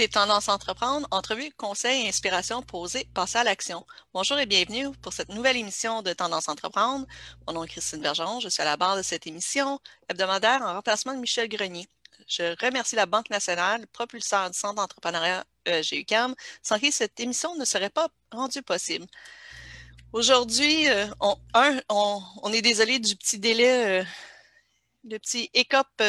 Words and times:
écoutez 0.00 0.12
Tendance 0.12 0.48
Entreprendre, 0.48 1.06
entrevue, 1.10 1.50
conseils 1.58 2.06
et 2.06 2.08
inspiration 2.08 2.62
posée, 2.62 3.06
passer 3.12 3.36
à 3.36 3.44
l'action. 3.44 3.84
Bonjour 4.14 4.38
et 4.38 4.46
bienvenue 4.46 4.90
pour 5.02 5.12
cette 5.12 5.28
nouvelle 5.28 5.58
émission 5.58 6.00
de 6.00 6.14
Tendance 6.14 6.48
Entreprendre. 6.48 7.06
Mon 7.46 7.52
nom 7.52 7.64
est 7.64 7.68
Christine 7.68 8.00
Bergeron, 8.00 8.40
je 8.40 8.48
suis 8.48 8.62
à 8.62 8.64
la 8.64 8.78
barre 8.78 8.96
de 8.96 9.02
cette 9.02 9.26
émission 9.26 9.78
hebdomadaire 10.08 10.62
en 10.62 10.72
remplacement 10.72 11.12
de 11.12 11.18
Michel 11.18 11.50
Grenier. 11.50 11.86
Je 12.26 12.56
remercie 12.64 12.96
la 12.96 13.04
Banque 13.04 13.28
nationale, 13.28 13.86
propulseur 13.88 14.50
du 14.50 14.58
Centre 14.58 14.76
d'entrepreneuriat 14.76 15.44
GUCAM, 15.66 16.34
sans 16.62 16.78
qui 16.78 16.92
cette 16.92 17.20
émission 17.20 17.54
ne 17.56 17.66
serait 17.66 17.90
pas 17.90 18.08
rendue 18.32 18.62
possible. 18.62 19.04
Aujourd'hui, 20.14 20.88
euh, 20.88 21.08
on, 21.20 21.36
on, 21.90 22.52
est 22.54 22.62
désolé 22.62 23.00
du 23.00 23.16
petit 23.16 23.38
délai, 23.38 24.00
euh, 24.00 24.04
le 25.04 25.18
petit 25.18 25.50
écope 25.52 26.02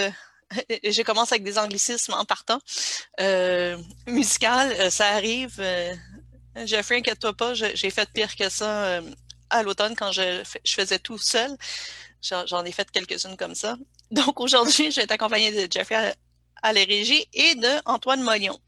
je 0.83 1.01
commence 1.03 1.31
avec 1.31 1.43
des 1.43 1.57
anglicismes 1.57 2.13
en 2.13 2.25
partant. 2.25 2.59
Euh, 3.19 3.77
musical, 4.07 4.71
euh, 4.79 4.89
ça 4.89 5.07
arrive. 5.09 5.55
Euh, 5.59 5.93
Jeffrey, 6.65 6.97
inquiète-toi 6.97 7.33
pas, 7.33 7.53
j'ai 7.53 7.89
fait 7.89 8.09
pire 8.11 8.35
que 8.35 8.49
ça 8.49 8.83
euh, 8.85 9.01
à 9.49 9.63
l'automne 9.63 9.95
quand 9.95 10.11
je, 10.11 10.43
faisais 10.65 10.99
tout 10.99 11.17
seul. 11.17 11.55
J'en 12.21 12.63
ai 12.65 12.71
fait 12.71 12.89
quelques-unes 12.91 13.37
comme 13.37 13.55
ça. 13.55 13.77
Donc 14.11 14.39
aujourd'hui, 14.39 14.91
je 14.91 14.97
vais 14.97 15.03
être 15.03 15.11
accompagnée 15.11 15.51
de 15.51 15.71
Jeffrey 15.71 15.95
à, 15.95 16.69
à 16.69 16.73
et 16.73 17.55
de 17.55 17.81
Antoine 17.85 18.21
Mollion. 18.21 18.59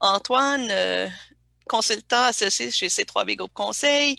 Antoine, 0.00 0.72
consultant 1.68 2.22
associé 2.22 2.70
chez 2.70 2.86
C3B 2.86 3.36
Group 3.36 3.52
Conseil. 3.52 4.16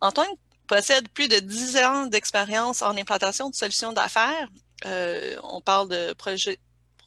Antoine 0.00 0.28
possède 0.66 1.08
plus 1.10 1.28
de 1.28 1.40
10 1.40 1.76
ans 1.78 2.06
d'expérience 2.06 2.80
en 2.80 2.96
implantation 2.96 3.50
de 3.50 3.54
solutions 3.54 3.92
d'affaires 3.92 4.48
euh, 4.86 5.36
on 5.42 5.60
parle 5.60 5.88
de 5.88 6.12
projet, 6.14 6.58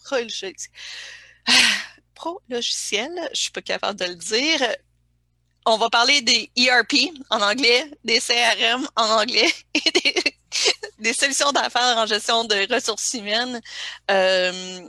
projet 0.03 0.53
pro 2.15 2.41
logiciel, 2.49 3.11
je 3.33 3.41
suis 3.41 3.51
pas 3.51 3.61
capable 3.61 3.99
de 3.99 4.05
le 4.05 4.15
dire. 4.15 4.75
On 5.65 5.77
va 5.77 5.89
parler 5.89 6.21
des 6.21 6.49
ERP 6.55 7.11
en 7.29 7.41
anglais, 7.41 7.91
des 8.03 8.19
CRM 8.19 8.87
en 8.95 9.21
anglais 9.21 9.51
et 9.73 9.91
des, 10.99 11.13
solutions 11.13 11.51
d'affaires 11.51 11.97
en 11.97 12.05
gestion 12.05 12.45
de 12.45 12.73
ressources 12.73 13.13
humaines. 13.13 13.61
Euh, 14.09 14.87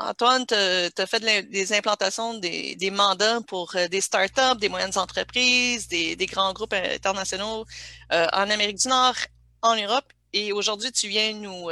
Antoine, 0.00 0.46
tu 0.46 0.54
as, 0.54 1.06
fait 1.06 1.50
des 1.50 1.72
implantations 1.72 2.34
des, 2.34 2.90
mandats 2.92 3.40
pour 3.46 3.74
euh, 3.74 3.88
des 3.88 4.00
startups, 4.00 4.58
des 4.60 4.68
moyennes 4.68 4.96
entreprises, 4.96 5.88
des, 5.88 6.16
grands 6.26 6.52
groupes 6.52 6.74
internationaux 6.74 7.64
en 8.10 8.50
Amérique 8.50 8.78
du 8.78 8.88
Nord, 8.88 9.16
en 9.62 9.76
Europe. 9.76 10.12
Et 10.32 10.52
aujourd'hui, 10.52 10.92
tu 10.92 11.08
viens 11.08 11.32
nous, 11.32 11.70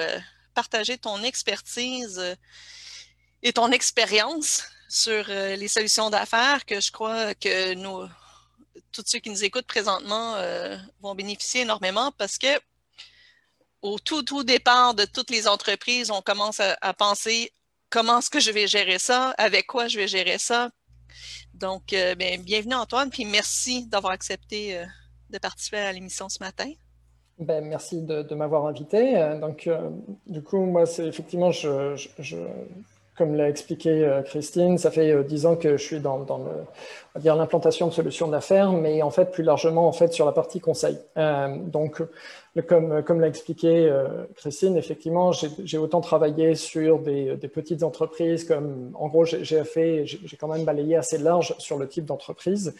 partager 0.56 0.96
ton 0.96 1.22
expertise 1.22 2.18
euh, 2.18 2.34
et 3.42 3.52
ton 3.52 3.70
expérience 3.70 4.64
sur 4.88 5.26
euh, 5.28 5.54
les 5.54 5.68
solutions 5.68 6.08
d'affaires 6.08 6.64
que 6.64 6.80
je 6.80 6.90
crois 6.90 7.34
que 7.34 7.74
nous, 7.74 8.08
tous 8.90 9.04
ceux 9.06 9.18
qui 9.18 9.28
nous 9.28 9.44
écoutent 9.44 9.66
présentement 9.66 10.34
euh, 10.36 10.78
vont 11.02 11.14
bénéficier 11.14 11.60
énormément 11.60 12.10
parce 12.12 12.38
que 12.38 12.52
au 13.82 13.98
tout, 13.98 14.22
tout 14.22 14.44
départ 14.44 14.94
de 14.94 15.04
toutes 15.04 15.30
les 15.30 15.46
entreprises, 15.46 16.10
on 16.10 16.22
commence 16.22 16.60
à, 16.60 16.94
penser 16.94 17.52
comment 17.90 18.18
est-ce 18.18 18.30
que 18.30 18.40
je 18.40 18.50
vais 18.50 18.66
gérer 18.66 18.98
ça, 18.98 19.30
avec 19.38 19.66
quoi 19.66 19.86
je 19.86 19.98
vais 19.98 20.08
gérer 20.08 20.38
ça. 20.38 20.70
Donc, 21.54 21.90
bien, 21.90 22.38
bienvenue 22.38 22.74
Antoine, 22.74 23.10
puis 23.10 23.24
merci 23.24 23.86
d'avoir 23.86 24.12
accepté 24.12 24.82
de 25.30 25.38
participer 25.38 25.78
à 25.78 25.92
l'émission 25.92 26.28
ce 26.28 26.38
matin. 26.40 26.72
Ben, 27.38 27.62
merci 27.66 28.00
de, 28.00 28.34
m'avoir 28.34 28.66
invité. 28.66 29.18
Euh, 29.18 29.38
donc, 29.38 29.66
euh, 29.66 29.90
du 30.26 30.42
coup, 30.42 30.64
moi, 30.64 30.86
c'est 30.86 31.06
effectivement, 31.06 31.50
je, 31.50 32.06
comme 33.14 33.34
l'a 33.34 33.50
expliqué 33.50 33.90
euh, 33.90 34.22
Christine, 34.22 34.78
ça 34.78 34.90
fait 34.90 35.22
dix 35.24 35.44
ans 35.44 35.54
que 35.54 35.76
je 35.76 35.82
suis 35.82 36.00
dans, 36.00 36.20
dans 36.20 36.38
le, 36.38 37.20
dire 37.20 37.36
l'implantation 37.36 37.88
de 37.88 37.92
solutions 37.92 38.28
d'affaires, 38.28 38.72
mais 38.72 39.02
en 39.02 39.10
fait 39.10 39.30
plus 39.32 39.44
largement 39.44 39.86
en 39.86 39.92
fait 39.92 40.14
sur 40.14 40.24
la 40.24 40.32
partie 40.32 40.60
conseil. 40.60 40.98
Donc 41.16 42.02
comme, 42.62 43.02
comme 43.02 43.20
l'a 43.20 43.28
expliqué 43.28 43.88
euh, 43.88 44.24
Christine, 44.34 44.76
effectivement, 44.76 45.32
j'ai 45.32 45.78
autant 45.78 46.00
travaillé 46.00 46.54
sur 46.54 46.98
des, 46.98 47.36
des, 47.36 47.48
petites 47.48 47.82
entreprises 47.82 48.44
comme, 48.44 48.92
en 48.94 49.08
gros, 49.08 49.24
j'ai 49.24 49.62
quand 50.38 50.48
même 50.48 50.64
balayé 50.64 50.96
assez 50.96 51.18
large 51.18 51.54
sur 51.58 51.76
le 51.76 51.86
type 51.86 52.06
d'entreprise. 52.06 52.74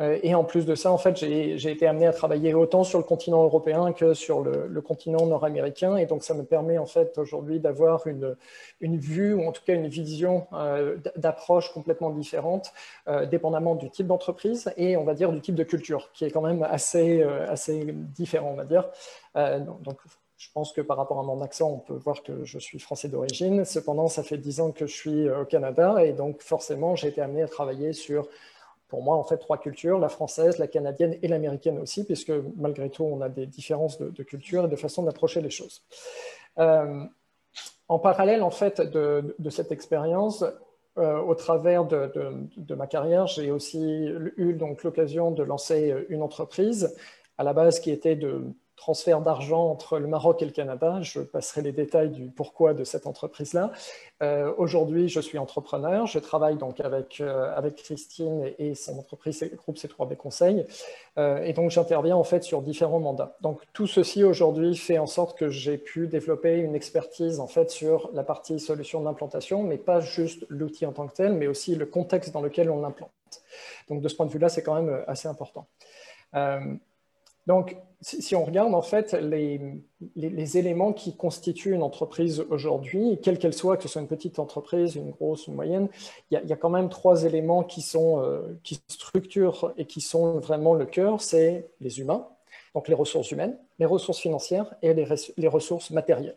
Euh, 0.00 0.18
et 0.22 0.34
en 0.34 0.44
plus 0.44 0.66
de 0.66 0.74
ça, 0.74 0.90
en 0.90 0.98
fait, 0.98 1.16
j'ai 1.16 1.70
été 1.70 1.86
amené 1.86 2.06
à 2.06 2.12
travailler 2.12 2.54
autant 2.54 2.84
sur 2.84 2.98
le 2.98 3.04
continent 3.04 3.42
européen 3.44 3.92
que 3.92 4.14
sur 4.14 4.42
le, 4.42 4.80
continent 4.80 5.26
nord-américain. 5.26 5.96
Et 5.96 6.06
donc, 6.06 6.24
ça 6.24 6.34
me 6.34 6.44
permet 6.44 6.78
en 6.78 6.86
fait 6.86 7.16
aujourd'hui 7.18 7.60
d'avoir 7.60 8.06
une, 8.06 8.36
vue 8.80 9.34
ou 9.34 9.46
en 9.46 9.52
tout 9.52 9.62
cas 9.64 9.74
une 9.74 9.86
vision 9.86 10.46
euh, 10.52 10.96
d'approche 11.16 11.72
complètement 11.72 12.10
différente, 12.10 12.72
euh, 13.08 13.26
dépendamment 13.26 13.74
du 13.74 13.90
type 13.90 14.06
d'entreprise 14.06 14.72
et 14.76 14.96
on 14.96 15.04
va 15.04 15.14
dire 15.14 15.32
du 15.32 15.40
type 15.40 15.54
de 15.54 15.64
culture, 15.64 16.10
qui 16.12 16.24
est 16.24 16.30
quand 16.30 16.40
même 16.40 16.62
euh, 16.62 17.46
assez 17.48 17.94
différent, 18.14 18.50
on 18.52 18.56
va 18.56 18.64
dire. 18.64 18.88
Euh, 19.36 19.60
donc, 19.60 19.98
je 20.36 20.48
pense 20.52 20.72
que 20.72 20.80
par 20.80 20.96
rapport 20.96 21.18
à 21.18 21.22
mon 21.22 21.40
accent, 21.40 21.70
on 21.70 21.78
peut 21.78 21.94
voir 21.94 22.22
que 22.22 22.44
je 22.44 22.58
suis 22.58 22.78
français 22.78 23.08
d'origine. 23.08 23.64
Cependant, 23.64 24.08
ça 24.08 24.22
fait 24.22 24.38
dix 24.38 24.60
ans 24.60 24.72
que 24.72 24.86
je 24.86 24.94
suis 24.94 25.30
au 25.30 25.44
Canada 25.44 26.04
et 26.04 26.12
donc 26.12 26.42
forcément, 26.42 26.96
j'ai 26.96 27.08
été 27.08 27.20
amené 27.20 27.42
à 27.42 27.48
travailler 27.48 27.92
sur, 27.92 28.28
pour 28.88 29.02
moi, 29.02 29.16
en 29.16 29.22
fait, 29.22 29.38
trois 29.38 29.58
cultures, 29.58 29.98
la 29.98 30.08
française, 30.08 30.58
la 30.58 30.66
canadienne 30.66 31.16
et 31.22 31.28
l'américaine 31.28 31.78
aussi, 31.78 32.04
puisque 32.04 32.32
malgré 32.56 32.90
tout, 32.90 33.04
on 33.04 33.20
a 33.20 33.28
des 33.28 33.46
différences 33.46 33.98
de, 33.98 34.10
de 34.10 34.22
culture 34.22 34.64
et 34.64 34.68
de 34.68 34.76
façon 34.76 35.04
d'approcher 35.04 35.40
les 35.40 35.50
choses. 35.50 35.82
Euh, 36.58 37.04
en 37.88 37.98
parallèle, 37.98 38.42
en 38.42 38.50
fait, 38.50 38.80
de, 38.80 39.36
de 39.38 39.50
cette 39.50 39.70
expérience, 39.70 40.44
euh, 40.98 41.20
au 41.20 41.34
travers 41.34 41.86
de, 41.86 42.74
ma 42.74 42.86
carrière, 42.86 43.26
j'ai 43.26 43.50
aussi 43.50 44.10
eu 44.36 44.52
donc 44.52 44.82
l'occasion 44.82 45.30
de 45.30 45.42
lancer 45.42 45.94
une 46.10 46.22
entreprise 46.22 46.94
à 47.38 47.44
la 47.44 47.54
base 47.54 47.80
qui 47.80 47.90
était 47.90 48.16
de 48.16 48.44
transfert 48.82 49.20
d'argent 49.20 49.70
entre 49.70 50.00
le 50.00 50.08
Maroc 50.08 50.42
et 50.42 50.44
le 50.44 50.50
Canada. 50.50 50.98
Je 51.02 51.20
passerai 51.20 51.62
les 51.62 51.70
détails 51.70 52.10
du 52.10 52.26
pourquoi 52.26 52.74
de 52.74 52.82
cette 52.82 53.06
entreprise-là. 53.06 53.70
Euh, 54.24 54.52
aujourd'hui, 54.58 55.08
je 55.08 55.20
suis 55.20 55.38
entrepreneur. 55.38 56.08
Je 56.08 56.18
travaille 56.18 56.56
donc 56.56 56.80
avec, 56.80 57.20
euh, 57.20 57.54
avec 57.54 57.76
Christine 57.76 58.50
et, 58.58 58.74
son 58.74 58.98
entreprise 58.98 59.48
groupe 59.54 59.76
C3B 59.76 60.16
Conseil. 60.16 60.66
Euh, 61.16 61.44
et 61.44 61.52
donc, 61.52 61.70
j'interviens 61.70 62.16
en 62.16 62.24
fait 62.24 62.42
sur 62.42 62.60
différents 62.60 62.98
mandats. 62.98 63.36
Donc, 63.40 63.60
tout 63.72 63.86
ceci 63.86 64.24
aujourd'hui 64.24 64.74
fait 64.74 64.98
en 64.98 65.06
sorte 65.06 65.38
que 65.38 65.48
j'ai 65.48 65.78
pu 65.78 66.08
développer 66.08 66.56
une 66.56 66.74
expertise 66.74 67.38
en 67.38 67.46
fait 67.46 67.70
sur 67.70 68.10
la 68.14 68.24
partie 68.24 68.58
solution 68.58 69.00
d'implantation, 69.00 69.62
mais 69.62 69.76
pas 69.76 70.00
juste 70.00 70.44
l'outil 70.48 70.86
en 70.86 70.92
tant 70.92 71.06
que 71.06 71.14
tel, 71.14 71.34
mais 71.34 71.46
aussi 71.46 71.76
le 71.76 71.86
contexte 71.86 72.32
dans 72.32 72.42
lequel 72.42 72.68
on 72.68 72.80
l'implante. 72.80 73.12
Donc, 73.88 74.00
de 74.00 74.08
ce 74.08 74.16
point 74.16 74.26
de 74.26 74.32
vue-là, 74.32 74.48
c'est 74.48 74.64
quand 74.64 74.74
même 74.74 75.04
assez 75.06 75.28
important. 75.28 75.68
Donc, 77.46 77.76
si 78.00 78.34
on 78.34 78.44
regarde 78.44 78.74
en 78.74 78.82
fait 78.82 79.12
les, 79.12 80.58
éléments 80.58 80.92
qui 80.92 81.16
constituent 81.16 81.72
une 81.72 81.82
entreprise 81.82 82.44
aujourd'hui, 82.50 83.20
quelle 83.22 83.38
qu'elle 83.38 83.54
soit, 83.54 83.76
que 83.76 83.84
ce 83.84 83.88
soit 83.88 84.00
une 84.00 84.08
petite 84.08 84.38
entreprise, 84.38 84.96
une 84.96 85.10
grosse, 85.10 85.46
une 85.46 85.54
moyenne, 85.54 85.88
il 86.30 86.40
y 86.44 86.52
a, 86.52 86.56
quand 86.56 86.70
même 86.70 86.88
trois 86.88 87.24
éléments 87.24 87.62
qui, 87.62 87.80
sont, 87.80 88.20
euh, 88.20 88.58
qui 88.64 88.80
structurent 88.88 89.72
et 89.76 89.86
qui 89.86 90.00
sont 90.00 90.40
vraiment 90.40 90.74
le 90.74 90.86
cœur, 90.86 91.20
c'est 91.20 91.70
les 91.80 92.00
humains, 92.00 92.26
donc 92.74 92.88
les 92.88 92.94
ressources 92.94 93.30
humaines, 93.30 93.56
les 93.78 93.86
ressources 93.86 94.18
financières 94.18 94.74
et 94.82 94.94
les 94.94 95.48
ressources 95.48 95.90
matérielles. 95.90 96.36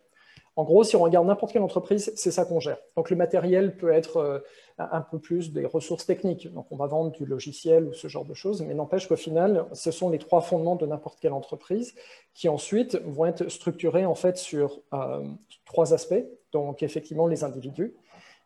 En 0.58 0.64
gros, 0.64 0.86
si 0.86 0.96
on 0.96 1.02
regarde 1.02 1.28
n'importe 1.28 1.52
quelle 1.52 1.64
entreprise, 1.64 2.14
c'est 2.16 2.32
ça 2.32 2.46
qu'on 2.46 2.62
gère. 2.62 2.78
Donc 2.96 3.10
le 3.10 3.18
matériel 3.18 3.76
peut 3.76 3.92
être 3.92 4.18
euh, 4.18 4.40
un 4.78 5.02
peu 5.02 5.20
plus 5.20 5.52
des 5.52 5.66
ressources 5.66 6.06
techniques. 6.06 6.52
Donc 6.54 6.68
on 6.72 6.78
va 6.78 6.88
vendre 6.88 7.12
du 7.12 7.26
logiciel 7.26 7.86
ou 7.86 7.94
ce 7.94 8.08
genre 8.08 8.24
de 8.24 8.34
choses, 8.34 8.62
mais 8.62 8.74
n'empêche 8.74 9.08
qu'au 9.08 9.18
final, 9.18 9.66
ce 9.74 9.92
sont 9.92 10.10
les 10.10 10.18
trois 10.18 10.42
fondements 10.42 10.78
de 10.78 10.86
n'importe 10.86 11.20
quelle 11.20 11.34
entreprise 11.34 11.94
qui 12.34 12.48
ensuite 12.48 12.96
vont 13.06 13.26
être 13.26 13.50
structurés 13.50 14.06
en 14.06 14.16
fait 14.16 14.38
sur 14.38 14.80
euh, 14.94 15.28
trois 15.66 15.94
aspects. 15.94 16.26
Donc 16.54 16.84
effectivement 16.84 17.28
les 17.28 17.44
individus, 17.44 17.94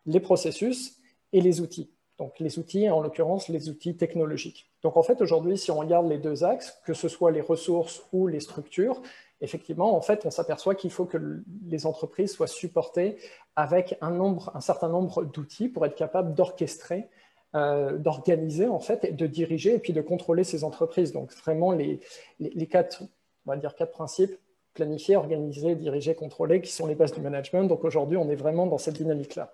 les 0.08 0.20
processus 0.20 0.98
et 1.32 1.42
les 1.42 1.62
outils. 1.62 1.92
Donc 2.18 2.40
les 2.40 2.58
outils, 2.58 2.90
en 2.90 3.02
l'occurrence 3.02 3.50
les 3.50 3.70
outils 3.70 3.96
technologiques. 3.96 4.70
Donc 4.82 4.98
en 4.98 5.04
fait 5.04 5.22
aujourd'hui, 5.22 5.60
si 5.60 5.70
on 5.70 5.78
regarde 5.78 6.10
les 6.10 6.18
deux 6.18 6.44
axes, 6.44 6.82
que 6.86 6.94
ce 6.94 7.08
soit 7.08 7.32
les 7.32 7.42
ressources 7.42 8.04
ou 8.12 8.28
les 8.28 8.40
structures, 8.40 9.02
effectivement, 9.42 9.96
en 9.96 10.02
fait, 10.02 10.26
on 10.26 10.32
s'aperçoit 10.32 10.76
qu'il 10.76 10.92
faut 10.92 11.06
que 11.06 11.44
les 11.66 11.86
entreprises 11.86 12.34
soient 12.34 12.48
supportées 12.48 13.18
avec 13.56 13.98
un, 14.02 14.40
certain 14.60 14.90
nombre 14.90 15.24
d'outils 15.24 15.70
pour 15.70 15.86
être 15.86 15.96
capables 15.96 16.34
d'orchestrer, 16.34 17.08
euh, 17.56 17.98
d'organiser, 17.98 18.68
en 18.68 18.80
fait, 18.80 19.16
de 19.16 19.28
diriger 19.28 19.76
et 19.76 19.80
puis 19.80 19.94
de 19.94 20.02
contrôler 20.02 20.44
ces 20.44 20.64
entreprises. 20.64 21.14
Donc, 21.14 21.34
vraiment, 21.34 21.72
les, 21.72 22.00
les, 22.40 22.68
quatre, 22.68 23.04
on 23.46 23.52
va 23.52 23.58
dire 23.58 23.76
quatre 23.76 23.92
principes 23.92 24.38
planifier, 24.74 25.16
organiser, 25.16 25.76
diriger, 25.76 26.16
contrôler, 26.16 26.62
qui 26.62 26.72
sont 26.72 26.86
les 26.86 26.96
bases 26.96 27.12
du 27.12 27.22
management. 27.22 27.64
Donc, 27.64 27.84
aujourd'hui, 27.84 28.18
on 28.18 28.30
est 28.30 28.36
vraiment 28.36 28.68
dans 28.68 28.78
cette 28.78 28.96
dynamique-là. 28.96 29.54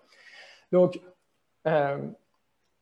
Donc, 0.72 1.00
euh, 1.68 1.98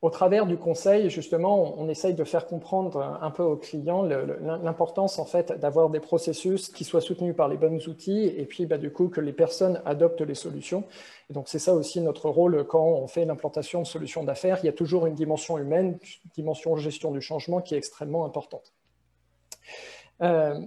au 0.03 0.09
travers 0.09 0.45
du 0.45 0.57
conseil, 0.57 1.09
justement, 1.09 1.75
on, 1.79 1.87
essaye 1.87 2.13
de 2.13 2.25
faire 2.25 2.45
comprendre 2.45 3.17
un 3.21 3.31
peu 3.31 3.41
aux 3.41 3.55
clients 3.55 4.03
l'importance 4.03 5.17
en 5.17 5.23
fait 5.23 5.53
d'avoir 5.53 5.89
des 5.89 6.01
processus 6.01 6.67
qui 6.67 6.83
soient 6.83 6.99
soutenus 6.99 7.33
par 7.33 7.47
les 7.47 7.55
bons 7.55 7.87
outils 7.87 8.25
et 8.25 8.45
puis 8.45 8.65
bah, 8.65 8.77
du 8.77 8.91
coup 8.91 9.07
que 9.07 9.21
les 9.21 9.31
personnes 9.31 9.81
adoptent 9.85 10.19
les 10.19 10.35
solutions. 10.35 10.83
Et 11.29 11.33
donc 11.33 11.47
c'est 11.47 11.57
ça 11.57 11.73
aussi 11.73 12.01
notre 12.01 12.29
rôle 12.29 12.65
quand 12.67 12.83
on 12.83 13.07
fait 13.07 13.23
l'implantation 13.23 13.79
de 13.79 13.87
solutions 13.87 14.25
d'affaires. 14.25 14.59
Il 14.61 14.65
y 14.65 14.69
a 14.69 14.73
toujours 14.73 15.05
une 15.05 15.15
dimension 15.15 15.57
humaine, 15.57 15.97
dimension 16.35 16.75
gestion 16.75 17.11
du 17.13 17.21
changement 17.21 17.61
qui 17.61 17.73
est 17.73 17.77
extrêmement 17.77 18.25
importante. 18.25 18.73
Euh, 20.21 20.59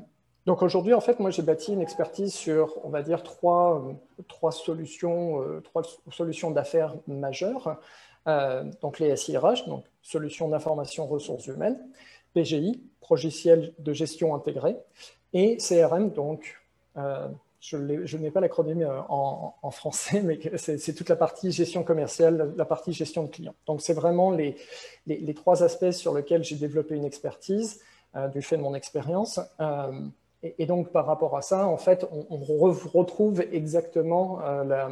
donc 0.47 0.63
aujourd'hui, 0.63 0.95
en 0.95 1.01
fait, 1.03 1.21
moi 1.21 1.29
j'ai 1.29 1.43
bâti 1.43 1.75
une 1.75 1.83
expertise 1.83 2.33
sur, 2.33 2.79
on 2.85 2.89
va 2.89 3.03
dire, 3.03 3.23
trois 3.23 3.83
solutions, 4.51 5.43
euh, 5.43 5.61
trois 5.61 5.83
solutions 6.11 6.51
d'affaires 6.51 6.95
majeures. 7.07 7.79
Euh, 8.27 8.65
donc 8.83 8.99
les 8.99 9.15
SIRH, 9.17 9.67
donc 9.67 9.85
Solutions 10.03 10.49
d'information 10.49 11.07
ressources 11.07 11.47
humaines, 11.47 11.79
PGI, 12.35 12.83
Progiciel 13.01 13.73
de 13.79 13.93
gestion 13.93 14.35
intégrée, 14.35 14.77
et 15.33 15.59
CRM, 15.59 16.11
donc 16.11 16.61
euh, 16.97 17.29
je, 17.61 18.17
n'ai 18.17 18.31
pas 18.31 18.41
l'acronyme 18.41 18.83
euh, 18.83 19.01
en, 19.09 19.71
français, 19.71 20.23
mais 20.25 20.41
c'est 20.57 20.95
toute 20.95 21.09
la 21.09 21.17
partie 21.17 21.53
gestion 21.53 21.85
commerciale, 21.85 22.53
la 22.57 22.65
partie 22.65 22.93
gestion 22.93 23.25
de 23.25 23.29
clients. 23.29 23.55
Donc 23.67 23.81
c'est 23.81 23.95
vraiment 23.95 24.31
les, 24.31 24.57
les, 25.07 25.35
trois 25.35 25.63
aspects 25.63 25.93
sur 25.93 26.15
lesquels 26.15 26.43
j'ai 26.43 26.57
développé 26.57 26.97
une 26.97 27.05
expertise 27.05 27.81
du 28.33 28.41
fait 28.41 28.57
de 28.57 28.63
mon 28.63 28.75
expérience. 28.75 29.41
Et, 30.43 30.65
donc 30.67 30.91
par 30.91 31.07
rapport 31.07 31.37
à 31.37 31.43
ça, 31.43 31.67
en 31.67 31.77
fait, 31.77 32.07
on, 32.11 32.39
retrouve 32.39 33.43
exactement 33.53 34.39
la 34.41 34.89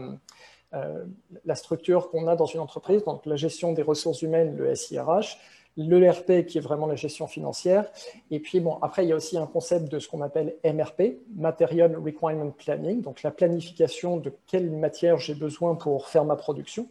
structure 1.55 2.11
qu'on 2.11 2.26
a 2.26 2.37
dans 2.37 2.47
une 2.47 2.61
entreprise, 2.61 3.05
donc 3.05 3.26
la 3.26 3.37
gestion 3.37 3.73
des 3.73 3.82
ressources 3.82 4.23
humaines, 4.23 4.56
le 4.56 4.75
SIRH, 4.75 5.38
l'ERP 5.76 6.47
qui 6.47 6.59
est 6.59 6.61
vraiment 6.61 6.87
la 6.87 6.97
gestion 6.97 7.26
financière. 7.26 7.91
Et 8.31 8.41
puis, 8.41 8.61
bon, 8.61 8.79
après, 8.81 9.05
il 9.05 9.09
y 9.09 9.12
a 9.12 9.17
aussi 9.17 9.37
un 9.37 9.47
concept 9.47 9.91
de 9.91 9.99
ce 9.99 10.09
qu'on 10.09 10.23
appelle 10.23 10.55
MRP, 10.65 11.19
Material 11.37 11.97
Requirement 11.97 12.50
Planning, 12.50 13.03
donc 13.03 13.23
la 13.23 13.31
planification 13.31 14.19
de 14.19 14.32
quelle 14.47 14.71
matière 14.71 15.19
j'ai 15.19 15.35
besoin 15.35 15.75
pour 15.75 16.09
faire 16.09 16.25
ma 16.25 16.37
production. 16.37 16.88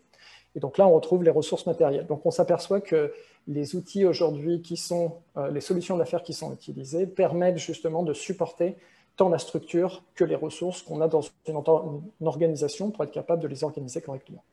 Et 0.55 0.59
donc 0.59 0.77
là, 0.77 0.87
on 0.87 0.93
retrouve 0.93 1.23
les 1.23 1.31
ressources 1.31 1.65
matérielles. 1.65 2.05
Donc 2.05 2.25
on 2.25 2.31
s'aperçoit 2.31 2.81
que 2.81 3.11
les 3.47 3.75
outils 3.75 4.05
aujourd'hui 4.05 4.61
qui 4.61 4.77
sont, 4.77 5.15
euh, 5.37 5.49
les 5.49 5.61
solutions 5.61 5.97
d'affaires 5.97 6.23
qui 6.23 6.33
sont 6.33 6.53
utilisées 6.53 7.07
permettent 7.07 7.57
justement 7.57 8.03
de 8.03 8.13
supporter 8.13 8.77
tant 9.15 9.29
la 9.29 9.39
structure 9.39 10.03
que 10.15 10.23
les 10.23 10.35
ressources 10.35 10.81
qu'on 10.81 11.01
a 11.01 11.07
dans 11.07 11.21
une, 11.47 12.27
organisation 12.27 12.91
pour 12.91 13.03
être 13.03 13.11
capable 13.11 13.41
de 13.41 13.47
les 13.47 13.63
organiser 13.63 14.01
correctement. 14.01 14.43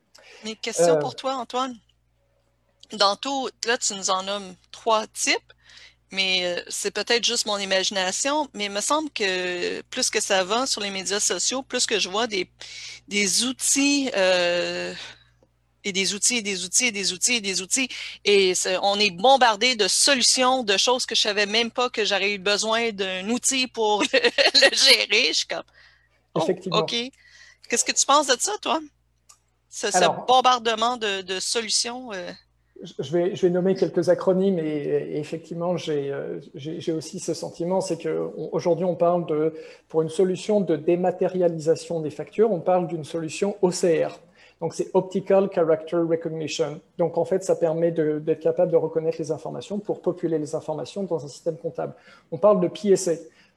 Mais 0.43 0.55
question 0.55 0.99
pour 0.99 1.11
euh, 1.11 1.15
toi, 1.15 1.35
Antoine. 1.35 1.75
Dans 2.93 3.15
tout, 3.15 3.49
là, 3.65 3.77
tu 3.77 3.95
nous 3.95 4.09
en 4.09 4.23
nommes 4.23 4.53
trois 4.71 5.07
types, 5.07 5.53
mais 6.11 6.45
euh, 6.45 6.61
c'est 6.67 6.91
peut-être 6.91 7.25
juste 7.25 7.45
mon 7.45 7.57
imagination, 7.57 8.49
mais 8.53 8.65
il 8.65 8.71
me 8.71 8.81
semble 8.81 9.09
que 9.11 9.81
plus 9.83 10.09
que 10.09 10.21
ça 10.21 10.43
va 10.43 10.65
sur 10.65 10.81
les 10.81 10.91
médias 10.91 11.19
sociaux, 11.19 11.63
plus 11.63 11.85
que 11.85 11.99
je 11.99 12.09
vois 12.09 12.27
des, 12.27 12.49
des 13.07 13.45
outils 13.45 14.11
euh, 14.15 14.93
et 15.83 15.91
des 15.91 16.13
outils 16.13 16.37
et 16.37 16.41
des 16.41 16.63
outils 16.63 16.85
et 16.85 16.91
des 16.91 17.13
outils 17.13 17.35
et 17.35 17.41
des 17.41 17.61
outils. 17.61 17.89
Et 18.25 18.53
on 18.81 18.99
est 18.99 19.11
bombardé 19.11 19.75
de 19.75 19.87
solutions, 19.87 20.63
de 20.63 20.77
choses 20.77 21.05
que 21.05 21.15
je 21.15 21.21
savais 21.21 21.45
même 21.45 21.71
pas 21.71 21.89
que 21.89 22.05
j'aurais 22.05 22.33
eu 22.33 22.37
besoin 22.39 22.91
d'un 22.91 23.29
outil 23.29 23.67
pour 23.67 24.01
le, 24.13 24.19
gérer. 24.73 25.27
Je 25.29 25.33
suis 25.33 25.47
comme, 25.47 25.63
oh, 26.35 26.41
Effectivement. 26.41 26.79
OK. 26.79 26.95
Qu'est-ce 27.69 27.85
que 27.85 27.93
tu 27.93 28.05
penses 28.05 28.27
de 28.27 28.35
ça, 28.39 28.53
toi? 28.61 28.79
Ce, 29.69 29.87
bombardement 30.27 30.97
de, 30.97 31.39
solutions. 31.39 32.11
Euh? 32.11 32.29
Je, 32.99 33.11
vais, 33.11 33.35
je 33.35 33.43
vais 33.43 33.49
nommer 33.49 33.75
quelques 33.75 34.09
acronymes 34.09 34.59
et, 34.59 35.17
effectivement, 35.17 35.75
euh, 35.87 36.41
j'ai 36.55 36.91
aussi 36.91 37.19
ce 37.19 37.33
sentiment, 37.33 37.79
c'est 37.79 37.97
qu'aujourd'hui, 37.97 38.85
on, 38.85 38.91
on 38.91 38.95
parle 38.95 39.25
de, 39.27 39.53
pour 39.87 40.01
une 40.01 40.09
solution 40.09 40.59
de 40.59 40.75
dématérialisation 40.75 42.01
des 42.01 42.09
factures, 42.09 42.51
on 42.51 42.59
parle 42.59 42.87
d'une 42.87 43.05
solution 43.05 43.55
OCR. 43.61 44.19
Donc, 44.61 44.75
c'est 44.75 44.91
Optical 44.93 45.49
Character 45.53 45.97
Recognition. 45.97 46.79
Donc, 46.99 47.17
en 47.17 47.25
fait, 47.25 47.43
ça 47.43 47.55
permet 47.55 47.91
d'être 47.91 48.39
capable 48.39 48.71
de 48.71 48.77
reconnaître 48.77 49.17
les 49.17 49.31
informations 49.31 49.79
pour 49.79 50.01
populer 50.01 50.37
les 50.37 50.53
informations 50.53 51.03
dans 51.03 51.25
un 51.25 51.27
système 51.27 51.57
comptable. 51.57 51.93
On 52.31 52.37
parle 52.37 52.61
de 52.61 52.67
PSA, 52.67 53.13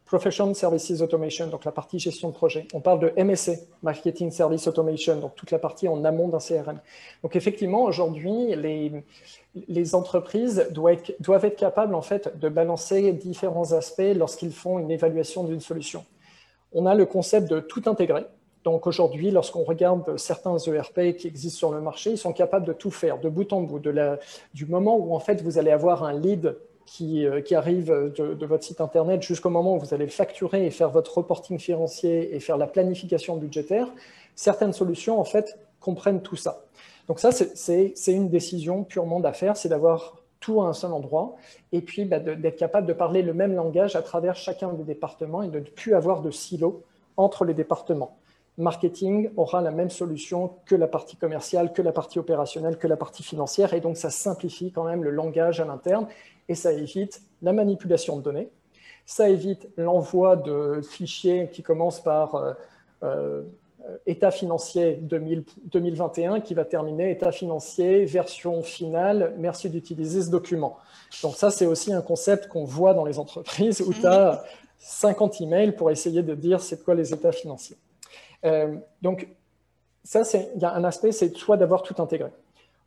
Professional 0.06 0.54
Services 0.54 1.02
Automation, 1.02 1.46
donc 1.48 1.66
la 1.66 1.72
partie 1.72 1.98
gestion 1.98 2.30
de 2.30 2.34
projet. 2.34 2.66
On 2.72 2.80
parle 2.80 3.00
de 3.00 3.22
MSA, 3.22 3.52
Marketing 3.82 4.30
Service 4.30 4.66
Automation, 4.66 5.16
donc 5.16 5.34
toute 5.34 5.50
la 5.50 5.58
partie 5.58 5.88
en 5.88 6.02
amont 6.04 6.28
d'un 6.28 6.38
CRM. 6.38 6.80
Donc, 7.22 7.36
effectivement, 7.36 7.82
aujourd'hui, 7.84 8.54
les, 8.56 9.94
entreprises 9.94 10.68
doivent 10.70 10.94
être, 10.94 11.14
doivent 11.20 11.44
être 11.44 11.56
capables, 11.56 11.94
en 11.94 12.02
fait, 12.02 12.38
de 12.38 12.48
balancer 12.48 13.12
différents 13.12 13.72
aspects 13.72 14.14
lorsqu'ils 14.16 14.52
font 14.52 14.78
une 14.78 14.90
évaluation 14.90 15.44
d'une 15.44 15.60
solution. 15.60 16.02
On 16.72 16.86
a 16.86 16.94
le 16.94 17.04
concept 17.04 17.50
de 17.50 17.60
tout 17.60 17.82
intégrer. 17.84 18.24
Donc 18.64 18.86
aujourd'hui, 18.86 19.30
lorsqu'on 19.30 19.62
regarde 19.62 20.16
certains 20.16 20.56
ERP 20.56 21.16
qui 21.16 21.26
existent 21.26 21.58
sur 21.58 21.70
le 21.70 21.82
marché, 21.82 22.10
ils 22.10 22.18
sont 22.18 22.32
capables 22.32 22.66
de 22.66 22.72
tout 22.72 22.90
faire, 22.90 23.18
de 23.18 23.28
bout 23.28 23.52
en 23.52 23.60
bout, 23.60 23.78
du 24.54 24.66
moment 24.66 24.96
où 24.96 25.14
en 25.14 25.20
fait 25.20 25.42
vous 25.42 25.58
allez 25.58 25.70
avoir 25.70 26.02
un 26.02 26.14
lead 26.14 26.56
qui, 26.86 27.26
euh, 27.26 27.42
arrive 27.52 27.88
de, 28.16 28.46
votre 28.46 28.64
site 28.64 28.80
internet 28.80 29.22
jusqu'au 29.22 29.50
moment 29.50 29.76
où 29.76 29.80
vous 29.80 29.92
allez 29.92 30.08
facturer 30.08 30.66
et 30.66 30.70
faire 30.70 30.88
votre 30.88 31.18
reporting 31.18 31.58
financier 31.58 32.34
et 32.34 32.40
faire 32.40 32.56
la 32.56 32.66
planification 32.66 33.36
budgétaire. 33.36 33.86
Certaines 34.34 34.72
solutions 34.72 35.20
en 35.20 35.24
fait 35.24 35.58
comprennent 35.78 36.22
tout 36.22 36.36
ça. 36.36 36.64
Donc 37.06 37.20
ça, 37.20 37.32
c'est 37.32 37.92
une 38.08 38.30
décision 38.30 38.82
purement 38.82 39.20
d'affaires, 39.20 39.58
c'est 39.58 39.68
d'avoir 39.68 40.16
tout 40.40 40.62
à 40.62 40.66
un 40.66 40.72
seul 40.72 40.92
endroit, 40.92 41.36
et 41.72 41.82
puis 41.82 42.06
bah, 42.06 42.18
d'être 42.18 42.56
capable 42.56 42.86
de 42.86 42.94
parler 42.94 43.20
le 43.20 43.34
même 43.34 43.54
langage 43.54 43.94
à 43.94 44.00
travers 44.00 44.36
chacun 44.36 44.72
des 44.72 44.84
départements 44.84 45.42
et 45.42 45.48
de 45.48 45.58
ne 45.58 45.64
plus 45.64 45.94
avoir 45.94 46.22
de 46.22 46.30
silos 46.30 46.82
entre 47.16 47.44
les 47.44 47.54
départements 47.54 48.16
marketing 48.56 49.30
aura 49.36 49.60
la 49.60 49.70
même 49.70 49.90
solution 49.90 50.52
que 50.66 50.74
la 50.74 50.86
partie 50.86 51.16
commerciale, 51.16 51.72
que 51.72 51.82
la 51.82 51.92
partie 51.92 52.18
opérationnelle, 52.18 52.78
que 52.78 52.86
la 52.86 52.96
partie 52.96 53.22
financière. 53.22 53.74
Et 53.74 53.80
donc, 53.80 53.96
ça 53.96 54.10
simplifie 54.10 54.70
quand 54.70 54.84
même 54.84 55.02
le 55.02 55.10
langage 55.10 55.60
à 55.60 55.64
l'interne 55.64 56.06
et 56.48 56.54
ça 56.54 56.72
évite 56.72 57.22
la 57.42 57.52
manipulation 57.52 58.16
de 58.16 58.22
données. 58.22 58.48
Ça 59.06 59.28
évite 59.28 59.68
l'envoi 59.76 60.36
de 60.36 60.80
fichiers 60.82 61.50
qui 61.52 61.62
commencent 61.62 62.02
par 62.02 62.36
euh, 62.36 62.52
euh, 63.02 63.42
état 64.06 64.30
financier 64.30 64.98
2021 65.02 66.40
qui 66.40 66.54
va 66.54 66.64
terminer 66.64 67.10
état 67.10 67.32
financier, 67.32 68.06
version 68.06 68.62
finale, 68.62 69.34
merci 69.36 69.68
d'utiliser 69.68 70.22
ce 70.22 70.30
document. 70.30 70.78
Donc 71.22 71.34
ça, 71.34 71.50
c'est 71.50 71.66
aussi 71.66 71.92
un 71.92 72.00
concept 72.00 72.48
qu'on 72.48 72.64
voit 72.64 72.94
dans 72.94 73.04
les 73.04 73.18
entreprises 73.18 73.82
où 73.82 73.92
tu 73.92 74.06
as 74.06 74.42
50 74.78 75.40
emails 75.42 75.72
pour 75.72 75.90
essayer 75.90 76.22
de 76.22 76.34
dire 76.34 76.60
c'est 76.60 76.82
quoi 76.82 76.94
les 76.94 77.12
états 77.12 77.32
financiers. 77.32 77.76
Euh, 78.44 78.76
donc, 79.02 79.28
ça, 80.02 80.22
il 80.54 80.60
y 80.60 80.64
a 80.64 80.74
un 80.74 80.84
aspect, 80.84 81.12
c'est 81.12 81.34
soit 81.36 81.56
d'avoir 81.56 81.82
tout 81.82 82.00
intégré. 82.00 82.30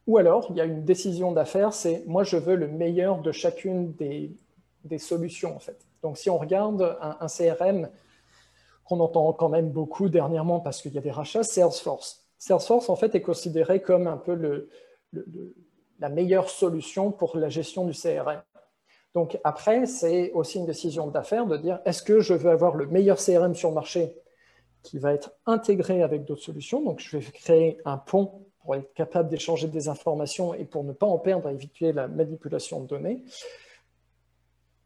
Ou 0.05 0.17
alors, 0.17 0.47
il 0.51 0.55
y 0.55 0.61
a 0.61 0.65
une 0.65 0.85
décision 0.85 1.31
d'affaires, 1.31 1.73
c'est 1.73 2.03
moi, 2.05 2.23
je 2.23 2.37
veux 2.37 2.55
le 2.55 2.67
meilleur 2.67 3.19
de 3.19 3.31
chacune 3.31 3.93
des, 3.93 4.31
solutions, 4.99 5.55
en 5.55 5.59
fait. 5.59 5.77
Donc, 6.01 6.17
si 6.17 6.29
on 6.29 6.37
regarde 6.37 6.97
un, 7.01 7.27
CRM 7.27 7.89
qu'on 8.85 9.01
entend 9.01 9.33
quand 9.33 9.49
même 9.49 9.69
beaucoup 9.69 10.07
dernièrement 10.07 10.61
parce 10.61 10.81
qu'il 10.81 10.93
y 10.93 10.97
a 10.97 11.01
des 11.01 11.11
rachats, 11.11 11.43
Salesforce. 11.43 12.23
Salesforce, 12.37 12.89
en 12.89 12.95
fait, 12.95 13.15
est 13.15 13.21
considéré 13.21 13.81
comme 13.81 14.07
un 14.07 14.15
peu 14.15 14.33
le, 14.33 14.69
la 15.99 16.07
meilleure 16.07 16.49
solution 16.49 17.11
pour 17.11 17.35
la 17.35 17.49
gestion 17.49 17.85
du 17.85 17.93
CRM. 17.93 18.41
Donc, 19.13 19.39
après, 19.43 19.87
c'est 19.87 20.31
aussi 20.33 20.59
une 20.59 20.65
décision 20.65 21.07
d'affaires 21.07 21.47
de 21.47 21.57
dire 21.57 21.79
est-ce 21.83 22.03
que 22.03 22.19
je 22.21 22.33
veux 22.33 22.51
avoir 22.51 22.75
le 22.75 22.85
meilleur 22.85 23.17
CRM 23.17 23.55
sur 23.55 23.69
le 23.69 23.75
marché 23.75 24.15
qui 24.87 24.99
va 24.99 25.13
être 25.13 25.31
intégré 25.45 26.01
avec 26.01 26.23
d'autres 26.25 26.43
solutions. 26.43 26.81
Donc, 26.81 26.99
je 26.99 27.17
vais 27.17 27.31
créer 27.31 27.77
un 27.85 27.97
pont 27.97 28.45
pour 28.61 28.75
être 28.75 28.93
capable 28.93 29.29
d'échanger 29.29 29.67
des 29.67 29.89
informations 29.89 30.53
et 30.53 30.63
pour 30.63 30.83
ne 30.83 30.93
pas 30.93 31.05
en 31.05 31.17
perdre, 31.17 31.49
éviter 31.49 31.91
la 31.91 32.07
manipulation 32.07 32.81
de 32.81 32.87
données. 32.87 33.23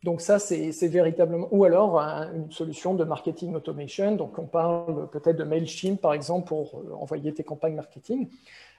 Donc 0.04 0.22
ça, 0.22 0.40
c'est 0.40 0.88
véritablement... 0.88 1.48
Ou 1.52 1.64
alors 1.64 2.00
une 2.00 2.52
solution 2.52 2.96
de 2.96 3.04
marketing 3.04 3.54
automation. 3.54 4.16
Donc 4.16 4.40
on 4.40 4.48
parle 4.48 5.08
peut-être 5.10 5.38
de 5.38 5.44
MailChimp, 5.44 6.02
par 6.02 6.14
exemple, 6.14 6.48
pour 6.48 6.80
euh, 6.80 6.94
envoyer 6.96 7.32
tes 7.34 7.44
campagnes 7.44 7.76
marketing. 7.76 8.28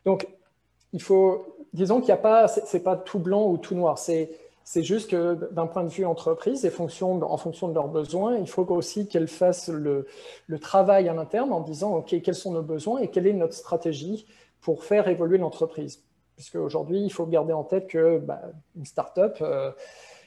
Donc 0.04 0.26
il 0.92 1.00
faut... 1.00 1.56
Disons 1.72 2.00
qu'il 2.00 2.06
n'y 2.06 2.12
a 2.12 2.16
pas... 2.16 2.48
C'est 2.48 2.82
pas 2.82 2.96
tout 2.96 3.20
blanc 3.20 3.46
ou 3.46 3.56
tout 3.56 3.76
noir. 3.76 3.98
C'est 3.98 4.30
juste 4.82 5.10
que 5.10 5.52
d'un 5.52 5.66
point 5.66 5.84
de 5.84 5.88
vue 5.88 6.04
entreprise, 6.04 6.64
et 6.64 6.68
en 6.68 7.36
fonction 7.36 7.68
de 7.68 7.74
leurs 7.74 7.88
besoins, 7.88 8.36
il 8.36 8.48
faut 8.48 8.70
aussi 8.70 9.08
qu'elles 9.08 9.28
fassent 9.28 9.68
le, 9.68 10.06
travail 10.60 11.08
à 11.08 11.14
l'interne 11.14 11.52
en 11.52 11.60
disant, 11.60 11.96
OK, 11.96 12.14
quels 12.22 12.34
sont 12.34 12.52
nos 12.52 12.62
besoins 12.62 13.00
et 13.00 13.08
quelle 13.08 13.26
est 13.26 13.32
notre 13.32 13.54
stratégie 13.54 14.26
pour 14.60 14.84
faire 14.84 15.08
évoluer 15.08 15.38
l'entreprise. 15.38 16.02
Puisque 16.36 16.56
aujourd'hui, 16.56 17.00
il 17.02 17.10
faut 17.10 17.26
garder 17.26 17.52
en 17.52 17.64
tête 17.64 17.88
que 17.88 18.18
bah, 18.18 18.40
une 18.76 18.86
start-up... 18.86 19.38
Euh, 19.40 19.72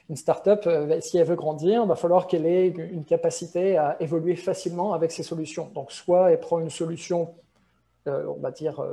une 0.08 0.16
startup, 0.18 0.68
euh, 0.68 1.02
si 1.02 1.18
elle 1.18 1.26
veut 1.26 1.36
grandir, 1.36 1.84
va 1.88 1.96
falloir 1.96 2.28
qu'elle 2.28 2.46
ait 2.46 2.68
une 2.68 3.06
capacité 3.06 3.76
à 3.76 3.98
évoluer 4.00 4.36
facilement 4.36 4.94
avec 4.94 5.12
ses 5.12 5.24
solutions. 5.24 5.72
Donc, 5.74 5.92
soit 5.92 6.32
elle 6.32 6.40
prend 6.40 6.60
une 6.60 6.70
solution, 6.70 7.34
euh, 8.08 8.28
on 8.28 8.40
va 8.40 8.52
dire, 8.52 8.86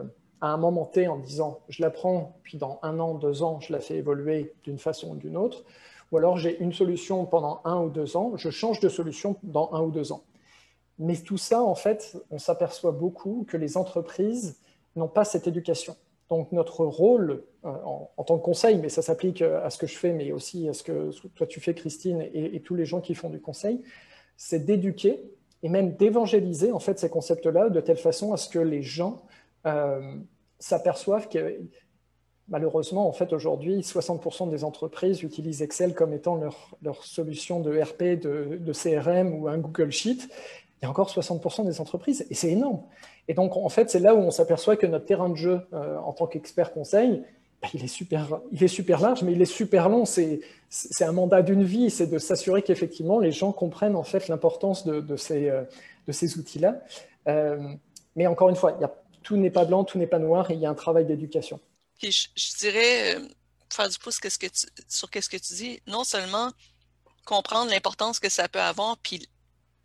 à 0.43 0.49
un 0.49 0.57
moment 0.57 0.85
T 0.85 1.09
en 1.09 1.17
disant 1.17 1.61
je 1.69 1.81
la 1.81 1.91
prends, 1.91 2.37
puis 2.43 2.59
dans 2.59 2.81
un 2.83 2.99
an, 2.99 3.15
deux 3.15 3.43
ans, 3.43 3.61
je 3.61 3.73
la 3.73 3.81
fais 3.81 3.97
évoluer 3.97 4.53
d'une 4.65 4.79
façon 4.79 5.13
ou 5.13 5.17
d'une 5.17 5.37
autre, 5.37 5.65
ou 6.11 6.19
alors 6.19 6.37
j'ai 6.37 6.61
une 6.61 6.73
solution 6.73 7.25
pendant 7.25 7.63
un 7.65 7.81
ou 7.81 7.89
deux 7.89 8.17
ans, 8.17 8.37
je 8.37 8.51
change 8.51 8.81
de 8.81 8.91
solution 8.91 9.37
dans 9.45 9.73
un 9.73 9.81
ou 9.81 9.91
deux 9.91 10.13
ans. 10.13 10.25
Mais 10.99 11.17
tout 11.17 11.39
ça, 11.39 11.63
en 11.63 11.77
fait, 11.77 12.19
on 12.31 12.39
s'aperçoit 12.39 12.93
beaucoup 12.93 13.47
que 13.49 13.57
les 13.57 13.77
entreprises 13.77 14.61
n'ont 14.97 15.09
pas 15.09 15.25
cette 15.25 15.47
éducation. 15.47 15.97
Donc 16.29 16.51
notre 16.51 16.85
rôle 16.85 17.45
euh, 17.65 17.69
en, 17.85 18.25
tant 18.25 18.37
que 18.39 18.43
conseil, 18.45 18.79
mais 18.79 18.89
ça 18.89 19.01
s'applique 19.01 19.43
à 19.43 19.71
ce 19.71 19.79
que 19.79 19.87
je 19.87 19.97
fais, 19.97 20.13
mais 20.13 20.33
aussi 20.33 20.69
à 20.69 20.75
ce 20.75 20.83
que 20.83 21.11
toi 21.35 21.47
tu 21.47 21.61
fais, 21.61 21.75
Christine, 21.75 22.21
et, 22.35 22.61
tous 22.63 22.75
les 22.75 22.85
gens 22.85 23.01
qui 23.01 23.15
font 23.15 23.31
du 23.31 23.41
conseil, 23.41 23.83
c'est 24.37 24.65
d'éduquer 24.65 25.23
et 25.63 25.69
même 25.69 25.95
d'évangéliser 25.95 26.73
en 26.73 26.81
fait 26.81 26.99
ces 26.99 27.09
concepts-là 27.09 27.71
de 27.71 27.81
telle 27.81 27.97
façon 27.97 28.33
à 28.33 28.37
ce 28.37 28.49
que 28.49 28.59
les 28.59 28.83
gens 28.83 29.23
euh, 29.67 30.17
s'aperçoivent 30.62 31.28
que 31.28 31.59
malheureusement, 32.49 33.09
en 33.09 33.12
fait, 33.12 33.33
aujourd'hui, 33.33 33.81
60% 33.81 34.50
des 34.50 34.64
entreprises 34.64 35.23
utilisent 35.23 35.62
Excel 35.62 35.95
comme 35.95 36.12
étant 36.12 36.37
leur, 36.37 37.04
solution 37.04 37.61
de 37.61 37.81
RP, 37.81 38.21
de, 38.21 38.59
de, 38.61 38.73
CRM 38.73 39.35
ou 39.35 39.49
un 39.49 39.59
Google 39.59 39.90
Sheet. 39.90 40.19
Il 40.19 40.85
y 40.85 40.87
a 40.87 40.90
encore 40.90 41.11
60% 41.11 41.64
des 41.64 41.81
entreprises, 41.81 42.26
et 42.28 42.35
c'est 42.35 42.50
énorme. 42.50 42.83
Et 43.28 43.35
donc, 43.35 43.57
en 43.57 43.69
fait, 43.69 43.88
c'est 43.88 44.00
là 44.00 44.14
où 44.14 44.19
on 44.19 44.31
s'aperçoit 44.31 44.76
que 44.76 44.87
notre 44.87 45.07
terrain 45.07 45.28
de 45.28 45.37
jeu 45.37 45.61
euh, 45.73 45.97
en 45.99 46.12
tant 46.12 46.26
qu'expert 46.26 46.73
conseil, 46.73 47.23
bah, 47.62 47.69
il, 47.73 47.85
est 47.85 47.88
super, 47.88 48.40
il 48.50 48.62
est 48.62 48.69
super 48.69 49.00
large, 49.00 49.23
mais 49.23 49.33
il 49.33 49.40
est 49.40 49.47
super 49.47 49.88
long. 49.88 50.04
C'est 50.04 50.40
un 51.00 51.12
mandat 51.12 51.42
d'une 51.42 51.62
vie, 51.62 51.88
c'est 51.90 52.09
de 52.09 52.19
s'assurer 52.19 52.62
qu'effectivement, 52.62 53.21
les 53.21 53.31
gens 53.31 53.52
comprennent 53.52 53.95
en 53.95 54.02
fait 54.02 54.26
l'importance 54.28 54.85
de, 54.85 55.00
de, 55.00 55.16
ces, 55.16 55.49
euh, 55.49 55.62
de 56.09 56.12
ces 56.12 56.37
outils-là. 56.38 56.81
Euh, 57.28 57.59
mais 58.16 58.26
encore 58.26 58.50
une 58.50 58.57
fois, 58.57 58.76
il 58.78 58.83
y 58.83 58.85
a, 58.85 58.92
tout 59.23 59.37
n'est 59.37 59.50
pas 59.50 59.64
blanc, 59.64 59.85
tout 59.85 59.99
n'est 59.99 60.07
pas 60.07 60.19
noir, 60.19 60.50
et 60.50 60.55
il 60.55 60.61
y 60.61 60.67
a 60.67 60.71
un 60.71 60.75
travail 60.75 61.05
d'éducation. 61.05 61.61
Je, 62.02 62.11
je, 62.11 62.57
dirais, 62.59 63.19
faire 63.71 63.88
du 63.88 63.99
pouce 63.99 64.19
sur 64.21 65.09
ce 65.12 65.29
que 65.29 65.37
tu 65.37 65.55
dis, 65.55 65.81
non 65.87 66.05
seulement 66.05 66.50
comprendre 67.25 67.71
l'importance 67.71 68.19
que 68.19 68.29
ça 68.29 68.49
peut 68.49 68.61
avoir, 68.61 68.99
puis 68.99 69.29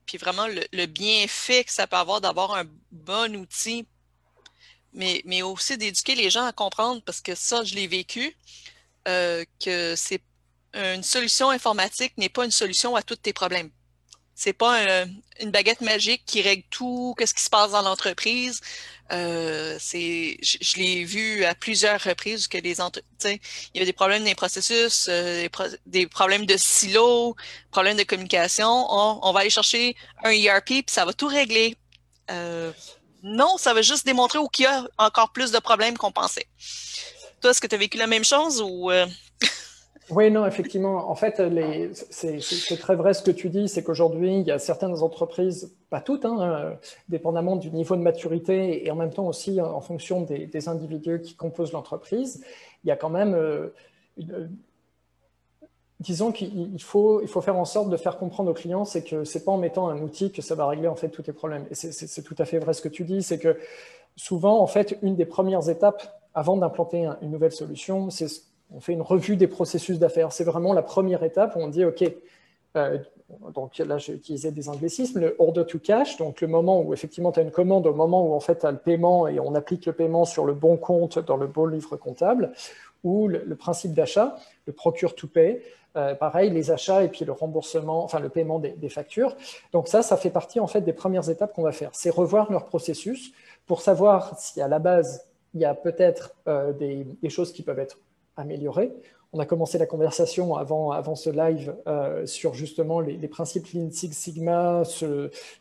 puis 0.08 0.18
vraiment 0.18 0.48
le, 0.48 0.86
bienfait 0.88 1.64
que 1.66 1.72
ça 1.72 1.86
peut 1.86 1.98
avoir 1.98 2.22
d'avoir 2.22 2.56
un 2.56 2.64
bon 2.92 3.36
outil, 3.36 3.86
mais, 4.94 5.22
mais 5.26 5.44
aussi 5.44 5.78
d'éduquer 5.78 6.16
les 6.16 6.32
gens 6.32 6.46
à 6.46 6.54
comprendre, 6.54 7.02
parce 7.04 7.22
que 7.22 7.36
ça, 7.36 7.64
je 7.64 7.76
l'ai 7.76 7.88
vécu, 7.88 8.36
euh, 9.08 9.44
que 9.64 9.96
c'est 9.96 10.22
une 10.74 11.04
solution 11.04 11.50
informatique 11.50 12.18
n'est 12.18 12.30
pas 12.30 12.46
une 12.46 12.52
solution 12.52 12.96
à 12.96 13.02
tous 13.02 13.16
tes 13.16 13.34
problèmes. 13.34 13.70
C'est 14.36 14.54
pas 14.54 15.06
une 15.42 15.52
baguette 15.52 15.82
magique 15.82 16.24
qui 16.26 16.42
règle 16.42 16.64
tout, 16.70 17.16
qu'est-ce 17.18 17.34
qui 17.34 17.44
se 17.44 17.50
passe 17.50 17.72
dans 17.72 17.82
l'entreprise. 17.82 18.62
Euh, 19.12 19.78
c'est, 19.80 20.38
je, 20.42 20.78
l'ai 20.78 21.06
vu 21.06 21.46
à 21.46 21.56
plusieurs 21.56 22.02
reprises 22.02 22.48
que 22.48 22.58
les 22.58 22.78
il 22.80 23.40
y 23.74 23.78
avait 23.78 23.86
des 23.86 23.94
problèmes 23.94 24.24
dans 24.24 24.30
les 24.30 24.36
processus, 24.36 25.08
euh, 25.10 25.48
des, 25.86 26.08
problèmes 26.08 26.46
de 26.46 26.58
silo, 26.58 27.36
problèmes 27.72 27.98
de 27.98 28.04
communication. 28.04 28.68
On, 28.68 29.32
va 29.32 29.42
aller 29.42 29.50
chercher 29.50 29.96
un 30.24 30.32
ERP 30.32 30.66
puis 30.66 30.84
ça 30.88 31.06
va 31.06 31.14
tout 31.14 31.28
régler. 31.28 31.78
Euh, 32.32 32.72
non, 33.24 33.58
ça 33.58 33.74
va 33.74 33.82
juste 33.82 34.06
démontrer 34.06 34.40
où 34.40 34.50
il 34.58 34.64
y 34.64 34.66
a 34.66 34.86
encore 34.98 35.32
plus 35.32 35.52
de 35.52 35.60
problèmes 35.60 35.98
qu'on 35.98 36.12
pensait. 36.12 36.48
Toi, 37.42 37.52
est-ce 37.52 37.62
que 37.62 37.68
tu 37.68 37.76
as 37.76 37.80
vécu 37.80 37.98
la 37.98 38.08
même 38.08 38.26
chose 38.26 38.62
ou 38.62 38.92
oui, 40.10 40.32
non, 40.32 40.46
effectivement. 40.46 41.10
En 41.10 41.16
fait, 41.16 41.42
c'est 42.10 42.78
très 42.80 42.96
vrai 42.96 43.14
ce 43.14 43.22
que 43.22 43.32
tu 43.32 43.50
dis, 43.50 43.68
c'est 43.68 43.84
qu'aujourd'hui, 43.84 44.40
il 44.40 44.48
y 44.48 44.52
a 44.52 44.60
certaines 44.60 45.04
entreprises, 45.04 45.76
pas 45.90 46.00
toutes, 46.00 46.24
hein, 46.24 46.38
euh, 46.42 46.74
dépendamment 47.10 47.58
du 47.58 47.72
niveau 47.72 47.96
de 47.96 48.02
maturité 48.02 48.86
et 48.86 48.92
en 48.92 48.96
même 48.96 49.12
temps 49.12 49.28
aussi 49.28 49.60
en 49.60 49.82
fonction 49.82 50.22
des, 50.22 50.70
individus 50.70 51.22
qui 51.22 51.36
composent 51.36 51.74
l'entreprise, 51.74 52.44
il 52.84 52.88
y 52.88 52.92
a 52.92 52.96
quand 52.96 53.10
même, 53.10 53.34
euh, 53.34 53.74
disons 56.00 56.32
qu'il 56.32 56.82
faut, 56.82 57.22
il 57.22 57.28
faut 57.28 57.42
faire 57.42 57.58
en 57.58 57.66
sorte 57.66 57.90
de 57.90 57.98
faire 57.98 58.18
comprendre 58.18 58.52
aux 58.52 58.54
clients, 58.54 58.86
c'est 58.86 59.04
que 59.04 59.26
c'est 59.26 59.44
pas 59.44 59.52
en 59.52 59.58
mettant 59.58 59.90
un 59.90 60.02
outil 60.02 60.32
que 60.32 60.42
ça 60.42 60.56
va 60.56 60.68
régler 60.68 60.88
en 60.88 60.96
fait 60.96 61.10
tous 61.10 61.24
les 61.28 61.34
problèmes. 61.34 61.66
Et 61.70 61.76
c'est 61.76 62.24
tout 62.24 62.36
à 62.38 62.46
fait 62.46 62.60
vrai 62.60 62.74
ce 62.74 62.82
que 62.82 62.90
tu 62.90 63.04
dis, 63.04 63.24
c'est 63.24 63.40
que 63.40 63.58
souvent, 64.16 64.62
en 64.62 64.68
fait, 64.68 64.98
une 65.02 65.18
des 65.18 65.26
premières 65.26 65.68
étapes 65.70 66.22
avant 66.34 66.56
d'implanter 66.56 67.10
une 67.22 67.32
nouvelle 67.32 67.52
solution, 67.52 68.10
c'est 68.10 68.28
on 68.74 68.80
fait 68.80 68.94
une 68.94 69.02
revue 69.02 69.38
des 69.38 69.48
processus 69.48 70.00
d'affaires. 70.00 70.32
C'est 70.32 70.44
vraiment 70.44 70.74
la 70.74 70.82
première 70.82 71.24
étape 71.24 71.56
où 71.56 71.60
on 71.60 71.68
dit, 71.68 71.86
OK, 71.86 72.04
euh, 72.76 72.98
donc 73.54 73.78
là 73.78 73.98
j'ai 73.98 74.14
utilisé 74.14 74.52
des 74.52 74.70
anglicismes, 74.70 75.20
le 75.20 75.36
order 75.40 75.66
to 75.66 75.80
cash, 75.80 76.18
donc 76.18 76.40
le 76.42 76.48
moment 76.48 76.82
où 76.82 76.94
effectivement 76.94 77.32
tu 77.32 77.40
as 77.40 77.44
une 77.44 77.52
commande, 77.52 77.86
au 77.86 77.94
moment 77.94 78.26
où 78.26 78.34
en 78.34 78.40
fait 78.40 78.60
tu 78.60 78.66
as 78.66 78.72
le 78.72 78.78
paiement 78.78 79.28
et 79.28 79.40
on 79.40 79.54
applique 79.56 79.86
le 79.86 79.94
paiement 79.94 80.26
sur 80.26 80.46
le 80.46 80.54
bon 80.54 80.78
compte 80.78 81.20
dans 81.20 81.38
le 81.38 81.48
bon 81.48 81.66
livre 81.66 81.98
comptable, 81.98 82.54
ou 83.04 83.28
le, 83.28 83.56
principe 83.56 83.94
d'achat, 83.94 84.38
le 84.66 84.74
procure 84.74 85.16
to 85.16 85.28
pay, 85.28 85.62
euh, 85.96 86.16
pareil, 86.16 86.50
les 86.50 86.72
achats 86.72 87.04
et 87.04 87.10
puis 87.10 87.26
le 87.26 87.32
remboursement, 87.32 88.04
enfin 88.04 88.20
le 88.20 88.30
paiement 88.30 88.60
des, 88.60 88.90
factures. 88.90 89.36
Donc 89.72 89.88
ça, 89.88 90.02
ça 90.02 90.18
fait 90.18 90.30
partie 90.30 90.60
en 90.60 90.68
fait 90.68 90.82
des 90.82 90.94
premières 90.94 91.30
étapes 91.30 91.54
qu'on 91.54 91.64
va 91.64 91.72
faire. 91.72 91.90
C'est 91.94 92.10
revoir 92.10 92.52
leur 92.52 92.66
processus 92.66 93.32
pour 93.66 93.82
savoir 93.82 94.40
si 94.40 94.62
à 94.62 94.68
la 94.68 94.80
base 94.80 95.28
il 95.54 95.62
y 95.62 95.66
a 95.66 95.74
peut-être 95.74 96.36
euh, 96.48 96.74
des, 96.74 97.30
choses 97.30 97.52
qui 97.52 97.64
peuvent 97.64 97.80
être 97.80 97.98
améliorer. 98.38 98.92
On 99.34 99.40
a 99.40 99.46
commencé 99.46 99.78
la 99.78 99.86
conversation 99.86 100.56
avant, 100.56 100.92
avant 100.92 101.16
ce 101.16 101.30
live 101.30 101.76
euh, 101.86 102.26
sur 102.26 102.54
justement 102.54 103.02
les, 103.02 103.28
principes 103.28 103.68
Lean 103.74 103.90
Six 103.92 104.14
Sigma, 104.14 104.84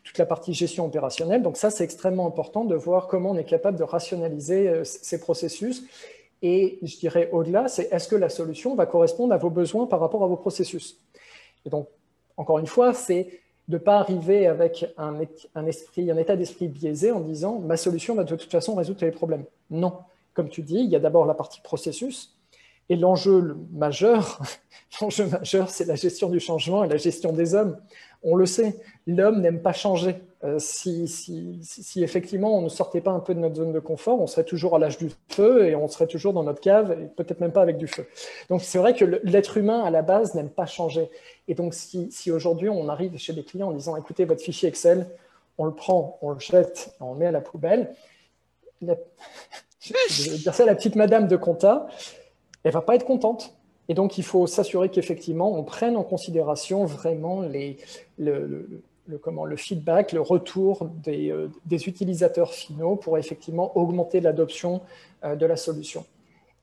toute 0.03 0.17
la 0.17 0.25
partie 0.25 0.53
gestion 0.53 0.85
opérationnelle. 0.85 1.43
Donc 1.43 1.57
ça, 1.57 1.69
c'est 1.69 1.83
extrêmement 1.83 2.27
important 2.27 2.63
de 2.63 2.75
voir 2.75 3.07
comment 3.07 3.31
on 3.31 3.37
est 3.37 3.43
capable 3.43 3.77
de 3.77 3.83
rationaliser 3.83 4.69
euh, 4.69 4.83
ces 4.85 5.19
processus. 5.19 5.83
Et 6.41 6.79
je 6.81 6.97
dirais 6.97 7.29
au-delà, 7.33 7.67
c'est 7.67 7.91
est-ce 7.91 8.07
que 8.07 8.15
la 8.15 8.29
solution 8.29 8.75
va 8.75 8.85
correspondre 8.85 9.33
à 9.33 9.37
vos 9.37 9.49
besoins 9.49 9.85
par 9.85 9.99
rapport 9.99 10.23
à 10.23 10.27
vos 10.27 10.37
processus? 10.37 10.97
Et 11.65 11.69
donc, 11.69 11.89
encore 12.37 12.59
une 12.59 12.67
fois, 12.67 12.93
c'est 12.93 13.41
de 13.67 13.73
ne 13.73 13.77
pas 13.77 13.97
arriver 13.97 14.47
avec 14.47 14.85
un, 14.97 15.19
un, 15.55 15.65
esprit, 15.65 16.09
un 16.09 16.17
état 16.17 16.37
d'esprit 16.37 16.69
biaisé 16.69 17.11
en 17.11 17.19
disant 17.19 17.59
ma 17.59 17.75
solution 17.75 18.15
va 18.15 18.23
de 18.23 18.35
toute 18.35 18.51
façon 18.51 18.75
résoudre 18.75 19.03
les 19.03 19.11
problèmes. 19.11 19.43
Non. 19.69 19.93
Comme 20.33 20.47
tu 20.47 20.61
dis, 20.61 20.79
il 20.79 20.89
y 20.89 20.95
a 20.95 20.99
d'abord 20.99 21.25
la 21.25 21.33
partie 21.33 21.59
processus, 21.61 22.36
et 22.89 22.95
l'enjeu 22.95 23.57
majeur, 23.71 24.41
l'enjeu 25.01 25.25
majeur, 25.27 25.69
c'est 25.69 25.85
la 25.85 25.95
gestion 25.95 26.29
du 26.29 26.39
changement 26.39 26.83
et 26.83 26.87
la 26.87 26.97
gestion 26.97 27.33
des 27.33 27.55
hommes. 27.55 27.77
On 28.23 28.35
le 28.35 28.45
sait, 28.45 28.75
l'homme 29.05 29.41
n'aime 29.41 29.61
pas 29.61 29.73
changer. 29.73 30.15
Euh, 30.43 30.57
si, 30.59 31.63
effectivement 31.95 32.55
on 32.59 32.61
ne 32.61 32.69
sortait 32.69 33.01
pas 33.01 33.09
un 33.09 33.19
peu 33.19 33.33
de 33.33 33.39
notre 33.39 33.55
zone 33.55 33.73
de 33.73 33.79
confort, 33.79 34.21
on 34.21 34.27
serait 34.27 34.43
toujours 34.43 34.75
à 34.75 34.79
l'âge 34.79 34.99
du 34.99 35.09
feu 35.29 35.67
et 35.67 35.75
on 35.75 35.87
serait 35.87 36.05
toujours 36.05 36.31
dans 36.31 36.43
notre 36.43 36.61
cave 36.61 36.91
et 36.91 37.07
peut-être 37.07 37.39
même 37.39 37.51
pas 37.51 37.63
avec 37.63 37.77
du 37.77 37.87
feu. 37.87 38.05
Donc 38.49 38.61
c'est 38.61 38.77
vrai 38.77 38.93
que 38.93 39.03
l'être 39.23 39.57
humain 39.57 39.81
à 39.81 39.89
la 39.89 40.03
base 40.03 40.35
n'aime 40.35 40.49
pas 40.49 40.67
changer. 40.67 41.09
Et 41.47 41.55
donc 41.55 41.73
si, 41.73 42.11
si 42.11 42.31
aujourd'hui 42.31 42.69
on 42.69 42.87
arrive 42.87 43.17
chez 43.17 43.33
des 43.33 43.43
clients 43.43 43.69
en 43.69 43.73
disant 43.73 43.95
écoutez 43.95 44.25
votre 44.25 44.41
fichier 44.41 44.69
Excel, 44.69 45.07
on 45.57 45.65
le 45.65 45.73
prend, 45.73 46.19
on 46.21 46.31
le 46.31 46.39
jette, 46.39 46.95
on 46.99 47.13
le 47.13 47.19
met 47.19 47.25
à 47.25 47.31
la 47.31 47.41
poubelle. 47.41 47.95
je 48.81 50.29
vais 50.29 50.37
dire 50.37 50.53
ça 50.53 50.63
à 50.63 50.65
la 50.67 50.75
petite 50.75 50.95
madame 50.95 51.27
de 51.27 51.35
compta 51.35 51.87
elle 52.63 52.71
va 52.71 52.81
pas 52.81 52.95
être 52.95 53.05
contente. 53.05 53.55
Et 53.89 53.93
donc, 53.93 54.17
il 54.17 54.23
faut 54.23 54.47
s'assurer 54.47 54.89
qu'effectivement, 54.89 55.57
on 55.57 55.63
prenne 55.63 55.95
en 55.95 56.03
considération 56.03 56.85
vraiment 56.85 57.41
les, 57.41 57.77
le, 58.17 58.81
feedback, 59.55 60.11
le 60.11 60.21
retour 60.21 60.89
des, 61.03 61.31
euh, 61.31 61.49
des, 61.65 61.87
utilisateurs 61.87 62.53
finaux 62.53 62.97
pour 62.97 63.17
effectivement 63.17 63.77
augmenter 63.77 64.19
l'adoption 64.19 64.81
euh, 65.23 65.35
de 65.35 65.45
la 65.45 65.55
solution. 65.55 66.05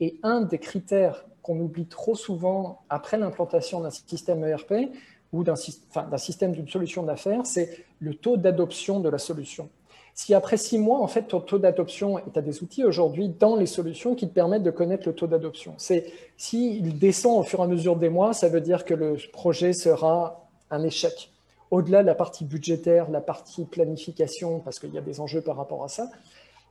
Et 0.01 0.19
un 0.23 0.43
des 0.43 0.59
critères 0.59 1.25
qu'on 1.43 1.59
oublie 1.61 1.87
trop 1.87 2.15
souvent 2.15 2.83
après 2.89 3.17
l'implantation 3.17 3.81
d'un 3.81 3.91
système 3.91 4.45
ERP 4.45 4.91
ou 5.33 5.45
d'un 5.45 5.57
système 5.57 6.53
d'une 6.53 6.69
solution 6.69 7.03
d'affaires, 7.03 7.45
c'est 7.45 7.85
le 8.01 8.15
taux 8.15 8.37
d'adoption 8.37 9.01
de 9.01 9.09
la 9.09 9.19
solution. 9.19 9.69
Si 10.15 10.33
après 10.33 10.57
six 10.57 10.79
mois, 10.79 11.01
en 11.01 11.09
fait, 11.09 11.23
ton 11.23 11.41
taux 11.41 11.59
d'adoption, 11.59 12.21
tu 12.33 12.39
as 12.39 12.43
des 12.43 12.63
outils 12.63 12.85
aujourd'hui 12.85 13.29
dans 13.29 13.57
les 13.57 13.67
solutions 13.67 14.15
qui 14.15 14.29
te 14.29 14.33
permettent 14.33 14.63
de 14.63 14.71
connaître 14.71 15.09
le 15.09 15.15
taux 15.15 15.27
d'adoption. 15.27 15.75
C'est 15.77 16.07
s'il 16.37 16.99
descend 16.99 17.41
au 17.41 17.43
fur 17.43 17.59
et 17.59 17.63
à 17.65 17.67
mesure 17.67 17.97
des 17.97 18.09
mois, 18.09 18.33
ça 18.33 18.49
veut 18.49 18.61
dire 18.61 18.85
que 18.85 18.95
le 18.95 19.17
projet 19.33 19.73
sera 19.73 20.49
un 20.71 20.85
échec. 20.85 21.31
Au-delà 21.73 22.03
de 22.03 22.07
la 22.07 22.15
partie 22.15 22.45
budgétaire, 22.45 23.11
la 23.11 23.21
partie 23.21 23.65
planification, 23.65 24.61
parce 24.61 24.79
qu'il 24.79 24.95
y 24.95 24.99
a 24.99 25.01
des 25.01 25.19
enjeux 25.19 25.41
par 25.41 25.57
rapport 25.57 25.83
à 25.83 25.89
ça, 25.89 26.09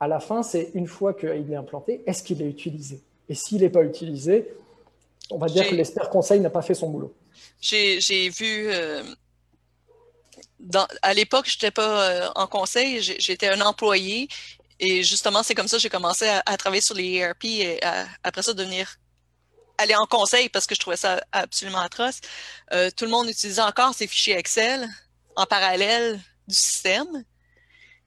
à 0.00 0.08
la 0.08 0.20
fin, 0.20 0.42
c'est 0.42 0.70
une 0.72 0.86
fois 0.86 1.12
qu'il 1.12 1.52
est 1.52 1.56
implanté, 1.56 2.02
est-ce 2.06 2.22
qu'il 2.22 2.40
est 2.40 2.48
utilisé? 2.48 3.02
Et 3.28 3.34
s'il 3.34 3.60
n'est 3.60 3.68
pas 3.68 3.84
utilisé, 3.84 4.48
on 5.30 5.38
va 5.38 5.48
dire 5.48 5.68
que 5.68 5.74
l'expert 5.74 6.08
conseil 6.08 6.40
n'a 6.40 6.50
pas 6.50 6.62
fait 6.62 6.74
son 6.74 6.88
boulot. 6.88 7.12
J'ai 7.60 7.98
vu, 8.30 8.68
euh, 8.68 9.02
à 11.02 11.14
l'époque, 11.14 11.46
je 11.48 11.56
n'étais 11.56 11.70
pas 11.70 12.10
euh, 12.10 12.28
en 12.34 12.46
conseil, 12.46 13.00
j'étais 13.02 13.48
un 13.48 13.60
employé. 13.60 14.28
Et 14.80 15.02
justement, 15.02 15.42
c'est 15.42 15.54
comme 15.54 15.68
ça 15.68 15.76
que 15.76 15.82
j'ai 15.82 15.88
commencé 15.88 16.28
à, 16.28 16.56
travailler 16.56 16.82
sur 16.82 16.94
les 16.94 17.14
ERP 17.14 17.44
et 17.44 17.80
après 18.22 18.42
ça, 18.42 18.52
devenir 18.54 18.96
aller 19.78 19.94
en 19.94 20.06
conseil 20.06 20.48
parce 20.48 20.66
que 20.66 20.74
je 20.74 20.80
trouvais 20.80 20.96
ça 20.96 21.22
absolument 21.32 21.80
atroce. 21.80 22.20
Euh, 22.72 22.90
tout 22.96 23.04
le 23.04 23.10
monde 23.10 23.28
utilisait 23.28 23.62
encore 23.62 23.94
ces 23.94 24.06
fichiers 24.06 24.36
Excel 24.36 24.88
en 25.36 25.46
parallèle 25.46 26.20
du 26.48 26.54
système. 26.54 27.24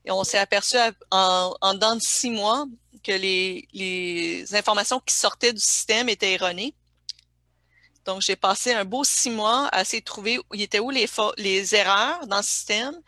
Et 0.04 0.10
on 0.10 0.24
s'est 0.24 0.38
aperçu 0.38 0.76
en, 1.10 1.54
en 1.60 1.74
dedans 1.74 1.96
de 1.96 2.00
six 2.00 2.30
mois 2.30 2.66
que 3.02 3.12
les, 3.12 3.68
les, 3.72 4.54
informations 4.54 5.00
qui 5.00 5.14
sortaient 5.14 5.52
du 5.52 5.60
système 5.60 6.08
étaient 6.08 6.32
erronées. 6.32 6.74
Donc, 8.08 8.22
j'ai 8.22 8.36
passé 8.36 8.72
un 8.72 8.86
beau 8.86 9.04
six 9.04 9.28
mois 9.28 9.66
à 9.66 9.82
essayer 9.82 10.00
de 10.00 10.06
trouver 10.06 10.38
où 10.38 10.54
étaient 10.54 10.78
où 10.78 10.88
les, 10.88 11.06
les 11.36 11.74
erreurs 11.74 12.26
dans 12.26 12.38
le 12.38 12.42
système. 12.42 12.98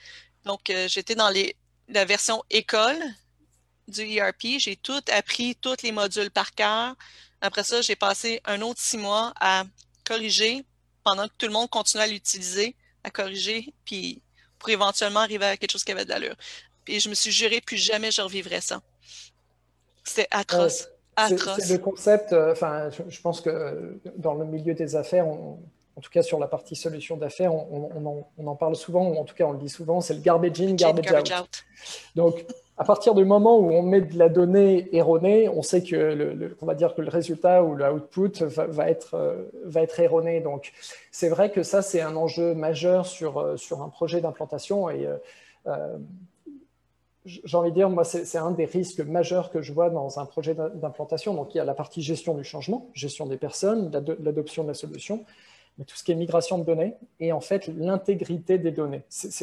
Donc, 0.44 0.68
euh, 0.68 0.88
j'étais 0.88 1.14
dans 1.14 1.30
les, 1.30 1.56
la 1.88 2.04
version 2.04 2.44
école 2.50 3.02
du 3.88 4.02
ERP. 4.02 4.58
J'ai 4.58 4.76
tout 4.76 5.00
appris, 5.10 5.56
tous 5.56 5.76
les 5.82 5.90
modules 5.90 6.30
par 6.30 6.54
cœur. 6.54 6.94
Après 7.40 7.64
ça, 7.64 7.80
j'ai 7.80 7.96
passé 7.96 8.42
un 8.44 8.60
autre 8.60 8.78
six 8.78 8.98
mois 8.98 9.32
à 9.40 9.64
corriger 10.04 10.66
pendant 11.02 11.26
que 11.28 11.32
tout 11.38 11.46
le 11.46 11.52
monde 11.52 11.70
continuait 11.70 12.04
à 12.04 12.06
l'utiliser, 12.06 12.76
à 13.02 13.10
corriger, 13.10 13.72
puis 13.86 14.20
pour 14.58 14.68
éventuellement 14.68 15.20
arriver 15.20 15.46
à 15.46 15.56
quelque 15.56 15.72
chose 15.72 15.82
qui 15.82 15.92
avait 15.92 16.04
de 16.04 16.10
l'allure. 16.10 16.36
Puis 16.84 17.00
je 17.00 17.08
me 17.08 17.14
suis 17.14 17.32
juré, 17.32 17.62
plus 17.62 17.78
jamais 17.78 18.10
je 18.10 18.20
revivrais 18.20 18.60
ça. 18.60 18.82
C'était 20.04 20.28
atroce. 20.30 20.88
C'est 21.28 21.72
le 21.74 21.78
concept, 21.78 22.32
euh, 22.32 22.52
enfin, 22.52 22.90
je, 23.08 23.20
pense 23.20 23.40
que 23.40 24.00
dans 24.16 24.34
le 24.34 24.44
milieu 24.44 24.74
des 24.74 24.96
affaires, 24.96 25.26
en 25.26 26.00
tout 26.00 26.10
cas 26.10 26.22
sur 26.22 26.38
la 26.38 26.46
partie 26.46 26.76
solution 26.76 27.16
d'affaires, 27.16 27.52
on, 27.54 28.46
en 28.46 28.56
parle 28.56 28.76
souvent, 28.76 29.06
ou 29.08 29.16
en 29.16 29.24
tout 29.24 29.34
cas 29.34 29.44
on 29.44 29.52
le 29.52 29.58
dit 29.58 29.68
souvent, 29.68 30.00
c'est 30.00 30.14
le 30.14 30.20
garbage 30.20 30.60
in, 30.60 30.74
garbage, 30.74 31.12
out. 31.12 31.64
Donc, 32.16 32.46
à 32.78 32.84
partir 32.84 33.14
du 33.14 33.26
moment 33.26 33.58
où 33.58 33.70
on 33.72 33.82
met 33.82 34.00
de 34.00 34.18
la 34.18 34.30
donnée 34.30 34.88
erronée, 34.96 35.50
on 35.50 35.62
sait 35.62 35.82
que 35.82 35.96
le, 35.96 36.56
on 36.62 36.66
va 36.66 36.74
dire 36.74 36.94
que 36.94 37.02
le 37.02 37.10
résultat 37.10 37.62
ou 37.62 37.74
le 37.74 37.92
output 37.92 38.42
va, 38.42 38.88
être, 38.88 39.14
euh, 39.14 39.50
va 39.64 39.82
être 39.82 40.00
erroné. 40.00 40.40
Donc, 40.40 40.72
c'est 41.10 41.28
vrai 41.28 41.50
que 41.50 41.62
ça, 41.62 41.82
c'est 41.82 42.00
un 42.00 42.16
enjeu 42.16 42.54
majeur 42.54 43.04
sur, 43.04 43.38
euh, 43.38 43.56
sur 43.58 43.82
un 43.82 43.90
projet 43.90 44.22
d'implantation 44.22 44.88
et 44.88 45.06
j'ai 47.26 47.56
envie 47.56 47.70
de 47.70 47.74
dire, 47.74 47.90
moi, 47.90 48.04
c'est 48.04 48.38
un 48.38 48.50
des 48.50 48.64
risques 48.64 49.00
majeurs 49.00 49.50
que 49.50 49.60
je 49.60 49.72
vois 49.72 49.90
dans 49.90 50.18
un 50.18 50.24
projet 50.24 50.54
d'implantation. 50.54 51.34
Donc, 51.34 51.54
il 51.54 51.58
y 51.58 51.60
a 51.60 51.64
la 51.64 51.74
partie 51.74 52.00
gestion 52.00 52.34
du 52.34 52.44
changement, 52.44 52.88
gestion 52.94 53.26
des 53.26 53.36
personnes, 53.36 53.90
l'adoption 54.20 54.62
de 54.62 54.68
la 54.68 54.74
solution, 54.74 55.24
mais 55.78 55.84
tout 55.84 55.96
ce 55.96 56.02
qui 56.02 56.12
est 56.12 56.14
migration 56.14 56.58
de 56.58 56.64
données 56.64 56.94
et 57.20 57.32
en 57.32 57.40
fait 57.40 57.68
l'intégrité 57.68 58.58
des 58.58 58.70
données. 58.70 59.02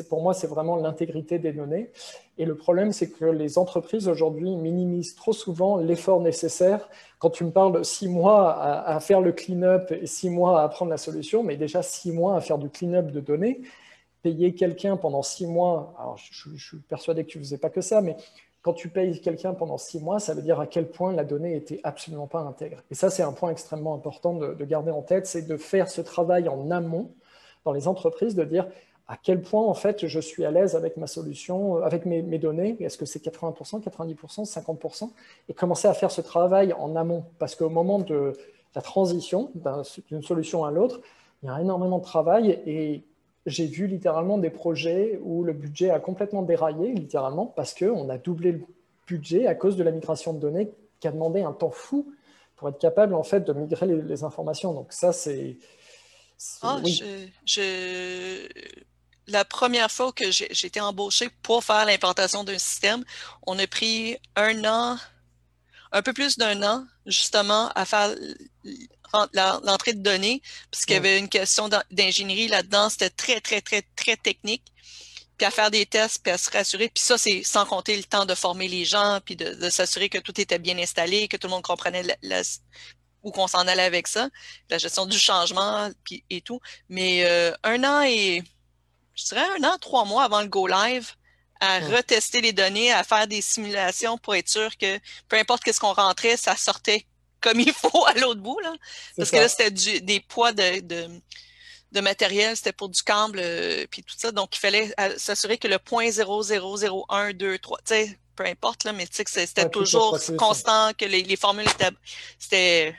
Pour 0.10 0.22
moi, 0.22 0.34
c'est 0.34 0.48
vraiment 0.48 0.76
l'intégrité 0.76 1.40
des 1.40 1.54
données. 1.54 1.92
Et 2.38 2.46
le 2.46 2.56
problème, 2.56 2.92
c'est 2.94 3.10
que 3.10 3.26
les 3.26 3.58
entreprises 3.58 4.08
aujourd'hui 4.08 4.56
minimisent 4.56 5.16
trop 5.16 5.34
souvent 5.34 5.78
l'effort 5.78 6.20
nécessaire. 6.20 6.90
Quand 7.20 7.30
tu 7.30 7.44
me 7.44 7.52
parles 7.52 7.84
six 7.86 8.08
mois 8.08 8.52
à, 8.52 8.96
à 8.96 9.00
faire 9.00 9.22
le 9.22 9.32
clean-up 9.32 9.92
et 9.92 10.06
six 10.06 10.30
mois 10.30 10.62
à 10.62 10.64
apprendre 10.66 10.92
la 10.92 10.98
solution, 10.98 11.44
mais 11.44 11.58
déjà 11.58 11.82
six 11.82 12.12
mois 12.12 12.36
à 12.36 12.42
faire 12.42 12.58
du 12.58 12.70
clean-up 12.70 13.12
de 13.12 13.20
données, 13.20 13.62
payer 14.22 14.54
quelqu'un 14.54 14.98
pendant 14.98 15.22
six 15.22 15.48
mois, 15.48 15.94
alors 16.00 16.18
je, 16.18 16.58
suis 16.58 16.78
persuadé 16.78 17.24
que 17.24 17.30
tu 17.30 17.38
ne 17.38 17.44
faisais 17.44 17.58
pas 17.58 17.70
que 17.70 17.82
ça, 17.82 18.02
mais 18.02 18.16
quand 18.62 18.74
tu 18.74 18.90
payes 18.90 19.22
quelqu'un 19.22 19.54
pendant 19.54 19.78
six 19.78 20.00
mois, 20.00 20.20
ça 20.20 20.34
veut 20.34 20.42
dire 20.42 20.60
à 20.60 20.68
quel 20.68 20.90
point 20.90 21.14
la 21.14 21.24
donnée 21.24 21.56
était 21.56 21.80
absolument 21.84 22.28
pas 22.28 22.40
intègre. 22.40 22.84
Et 22.92 22.96
ça, 22.96 23.10
c'est 23.10 23.24
un 23.24 23.32
point 23.32 23.52
extrêmement 23.52 23.94
important 23.94 24.34
de, 24.34 24.66
garder 24.66 24.92
en 24.92 25.02
tête, 25.02 25.28
c'est 25.28 25.48
de 25.48 25.58
faire 25.58 25.90
ce 25.90 26.02
travail 26.02 26.50
en 26.50 26.70
amont 26.72 27.12
dans 27.64 27.72
les 27.72 27.88
entreprises, 27.88 28.36
de 28.36 28.44
dire 28.44 28.68
à 29.08 29.16
quel 29.16 29.42
point 29.42 29.64
en 29.64 29.74
fait 29.74 30.06
je 30.06 30.20
suis 30.20 30.44
à 30.44 30.52
l'aise 30.52 30.76
avec 30.76 30.98
ma 30.98 31.08
solution, 31.08 31.78
avec 31.78 32.06
mes, 32.06 32.22
mes 32.22 32.40
données, 32.40 32.76
est-ce 32.82 32.98
que 32.98 33.06
c'est 33.06 33.24
80%, 33.24 33.82
90%, 33.82 34.52
50%, 34.52 35.12
et 35.48 35.54
commencer 35.54 35.88
à 35.88 35.94
faire 35.94 36.12
ce 36.12 36.20
travail 36.20 36.74
en 36.74 36.96
amont, 36.98 37.24
parce 37.40 37.56
qu'au 37.56 37.70
moment 37.70 38.00
de 38.00 38.34
la 38.76 38.82
transition 38.82 39.52
d'une 40.10 40.22
solution 40.22 40.66
à 40.66 40.72
l'autre, 40.72 41.00
il 41.42 41.48
y 41.48 41.50
a 41.50 41.60
énormément 41.62 42.00
de 42.00 42.04
travail 42.04 42.60
et 42.66 43.04
j'ai 43.48 43.66
vu 43.66 43.88
littéralement 43.88 44.38
des 44.38 44.50
projets 44.50 45.20
où 45.24 45.44
le 45.44 45.54
budget 45.54 45.90
a 45.90 46.00
complètement 46.00 46.44
déraillé, 46.44 46.94
littéralement, 46.94 47.46
parce 47.46 47.74
qu'on 47.74 48.10
a 48.10 48.18
doublé 48.18 48.52
le 48.52 48.62
budget 49.08 49.48
à 49.48 49.56
cause 49.56 49.78
de 49.78 49.84
la 49.84 49.92
migration 49.92 50.34
de 50.34 50.40
données 50.40 50.70
qui 51.00 51.08
a 51.08 51.12
demandé 51.12 51.42
un 51.42 51.54
temps 51.54 51.72
fou 51.72 52.14
pour 52.58 52.68
être 52.68 52.78
capable 52.78 53.14
en 53.16 53.24
fait 53.24 53.42
de 53.42 53.54
migrer 53.54 53.88
les, 53.88 54.24
informations. 54.24 54.74
Donc 54.74 54.92
ça, 54.92 55.14
c'est... 55.14 55.58
Ah, 56.62 56.82
je, 57.46 58.48
La 59.28 59.46
première 59.46 59.90
fois 59.90 60.12
que 60.12 60.30
j'ai 60.30 60.68
été 60.68 60.82
embauché 60.82 61.30
pour 61.42 61.64
faire 61.64 61.86
l'implantation 61.86 62.44
d'un 62.44 62.58
système, 62.58 63.06
on 63.46 63.58
a 63.60 63.68
pris 63.68 64.18
un 64.36 64.66
an, 64.66 64.98
un 65.94 66.02
peu 66.02 66.12
plus 66.12 66.38
d'un 66.38 66.62
an, 66.64 66.86
justement, 67.06 67.70
à 67.76 67.86
faire 67.86 68.14
l'entrée 69.34 69.94
de 69.94 70.02
données, 70.02 70.42
puisqu'il 70.72 70.94
y 70.94 70.98
avait 70.98 71.20
une 71.20 71.30
question 71.30 71.70
d'ingénierie 71.92 72.48
là-dedans. 72.48 72.90
C'était 72.90 73.10
très, 73.10 73.42
très, 73.42 73.62
très, 73.62 73.84
très 73.96 74.18
technique. 74.18 74.64
Puis 75.38 75.46
à 75.46 75.52
faire 75.52 75.70
des 75.70 75.86
tests, 75.86 76.24
puis 76.24 76.32
à 76.32 76.38
se 76.38 76.50
rassurer. 76.50 76.90
Puis 76.90 77.04
ça, 77.04 77.18
c'est 77.18 77.44
sans 77.44 77.66
compter 77.66 77.96
le 77.96 78.04
temps 78.04 78.26
de 78.26 78.34
former 78.34 78.68
les 78.68 78.86
gens, 78.86 79.20
puis 79.24 79.36
de, 79.36 79.70
s'assurer 79.70 80.10
que 80.10 80.18
tout 80.18 80.40
était 80.42 80.58
bien 80.58 80.78
installé, 80.80 81.28
que 81.28 81.38
tout 81.38 81.48
le 81.48 81.52
monde 81.52 81.64
comprenait 81.64 82.04
où 83.24 83.32
qu'on 83.32 83.48
s'en 83.48 83.68
allait 83.68 83.84
avec 83.84 84.08
ça, 84.08 84.30
la 84.70 84.78
gestion 84.78 85.06
du 85.06 85.20
changement 85.20 85.90
puis, 86.04 86.24
et 86.30 86.42
tout. 86.42 86.60
Mais 86.90 87.24
euh, 87.26 87.54
un 87.64 87.84
an 87.84 88.02
et, 88.02 88.42
je 89.16 89.26
dirais 89.26 89.46
un 89.60 89.64
an, 89.64 89.78
trois 89.80 90.06
mois 90.06 90.24
avant 90.24 90.42
le 90.42 90.48
go 90.48 90.66
live, 90.68 91.12
à 91.60 91.80
retester 91.80 92.42
les 92.42 92.54
données, 92.54 92.92
à 92.92 93.04
faire 93.04 93.28
des 93.28 93.42
simulations 93.42 94.18
pour 94.18 94.36
être 94.36 94.50
sûr 94.50 94.76
que 94.78 95.00
peu 95.28 95.38
importe 95.38 95.64
qu'est-ce 95.64 95.80
qu'on 95.80 95.94
rentrait, 95.94 96.38
ça 96.38 96.56
sortait 96.56 97.06
comme 97.42 97.60
il 97.60 97.74
faut 97.74 98.06
à 98.06 98.14
l'autre 98.14 98.42
bout. 98.42 98.60
Là. 98.60 98.74
Parce 99.16 99.32
que 99.32 99.38
là, 99.38 99.48
c'était 99.48 99.72
des 100.02 100.20
poids 100.20 100.54
de, 100.54 100.82
de, 101.92 102.02
matériel, 102.02 102.56
c'était 102.56 102.74
pour 102.74 102.90
du 102.90 103.02
câble, 103.02 103.40
euh, 103.42 103.86
puis 103.90 104.04
tout 104.04 104.16
ça. 104.18 104.32
Donc, 104.32 104.56
il 104.56 104.60
fallait 104.60 104.94
euh, 105.00 105.14
s'assurer 105.18 105.58
que 105.58 105.68
le 105.68 105.80
point 105.80 106.10
0,001, 106.10 107.34
2, 107.34 107.58
3, 107.58 107.78
tu 107.80 107.84
sais, 107.86 108.20
peu 108.36 108.46
importe, 108.46 108.84
là, 108.84 108.94
mais 108.94 109.08
tu 109.08 109.16
sais 109.16 109.24
que 109.26 109.32
c'était 109.32 109.70
toujours 109.70 110.18
constant, 110.38 110.92
que 110.98 111.06
les, 111.06 111.36
formules 111.36 111.68
étaient. 111.68 111.90
C'était. 112.40 112.96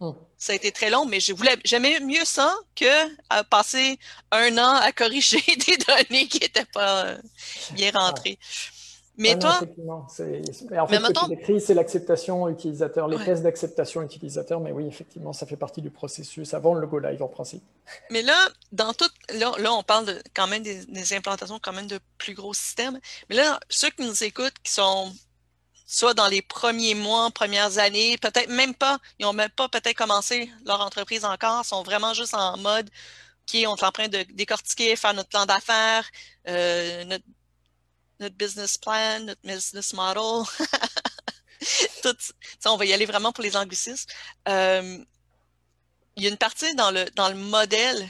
Hum. 0.00 0.16
Ça 0.36 0.52
a 0.52 0.56
été 0.56 0.72
très 0.72 0.90
long, 0.90 1.06
mais 1.06 1.20
je 1.20 1.32
voulais 1.32 1.56
j'aimais 1.64 2.00
mieux 2.00 2.24
ça 2.24 2.52
que 2.74 3.16
à 3.30 3.44
passer 3.44 3.96
un 4.32 4.58
an 4.58 4.74
à 4.74 4.90
corriger 4.90 5.40
des 5.66 5.76
données 5.76 6.26
qui 6.26 6.40
n'étaient 6.40 6.64
pas 6.64 7.04
euh, 7.04 7.18
bien 7.74 7.92
rentrées. 7.92 8.40
Mais 9.18 9.38
toi. 9.38 9.60
en 9.60 10.08
fait, 10.08 10.98
ce 10.98 11.52
qui 11.52 11.60
c'est 11.60 11.74
l'acceptation 11.74 12.48
utilisateur, 12.48 13.08
les 13.08 13.22
tests 13.22 13.42
d'acceptation 13.42 14.02
utilisateur. 14.02 14.60
Mais 14.60 14.72
oui, 14.72 14.86
effectivement, 14.86 15.32
ça 15.32 15.44
fait 15.46 15.56
partie 15.56 15.82
du 15.82 15.90
processus 15.90 16.54
avant 16.54 16.74
le 16.74 16.86
go 16.86 16.98
live 16.98 17.22
en 17.22 17.28
principe. 17.28 17.62
Mais 18.10 18.22
là, 18.22 18.48
dans 18.72 18.94
tout, 18.94 19.10
là, 19.34 19.72
on 19.72 19.82
parle 19.82 20.06
de, 20.06 20.22
quand 20.34 20.46
même 20.46 20.62
des, 20.62 21.12
implantations 21.12 21.58
quand 21.60 21.74
même 21.74 21.88
de 21.88 21.98
plus 22.16 22.34
gros 22.34 22.54
systèmes. 22.54 22.98
Mais 23.28 23.36
là, 23.36 23.60
ceux 23.68 23.90
qui 23.90 24.02
nous 24.02 24.24
écoutent, 24.24 24.58
qui 24.62 24.72
sont 24.72 25.12
soit 25.84 26.14
dans 26.14 26.28
les 26.28 26.40
premiers 26.40 26.94
mois, 26.94 27.30
premières 27.30 27.76
années, 27.76 28.16
peut-être 28.16 28.48
même 28.48 28.74
pas, 28.74 28.98
ils 29.18 29.26
n'ont 29.26 29.34
même 29.34 29.50
pas 29.50 29.68
peut-être 29.68 29.96
commencé 29.96 30.50
leur 30.64 30.80
entreprise 30.80 31.26
encore, 31.26 31.66
sont 31.66 31.82
vraiment 31.82 32.14
juste 32.14 32.32
en 32.32 32.56
mode, 32.56 32.88
OK, 33.46 33.60
on 33.66 33.76
est 33.76 33.84
en 33.84 33.92
train 33.92 34.08
de 34.08 34.24
décortiquer, 34.32 34.96
faire 34.96 35.12
notre 35.12 35.28
plan 35.28 35.44
d'affaires, 35.44 36.08
euh, 36.48 37.04
notre 37.04 37.24
notre 38.22 38.36
business 38.36 38.78
plan, 38.78 39.20
notre 39.20 39.42
business 39.42 39.92
model. 39.92 40.44
On 42.64 42.76
va 42.76 42.84
y 42.84 42.92
aller 42.92 43.06
vraiment 43.06 43.32
pour 43.32 43.44
les 43.44 43.56
anglicismes. 43.56 44.08
Euh, 44.48 45.04
il 46.16 46.22
y 46.22 46.26
a 46.26 46.30
une 46.30 46.36
partie 46.36 46.74
dans 46.74 46.90
le, 46.90 47.04
dans 47.16 47.28
le 47.28 47.34
modèle 47.34 48.08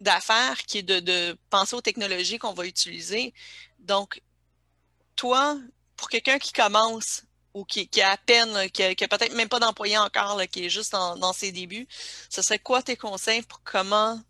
d'affaires 0.00 0.62
qui 0.66 0.78
est 0.78 0.82
de, 0.82 1.36
penser 1.50 1.74
aux 1.76 1.80
technologies 1.80 2.38
qu'on 2.38 2.52
va 2.52 2.66
utiliser. 2.66 3.32
Donc, 3.78 4.20
toi, 5.16 5.58
pour 5.96 6.08
quelqu'un 6.08 6.38
qui 6.38 6.52
commence 6.52 7.22
ou 7.52 7.64
qui, 7.64 7.88
qui 7.88 8.02
a 8.02 8.10
à 8.10 8.16
peine, 8.16 8.70
qui 8.70 8.82
a, 8.82 8.94
peut-être 8.94 9.34
même 9.34 9.48
pas 9.48 9.60
d'employé 9.60 9.96
encore, 9.96 10.42
qui 10.50 10.66
est 10.66 10.70
juste 10.70 10.92
dans, 10.92 11.32
ses 11.32 11.52
débuts, 11.52 11.86
ce 12.28 12.42
serait 12.42 12.58
quoi 12.58 12.82
tes 12.82 12.96
conseils 12.96 13.42
pour 13.42 13.62
comment 13.62 14.20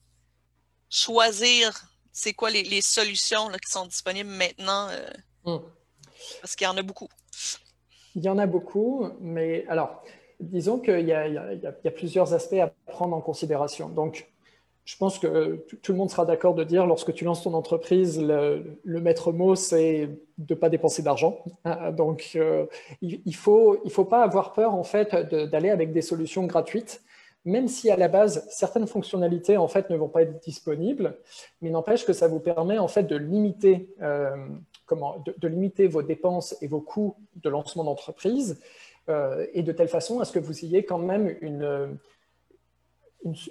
choisir 0.91 1.87
c'est 2.15 2.33
quoi 2.33 2.49
les, 2.49 2.81
solutions 2.81 3.49
qui 3.63 3.71
sont 3.71 3.87
disponibles 3.87 4.31
maintenant? 4.31 4.89
Euh? 4.89 5.11
Hmm. 5.45 5.63
Parce 6.41 6.55
qu'il 6.55 6.65
y 6.65 6.69
en 6.69 6.77
a 6.77 6.83
beaucoup. 6.83 7.09
Il 8.15 8.23
y 8.25 8.29
en 8.29 8.39
a 8.39 8.47
beaucoup, 8.47 9.09
mais 9.21 9.67
alors, 9.69 10.03
disons 10.39 10.79
qu'il 10.79 11.07
y, 11.07 11.13
a 11.13 11.91
plusieurs 11.91 12.33
aspects 12.33 12.55
à 12.55 12.73
prendre 12.87 13.17
en 13.17 13.21
considération. 13.21 13.89
Donc, 13.89 14.31
je 14.85 14.97
pense 14.97 15.19
que 15.19 15.67
tout 15.83 15.91
le 15.91 15.99
monde 15.99 16.11
sera 16.11 16.25
d'accord 16.25 16.55
de 16.55 16.63
dire, 16.63 16.87
lorsque 16.87 17.13
tu 17.13 17.25
lances 17.25 17.43
ton 17.43 17.55
entreprise, 17.55 18.21
le, 18.23 18.79
maître 19.01 19.33
mot, 19.33 19.57
c'est 19.57 20.09
de 20.39 20.55
ne 20.55 20.59
pas 20.59 20.69
dépenser 20.69 21.03
d'argent. 21.03 21.43
Donc, 21.93 22.33
euh, 22.37 22.67
il 23.03 23.23
ne 23.27 23.33
faut, 23.33 23.81
il 23.85 23.91
faut 23.91 24.05
pas 24.05 24.23
avoir 24.23 24.53
peur, 24.53 24.73
en 24.73 24.85
fait, 24.85 25.17
d'aller 25.35 25.71
avec 25.71 25.93
des 25.93 26.03
solutions 26.03 26.45
gratuites, 26.45 27.03
même 27.45 27.69
si 27.69 27.91
à 27.91 27.97
la 27.97 28.09
base, 28.09 28.47
certaines 28.49 28.87
fonctionnalités, 28.87 29.57
en 29.57 29.69
fait, 29.69 29.91
ne 29.91 29.97
vont 29.97 30.09
pas 30.09 30.23
être 30.23 30.43
disponibles, 30.43 31.17
mais 31.61 31.71
n'empêche 31.71 32.05
que 32.05 32.13
ça 32.13 32.29
vous 32.29 32.41
permet, 32.41 32.79
en 32.79 32.89
fait, 32.89 33.05
de 33.05 33.17
limiter, 33.17 33.95
euh, 34.01 34.35
comment, 34.87 35.23
de, 35.25 35.49
limiter 35.49 35.87
vos 35.87 36.03
dépenses 36.03 36.57
et 36.63 36.67
vos 36.67 36.81
coûts 36.81 37.17
de 37.37 37.49
lancement 37.49 37.85
d'entreprise, 37.85 38.61
euh, 39.09 39.47
et 39.53 39.63
de 39.63 39.73
telle 39.73 39.89
façon 39.89 40.21
à 40.21 40.25
ce 40.25 40.33
que 40.33 40.39
vous 40.39 40.65
ayez 40.65 40.85
quand 40.85 40.99
même 40.99 41.37
une 41.41 41.99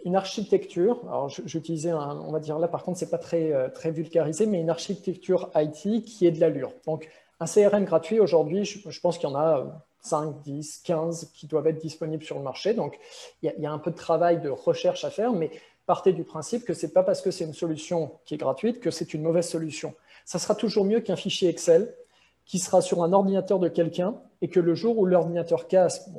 une, 0.06 0.16
architecture, 0.16 1.02
alors 1.08 1.30
j'utilisais 1.30 1.90
un, 1.90 2.20
on 2.20 2.32
va 2.32 2.40
dire 2.40 2.60
là 2.60 2.68
par 2.68 2.84
contre 2.84 3.00
c'est 3.00 3.10
pas 3.10 3.18
très, 3.18 3.52
euh, 3.52 3.70
très 3.70 3.92
vulgarisé, 3.92 4.46
mais 4.46 4.62
une 4.62 4.70
architecture 4.70 5.50
IT 5.56 6.04
qui 6.06 6.28
est 6.28 6.32
de 6.32 6.40
l'allure. 6.40 6.72
Donc 6.86 7.10
un 7.40 7.46
CRM 7.46 7.84
gratuit 7.84 8.20
aujourd'hui, 8.20 8.66
je, 8.66 9.00
pense 9.00 9.18
qu'il 9.18 9.28
y 9.28 9.32
en 9.32 9.36
a 9.36 9.84
5, 10.04 10.42
10, 10.44 10.82
15 10.84 11.32
qui 11.34 11.48
doivent 11.48 11.68
être 11.68 11.80
disponibles 11.80 12.24
sur 12.24 12.38
le 12.38 12.44
marché. 12.44 12.74
Donc 12.74 13.00
il 13.42 13.54
y, 13.58 13.66
a, 13.66 13.72
un 13.72 13.80
peu 13.80 13.92
de 13.92 13.96
travail 13.96 14.42
de 14.42 14.50
recherche 14.50 15.04
à 15.06 15.10
faire, 15.10 15.34
mais 15.34 15.50
partez 15.86 16.14
du 16.14 16.24
principe 16.24 16.66
que 16.66 16.74
c'est 16.74 16.94
pas 16.94 17.04
parce 17.04 17.22
que 17.22 17.32
c'est 17.32 17.46
une 17.46 17.54
solution 17.54 18.12
qui 18.26 18.36
est 18.36 18.38
gratuite 18.38 18.80
que 18.80 18.92
c'est 18.92 19.14
une 19.14 19.22
mauvaise 19.22 19.48
solution. 19.48 19.94
Ça 20.26 20.40
sera 20.40 20.56
toujours 20.56 20.86
mieux 20.86 21.00
qu'un 21.00 21.16
fichier 21.16 21.50
Excel 21.50 21.94
qui 22.46 22.60
sera 22.60 22.82
sur 22.82 23.04
un 23.04 23.14
ordinateur 23.14 23.60
de 23.60 23.70
quelqu'un 23.70 24.16
et 24.42 24.50
que 24.50 24.60
le 24.60 24.76
jour 24.76 25.00
où 25.00 25.06
l'ordinateur 25.06 25.70
casse, 25.70 26.10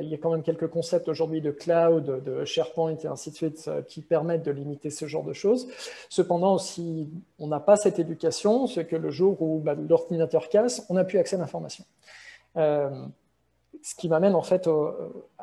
il 0.00 0.08
y 0.08 0.14
a 0.14 0.18
quand 0.18 0.30
même 0.30 0.44
quelques 0.44 0.68
concepts 0.68 1.08
aujourd'hui 1.08 1.40
de 1.40 1.50
cloud, 1.50 2.22
de 2.24 2.44
SharePoint 2.44 2.96
et 3.02 3.08
ainsi 3.08 3.32
de 3.32 3.34
suite 3.34 3.64
euh, 3.66 3.82
qui 3.82 4.02
permettent 4.02 4.44
de 4.44 4.52
limiter 4.52 4.90
ce 4.90 5.06
genre 5.06 5.24
de 5.24 5.32
choses. 5.32 5.66
Cependant, 6.08 6.58
si 6.58 7.08
on 7.40 7.48
n'a 7.48 7.58
pas 7.58 7.74
cette 7.74 7.98
éducation, 7.98 8.68
c'est 8.68 8.84
que 8.84 8.94
le 8.94 9.10
jour 9.10 9.42
où 9.42 9.58
bah, 9.58 9.74
l'ordinateur 9.74 10.48
casse, 10.48 10.86
on 10.90 10.94
n'a 10.94 11.02
plus 11.02 11.18
accès 11.18 11.34
à 11.34 11.40
l'information. 11.40 11.84
Euh, 12.56 12.88
ce 13.82 13.94
qui 13.94 14.08
m'amène 14.08 14.34
en 14.34 14.42
fait 14.42 14.68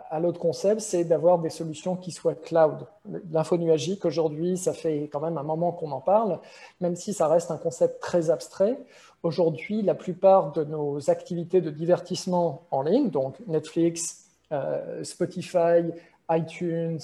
à 0.10 0.20
l'autre 0.20 0.40
concept, 0.40 0.82
c'est 0.82 1.04
d'avoir 1.04 1.40
des 1.40 1.50
solutions 1.50 1.96
qui 1.96 2.12
soient 2.12 2.36
cloud. 2.36 2.86
L'info 3.32 3.58
nuagique, 3.58 4.06
aujourd'hui, 4.06 4.58
ça 4.58 4.74
fait 4.74 5.10
quand 5.12 5.20
même 5.20 5.38
un 5.38 5.44
moment 5.44 5.72
qu'on 5.72 5.92
en 5.92 6.02
parle, 6.02 6.40
même 6.80 6.96
si 6.96 7.14
ça 7.14 7.28
reste 7.28 7.52
un 7.52 7.58
concept 7.58 8.00
très 8.02 8.30
abstrait. 8.30 8.78
Aujourd'hui, 9.24 9.82
la 9.82 9.96
plupart 9.96 10.54
de 10.54 10.64
nos 10.64 11.10
activités 11.10 11.60
de 11.60 11.70
divertissement 11.70 12.64
en 12.72 12.82
ligne, 12.84 13.10
donc 13.10 13.36
Netflix, 13.48 14.30
euh, 14.52 15.04
Spotify, 15.04 15.92
iTunes, 16.32 17.00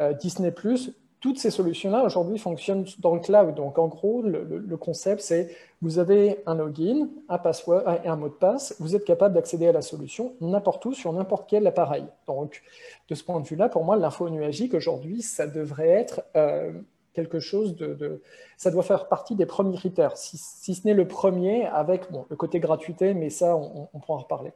euh, 0.00 0.12
Disney⁇ 0.12 0.50
toutes 1.24 1.38
ces 1.38 1.50
solutions-là 1.50 2.04
aujourd'hui 2.04 2.36
fonctionnent 2.36 2.84
dans 2.98 3.14
le 3.14 3.20
cloud. 3.22 3.54
Donc 3.54 3.78
en 3.78 3.88
gros, 3.88 4.20
le, 4.20 4.76
concept, 4.76 5.22
c'est 5.22 5.56
vous 5.80 5.98
avez 5.98 6.42
un 6.44 6.54
login, 6.54 7.08
un 7.30 7.40
un 7.40 8.16
mot 8.16 8.28
de 8.28 8.34
passe, 8.34 8.76
vous 8.78 8.94
êtes 8.94 9.06
capable 9.06 9.34
d'accéder 9.34 9.68
à 9.68 9.72
la 9.72 9.80
solution 9.80 10.34
n'importe 10.42 10.84
où 10.84 10.92
sur 10.92 11.10
n'importe 11.14 11.48
quel 11.48 11.66
appareil. 11.66 12.04
Donc 12.26 12.60
de 13.08 13.14
ce 13.14 13.24
point 13.24 13.40
de 13.40 13.46
vue-là, 13.46 13.70
pour 13.70 13.84
moi, 13.84 13.96
l'info 13.96 14.28
nuagique 14.28 14.74
aujourd'hui, 14.74 15.22
ça 15.22 15.46
devrait 15.46 15.88
être 15.88 16.20
euh, 16.36 16.72
quelque 17.14 17.40
chose 17.40 17.74
de, 17.74 18.20
Ça 18.58 18.70
doit 18.70 18.82
faire 18.82 19.08
partie 19.08 19.34
des 19.34 19.46
premiers 19.46 19.78
critères, 19.78 20.18
si, 20.18 20.36
ce 20.36 20.86
n'est 20.86 20.92
le 20.92 21.08
premier, 21.08 21.64
avec 21.68 22.02
le 22.28 22.36
côté 22.36 22.60
gratuité, 22.60 23.14
mais 23.14 23.30
ça, 23.30 23.56
on, 23.56 23.88
on 23.94 23.98
pourra 23.98 24.18
en 24.18 24.22
reparler. 24.22 24.52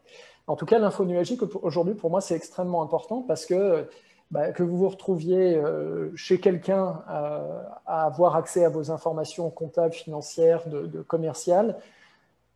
En 0.46 0.56
tout 0.56 0.66
cas, 0.66 0.78
l'info 0.78 1.06
nuagique, 1.06 1.40
aujourd'hui, 1.62 1.94
pour 1.94 2.10
moi, 2.10 2.20
c'est 2.20 2.34
extrêmement 2.34 2.82
important 2.82 3.24
parce 3.26 3.46
que 3.46 3.88
bah, 4.30 4.52
que 4.52 4.62
vous 4.62 4.76
vous 4.76 4.88
retrouviez 4.88 5.56
euh, 5.56 6.14
chez 6.14 6.38
quelqu'un 6.38 7.02
euh, 7.10 7.62
à 7.86 8.04
avoir 8.04 8.36
accès 8.36 8.64
à 8.64 8.68
vos 8.68 8.90
informations 8.90 9.48
comptables, 9.48 9.94
financières, 9.94 10.68
de, 10.68 11.00
commerciales, 11.02 11.78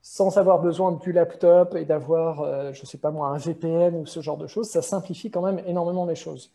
sans 0.02 0.36
avoir 0.36 0.60
besoin 0.60 0.92
du 0.92 1.12
laptop 1.12 1.74
et 1.74 1.86
d'avoir, 1.86 2.42
euh, 2.42 2.72
je 2.74 2.82
ne 2.82 2.86
sais 2.86 2.98
pas 2.98 3.10
moi, 3.10 3.28
un 3.28 3.38
VPN 3.38 3.96
ou 3.96 4.04
ce 4.04 4.20
genre 4.20 4.36
de 4.36 4.46
choses, 4.46 4.68
ça 4.68 4.82
simplifie 4.82 5.30
quand 5.30 5.42
même 5.42 5.62
énormément 5.66 6.04
les 6.04 6.14
choses. 6.14 6.50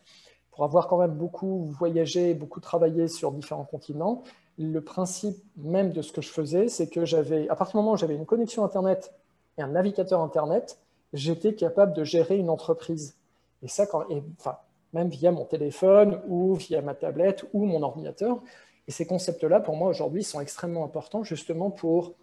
Pour 0.51 0.63
avoir 0.63 0.88
quand 0.88 0.97
même 0.97 1.15
beaucoup 1.15 1.65
voyagé, 1.65 2.34
beaucoup 2.36 2.60
travaillé 2.60 3.08
sur 3.08 3.32
différents 3.32 3.65
continents, 3.65 4.23
le 4.60 4.82
principe 4.82 5.38
même 5.56 5.91
de 5.93 6.01
ce 6.01 6.12
que 6.12 6.21
je 6.21 6.30
faisais, 6.30 6.67
c'est 6.67 6.89
que 6.89 7.06
j'avais, 7.06 7.49
à 7.49 7.56
partir 7.56 7.73
du 7.73 7.77
moment 7.77 7.93
où 7.93 7.97
j'avais 7.97 8.15
une 8.15 8.25
connexion 8.25 8.63
Internet 8.63 9.13
et 9.58 9.62
un 9.63 9.67
navigateur 9.67 10.21
Internet, 10.21 10.80
j'étais 11.13 11.56
capable 11.56 11.93
de 11.93 12.03
gérer 12.03 12.38
une 12.38 12.49
entreprise. 12.49 13.15
Et 13.63 13.67
ça, 13.67 13.86
quand, 13.88 14.03
enfin, 14.39 14.58
même 14.93 15.10
via 15.10 15.32
mon 15.32 15.45
téléphone 15.45 16.21
ou 16.28 16.56
via 16.56 16.82
ma 16.82 16.93
tablette 16.93 17.45
ou 17.54 17.65
mon 17.65 17.84
ordinateur. 17.84 18.41
Et 18.88 18.91
ces 18.91 19.06
concepts-là, 19.06 19.60
pour 19.60 19.76
moi, 19.76 19.89
aujourd'hui, 19.89 20.23
sont 20.23 20.39
extrêmement 20.39 20.86
importants 20.86 21.23
justement 21.23 21.71
pour 21.71 22.13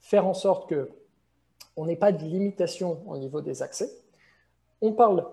faire 0.00 0.26
en 0.26 0.34
sorte 0.34 0.68
que 0.68 0.90
on 1.76 1.86
n'ait 1.86 1.96
pas 1.96 2.12
de 2.12 2.24
limitation 2.24 3.02
au 3.06 3.16
niveau 3.16 3.40
des 3.40 3.62
accès. 3.62 3.90
On 4.82 4.92
parle 4.92 5.26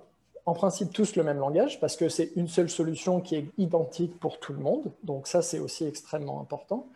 en 0.45 0.53
principe 0.53 0.93
tous 0.93 1.15
le 1.15 1.23
même 1.23 1.39
langage 1.39 1.79
parce 1.79 1.97
que 1.97 2.07
c'est 2.09 2.31
une 2.35 2.47
seule 2.47 2.69
solution 2.69 3.19
qui 3.19 3.35
est 3.35 3.47
identique 3.57 4.17
pour 4.19 4.39
tout 4.39 4.53
le 4.53 4.59
monde. 4.59 4.91
Donc 5.03 5.27
ça, 5.27 5.41
c'est 5.41 5.59
aussi 5.59 5.85
extrêmement 5.85 6.39
important. 6.39 6.87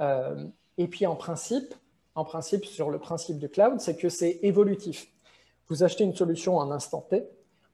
Euh, 0.00 0.46
et 0.78 0.88
puis 0.88 1.06
en 1.06 1.14
principe, 1.14 1.74
en 2.14 2.24
principe, 2.24 2.64
sur 2.64 2.90
le 2.90 2.98
principe 2.98 3.38
de 3.38 3.46
cloud, 3.46 3.80
c'est 3.80 3.96
que 3.96 4.08
c'est 4.08 4.40
évolutif. 4.42 5.06
Vous 5.68 5.84
achetez 5.84 6.02
une 6.02 6.14
solution 6.14 6.60
à 6.60 6.64
un 6.64 6.70
instant 6.72 7.06
T, 7.08 7.28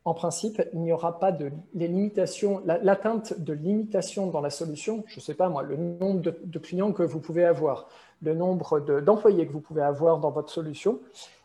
en 0.04 0.12
principe, 0.12 0.62
il 0.74 0.80
n'y 0.80 0.92
aura 0.92 1.18
pas 1.18 1.32
de 1.32 1.50
les 1.72 1.88
limitations, 1.88 2.62
l'atteinte 2.64 3.40
de 3.40 3.54
limitations 3.54 4.26
dans 4.26 4.42
la 4.42 4.50
solution, 4.50 5.02
je 5.06 5.16
ne 5.16 5.20
sais 5.22 5.34
pas 5.34 5.48
moi, 5.48 5.62
le 5.62 5.76
nombre 5.76 6.20
de, 6.20 6.58
clients 6.58 6.92
que 6.92 7.02
vous 7.02 7.20
pouvez 7.20 7.44
avoir, 7.44 7.88
le 8.20 8.34
nombre 8.34 8.80
d'employés 9.00 9.46
que 9.46 9.52
vous 9.52 9.60
pouvez 9.60 9.82
avoir 9.82 10.18
dans 10.18 10.30
votre 10.30 10.50
solution. 10.50 11.00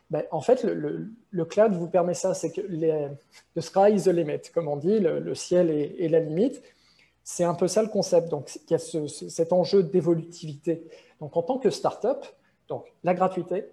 Ben, 0.09 0.23
en 0.31 0.41
fait, 0.41 0.63
le, 0.63 1.45
cloud 1.45 1.73
vous 1.73 1.87
permet 1.87 2.13
ça, 2.13 2.33
c'est 2.33 2.51
que 2.51 2.61
les, 2.61 3.07
the 3.55 3.61
sky 3.61 3.93
is 3.93 4.03
the 4.03 4.07
limit, 4.07 4.41
comme 4.53 4.67
on 4.67 4.75
dit, 4.75 4.99
le, 4.99 5.35
ciel 5.35 5.69
est, 5.69 6.09
la 6.09 6.19
limite. 6.19 6.61
C'est 7.23 7.43
un 7.45 7.53
peu 7.53 7.67
ça 7.67 7.81
le 7.81 7.89
concept. 7.89 8.27
Donc, 8.27 8.53
il 8.55 8.71
y 8.71 8.73
a 8.73 8.79
cet 8.79 9.53
enjeu 9.53 9.83
d'évolutivité. 9.83 10.83
Donc, 11.21 11.37
en 11.37 11.43
tant 11.43 11.59
que 11.59 11.69
startup, 11.69 12.25
donc 12.67 12.91
la 13.03 13.13
gratuité, 13.13 13.65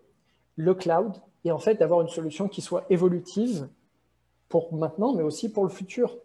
le 0.56 0.74
cloud, 0.74 1.12
et 1.44 1.52
en 1.52 1.58
fait 1.58 1.74
d'avoir 1.74 2.02
une 2.02 2.08
solution 2.08 2.48
qui 2.48 2.60
soit 2.60 2.84
évolutive 2.90 3.68
pour 4.48 4.72
maintenant, 4.74 5.14
mais 5.14 5.22
aussi 5.22 5.50
pour 5.50 5.64
le 5.64 5.70
futur. 5.70 6.16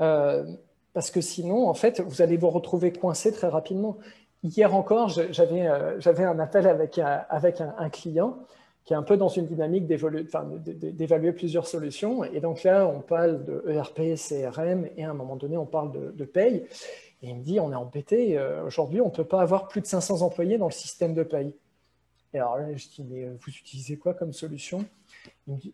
Euh, 0.00 0.44
parce 0.92 1.10
que 1.10 1.20
sinon, 1.20 1.68
en 1.68 1.74
fait, 1.74 2.00
vous 2.00 2.22
allez 2.22 2.36
vous 2.36 2.50
retrouver 2.50 2.92
coincé 2.92 3.32
très 3.32 3.48
rapidement. 3.48 3.98
Hier 4.42 4.74
encore, 4.74 5.08
j'avais 5.08 5.66
euh, 5.66 5.98
un 6.06 6.38
appel 6.38 6.66
avec, 6.66 6.98
avec 6.98 7.60
un, 7.60 7.90
client 7.90 8.38
qui 8.84 8.92
est 8.92 8.96
un 8.96 9.02
peu 9.02 9.16
dans 9.16 9.28
une 9.28 9.46
dynamique 9.46 9.86
d'évaluer 9.86 11.32
plusieurs 11.32 11.66
solutions. 11.66 12.24
Et 12.24 12.40
donc 12.40 12.62
là, 12.62 12.86
on 12.86 13.00
parle 13.00 13.44
de 13.44 13.64
ERP, 13.68 14.16
CRM, 14.16 14.88
et 14.96 15.04
à 15.04 15.10
un 15.10 15.14
moment 15.14 15.36
donné, 15.36 15.56
on 15.56 15.66
parle 15.66 15.92
de, 15.92 16.12
de 16.12 16.24
paye. 16.24 16.66
Et 17.22 17.28
il 17.30 17.36
me 17.36 17.42
dit, 17.42 17.58
on 17.60 17.72
est 17.72 17.76
embêté, 17.76 18.38
euh, 18.38 18.64
aujourd'hui, 18.64 19.00
on 19.00 19.06
ne 19.06 19.10
peut 19.10 19.24
pas 19.24 19.40
avoir 19.40 19.68
plus 19.68 19.80
de 19.80 19.86
500 19.86 20.22
employés 20.22 20.58
dans 20.58 20.68
le 20.68 20.72
système 20.72 21.14
de 21.14 21.22
paye. 21.22 21.54
Et 22.32 22.38
alors 22.38 22.58
là, 22.58 22.74
je 22.74 22.88
dis, 22.88 23.04
mais 23.08 23.26
vous 23.26 23.50
utilisez 23.50 23.96
quoi 23.96 24.14
comme 24.14 24.32
solution? 24.32 24.84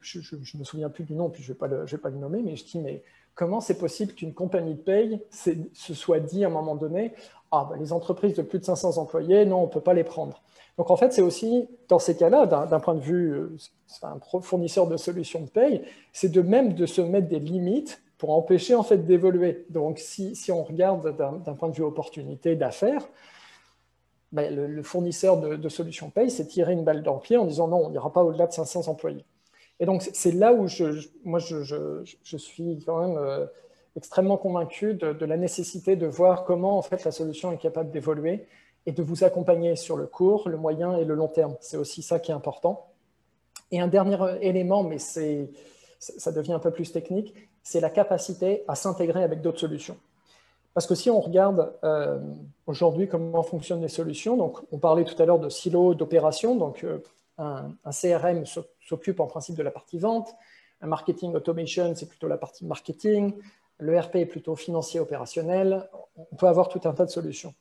Je 0.01 0.19
ne 0.19 0.59
me 0.59 0.65
souviens 0.65 0.91
plus 0.91 1.05
du 1.05 1.15
nom, 1.15 1.31
puis 1.31 1.43
je 1.43 1.53
ne 1.53 1.59
vais, 1.59 1.85
vais, 1.85 1.99
pas 1.99 2.11
le 2.11 2.17
nommer, 2.17 2.43
mais 2.43 2.57
je 2.57 2.65
dis, 2.65 2.79
mais 2.79 3.03
comment 3.35 3.61
c'est 3.61 3.79
possible 3.79 4.13
qu'une 4.13 4.35
compagnie 4.35 4.75
de 4.75 4.81
paye 4.81 5.21
se 5.31 5.95
soit 5.95 6.21
dit 6.21 6.45
à 6.45 6.49
un 6.49 6.51
moment 6.51 6.77
donné, 6.77 7.15
ah, 7.51 7.67
ben, 7.69 7.77
les 7.79 7.93
entreprises 7.93 8.35
de 8.35 8.43
plus 8.43 8.59
de 8.59 8.65
500 8.65 8.99
employés, 8.99 9.45
non, 9.45 9.59
on 9.59 9.67
ne 9.67 9.71
peut 9.71 9.81
pas 9.81 9.95
les 9.95 10.05
prendre. 10.05 10.43
Donc 10.79 10.91
en 10.91 10.97
fait, 10.97 11.13
c'est 11.13 11.23
aussi, 11.23 11.69
dans 11.89 11.99
ces 11.99 12.17
cas-là, 12.17 12.47
d'un 12.47 12.81
point 12.81 12.95
de 12.95 13.01
vue, 13.01 13.33
euh, 13.33 13.57
un 14.03 14.19
fournisseur 14.41 14.87
de 14.87 14.97
solutions 14.97 15.43
de 15.43 15.51
paye, 15.51 15.83
c'est 16.13 16.31
de 16.31 16.41
même 16.41 16.75
de 16.75 16.87
se 16.87 17.03
mettre 17.03 17.29
des 17.29 17.41
limites 17.41 18.03
pour 18.17 18.31
empêcher 18.31 18.75
en 18.75 18.83
fait 18.83 18.99
d'évoluer. 18.99 19.67
Donc 19.69 19.99
si, 19.99 20.35
si, 20.35 20.51
on 20.51 20.63
regarde 20.63 21.15
d'un 21.17 21.55
point 21.55 21.69
de 21.69 21.75
vue 21.75 21.83
opportunité 21.83 22.57
d'affaires, 22.57 23.07
ben, 24.31 24.55
le, 24.55 24.83
fournisseur 24.83 25.39
de, 25.39 25.57
de 25.57 25.69
solutions 25.69 26.09
paye 26.09 26.31
s'est 26.31 26.47
tiré 26.47 26.73
une 26.73 26.85
balle 26.85 27.03
dans 27.03 27.15
le 27.15 27.21
pied 27.21 27.37
en 27.37 27.45
disant 27.45 27.69
non, 27.69 27.85
on 27.85 27.91
n'ira 27.91 28.11
pas 28.11 28.25
au-delà 28.25 28.47
de 28.47 28.53
500 28.53 28.89
employés. 28.89 29.27
Et 29.81 29.87
donc, 29.87 30.03
c'est 30.13 30.33
là 30.33 30.53
où 30.53 30.69
je, 30.69 31.09
moi, 31.25 31.39
je, 31.39 32.37
suis 32.37 32.83
quand 32.85 33.07
même 33.07 33.19
euh, 33.19 33.47
extrêmement 33.97 34.37
convaincu 34.37 34.95
de, 34.95 35.25
la 35.25 35.37
nécessité 35.37 35.97
de 35.97 36.07
voir 36.07 36.45
comment 36.45 36.79
en 36.79 36.83
fait, 36.83 37.05
la 37.05 37.11
solution 37.11 37.53
est 37.53 37.59
capable 37.59 37.91
d'évoluer 37.91 38.47
et 38.87 38.93
de 38.93 39.03
vous 39.03 39.25
accompagner 39.25 39.77
sur 39.77 39.97
le 39.97 40.07
court, 40.07 40.49
le 40.49 40.57
moyen 40.57 40.97
et 40.97 41.05
le 41.05 41.15
long 41.15 41.29
terme. 41.29 41.57
C'est 41.61 41.77
aussi 41.77 42.03
ça 42.03 42.19
qui 42.19 42.31
est 42.31 42.35
important. 42.35 42.89
Et 43.71 43.81
un 43.81 43.89
dernier 43.89 44.19
élément, 44.41 44.83
mais 44.83 44.99
ça 44.99 46.33
devient 46.33 46.53
un 46.53 46.59
peu 46.59 46.71
plus 46.71 46.93
technique, 46.93 47.35
c'est 47.63 47.81
la 47.81 47.91
capacité 47.91 48.65
à 48.69 48.75
s'intégrer 48.75 49.23
avec 49.23 49.41
d'autres 49.41 49.61
solutions. 49.61 49.97
Parce 50.75 50.87
que 50.87 50.95
si 50.95 51.11
on 51.11 51.21
regarde 51.21 51.73
euh, 51.85 52.19
aujourd'hui 52.67 53.07
comment 53.07 53.43
fonctionnent 53.43 53.83
les 53.83 53.89
solutions, 53.89 54.37
donc 54.37 54.59
on 54.73 54.79
parlait 54.79 55.05
tout 55.05 55.21
à 55.21 55.27
l'heure 55.27 55.39
de 55.39 55.49
silos 55.49 55.95
d'opération, 55.95 56.57
donc 56.57 56.83
euh, 56.85 56.99
un, 57.39 57.75
CRM 57.91 58.45
s'occupe 58.81 59.21
en 59.21 59.27
principe 59.27 59.57
de 59.57 59.63
la 59.63 59.71
partie 59.71 59.99
vente, 59.99 60.35
un 60.81 60.87
marketing 60.87 61.35
automation, 61.35 61.95
c'est 61.95 62.09
plutôt 62.09 62.29
la 62.29 62.39
partie 62.39 62.65
marketing, 62.65 63.35
le 63.79 63.99
RP 63.99 64.17
est 64.17 64.27
plutôt 64.27 64.57
financier 64.57 65.01
opérationnel, 65.01 65.89
on 66.17 66.37
peut 66.37 66.47
avoir 66.47 66.69
tout 66.69 66.81
un 66.85 66.93
tas 66.93 67.05
de 67.05 67.11
solutions. 67.11 67.55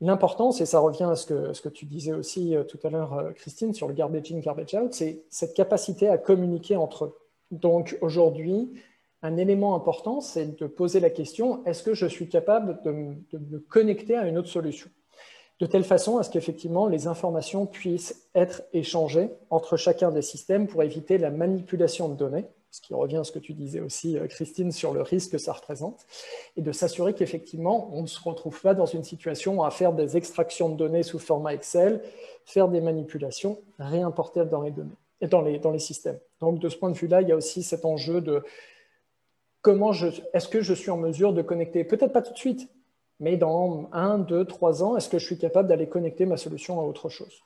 L'importance, 0.00 0.60
et 0.60 0.66
ça 0.66 0.80
revient 0.80 1.04
à 1.04 1.14
ce 1.14 1.26
que, 1.26 1.68
tu 1.68 1.86
disais 1.86 2.12
aussi 2.12 2.56
euh, 2.56 2.64
tout 2.64 2.78
à 2.82 2.90
l'heure, 2.90 3.12
euh, 3.14 3.30
Christine, 3.30 3.72
sur 3.72 3.86
le 3.86 3.94
garbage 3.94 4.32
in, 4.32 4.40
garbage 4.40 4.74
out, 4.74 4.92
c'est 4.92 5.22
cette 5.30 5.54
capacité 5.54 6.08
à 6.08 6.18
communiquer 6.18 6.74
entre 6.74 7.04
eux. 7.04 7.16
Donc 7.52 7.96
aujourd'hui, 8.00 8.72
un 9.22 9.36
élément 9.36 9.76
important, 9.76 10.20
c'est 10.20 10.58
de 10.58 10.66
poser 10.66 10.98
la 10.98 11.10
question, 11.10 11.64
est-ce 11.66 11.84
que 11.84 11.94
je 11.94 12.06
suis 12.06 12.28
capable 12.28 12.82
de, 12.82 12.90
me 12.90 13.58
connecter 13.60 14.16
à 14.16 14.26
une 14.26 14.38
autre 14.38 14.48
solution? 14.48 14.90
De 15.62 15.66
telle 15.68 15.84
façon 15.84 16.18
à 16.18 16.24
ce 16.24 16.30
qu'effectivement 16.30 16.88
les 16.88 17.06
informations 17.06 17.66
puissent 17.66 18.28
être 18.34 18.64
échangées 18.72 19.30
entre 19.48 19.76
chacun 19.76 20.10
des 20.10 20.20
systèmes 20.20 20.66
pour 20.66 20.82
éviter 20.82 21.18
la 21.18 21.30
manipulation 21.30 22.08
de 22.08 22.16
données, 22.16 22.46
ce 22.72 22.80
qui 22.80 22.94
revient 22.94 23.18
à 23.18 23.24
ce 23.24 23.30
que 23.30 23.38
tu 23.38 23.52
disais 23.52 23.78
aussi, 23.78 24.18
euh, 24.18 24.26
Christine, 24.26 24.72
sur 24.72 24.92
le 24.92 25.02
risque 25.02 25.30
que 25.30 25.38
ça 25.38 25.52
représente, 25.52 26.04
et 26.56 26.62
de 26.62 26.72
s'assurer 26.72 27.14
qu'effectivement, 27.14 27.90
on 27.92 28.02
ne 28.02 28.08
se 28.08 28.20
retrouve 28.20 28.60
pas 28.60 28.74
dans 28.74 28.86
une 28.86 29.04
situation 29.04 29.62
à 29.62 29.70
faire 29.70 29.92
des 29.92 30.16
extractions 30.16 30.68
de 30.68 30.74
données 30.74 31.04
sous 31.04 31.20
format 31.20 31.54
Excel, 31.54 32.02
faire 32.44 32.66
des 32.66 32.80
manipulations, 32.80 33.60
réimporter 33.78 34.44
dans 34.46 34.62
les 34.62 34.72
données 34.72 34.90
et 35.20 35.28
dans 35.28 35.42
les, 35.42 35.78
systèmes. 35.78 36.18
Donc, 36.40 36.58
de 36.58 36.68
ce 36.68 36.76
point 36.76 36.90
de 36.90 36.96
vue-là, 36.96 37.22
il 37.22 37.28
y 37.28 37.32
a 37.32 37.36
aussi 37.36 37.62
cet 37.62 37.84
enjeu 37.84 38.20
de 38.20 38.42
comment 39.60 39.92
est-ce 39.92 40.48
que 40.48 40.60
je 40.60 40.74
suis 40.74 40.90
en 40.90 40.96
mesure 40.96 41.32
de 41.32 41.42
connecter, 41.42 41.84
peut-être 41.84 42.12
pas 42.12 42.22
tout 42.22 42.32
de 42.32 42.38
suite, 42.38 42.68
mais 43.22 43.36
dans 43.36 43.88
un, 43.92 44.18
deux, 44.18 44.44
trois 44.44 44.82
ans, 44.82 44.96
est-ce 44.96 45.08
que 45.08 45.20
je 45.20 45.24
suis 45.24 45.38
capable 45.38 45.68
d'aller 45.68 45.88
connecter 45.88 46.26
ma 46.26 46.36
solution 46.36 46.80
à 46.80 46.82
autre 46.82 47.08
chose? 47.08 47.44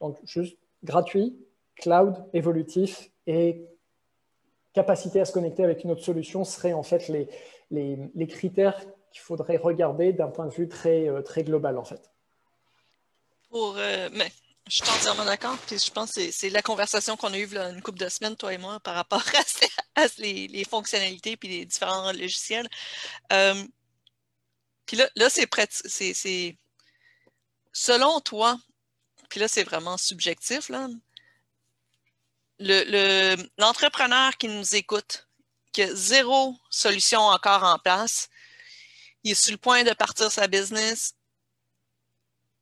Donc, 0.00 0.18
juste 0.24 0.58
gratuit, 0.82 1.38
cloud, 1.76 2.16
évolutif 2.32 3.08
et 3.28 3.64
capacité 4.72 5.20
à 5.20 5.24
se 5.24 5.30
connecter 5.30 5.62
avec 5.62 5.84
une 5.84 5.92
autre 5.92 6.02
solution 6.02 6.42
seraient 6.42 6.72
en 6.72 6.82
fait 6.82 7.06
les, 7.06 7.28
les, 7.70 8.26
critères 8.26 8.80
qu'il 9.12 9.20
faudrait 9.20 9.58
regarder 9.58 10.12
d'un 10.12 10.26
point 10.26 10.46
de 10.46 10.52
vue 10.52 10.68
très, 10.68 11.08
euh, 11.08 11.22
très 11.22 11.44
global 11.44 11.78
en 11.78 11.84
fait. 11.84 12.10
Pour, 13.48 13.76
euh, 13.76 14.08
mais 14.12 14.32
je 14.66 14.82
suis 14.82 14.90
entièrement 14.90 15.24
d'accord. 15.24 15.56
Puis 15.68 15.78
je 15.78 15.92
pense 15.92 16.14
que 16.14 16.32
c'est 16.32 16.50
la 16.50 16.62
conversation 16.62 17.16
qu'on 17.16 17.32
a 17.32 17.38
eue 17.38 17.48
une 17.56 17.80
couple 17.80 17.98
de 18.00 18.08
semaines, 18.08 18.34
toi 18.34 18.52
et 18.52 18.58
moi, 18.58 18.80
par 18.80 18.96
rapport 18.96 19.22
à, 19.94 20.04
les, 20.18 20.64
fonctionnalités 20.68 21.36
puis 21.36 21.48
les 21.48 21.64
différents 21.64 22.10
logiciels. 22.10 22.68
Euh, 23.32 23.54
puis 24.92 24.98
là, 24.98 25.08
là 25.16 25.30
c'est 25.30 25.48
c'est 25.88 26.58
selon 27.72 28.20
toi, 28.20 28.58
puis 29.30 29.40
là, 29.40 29.48
c'est 29.48 29.62
vraiment 29.62 29.96
subjectif, 29.96 30.68
là. 30.68 30.86
L'entrepreneur 33.56 34.32
le, 34.32 34.36
qui 34.36 34.48
nous 34.48 34.76
écoute, 34.76 35.26
qui 35.72 35.82
a 35.82 35.94
zéro 35.94 36.56
solution 36.68 37.20
encore 37.20 37.64
en 37.64 37.78
place, 37.78 38.28
il 39.24 39.30
est 39.30 39.34
sur 39.34 39.52
le 39.52 39.56
point 39.56 39.82
de 39.82 39.94
partir 39.94 40.30
sa 40.30 40.46
business, 40.46 41.14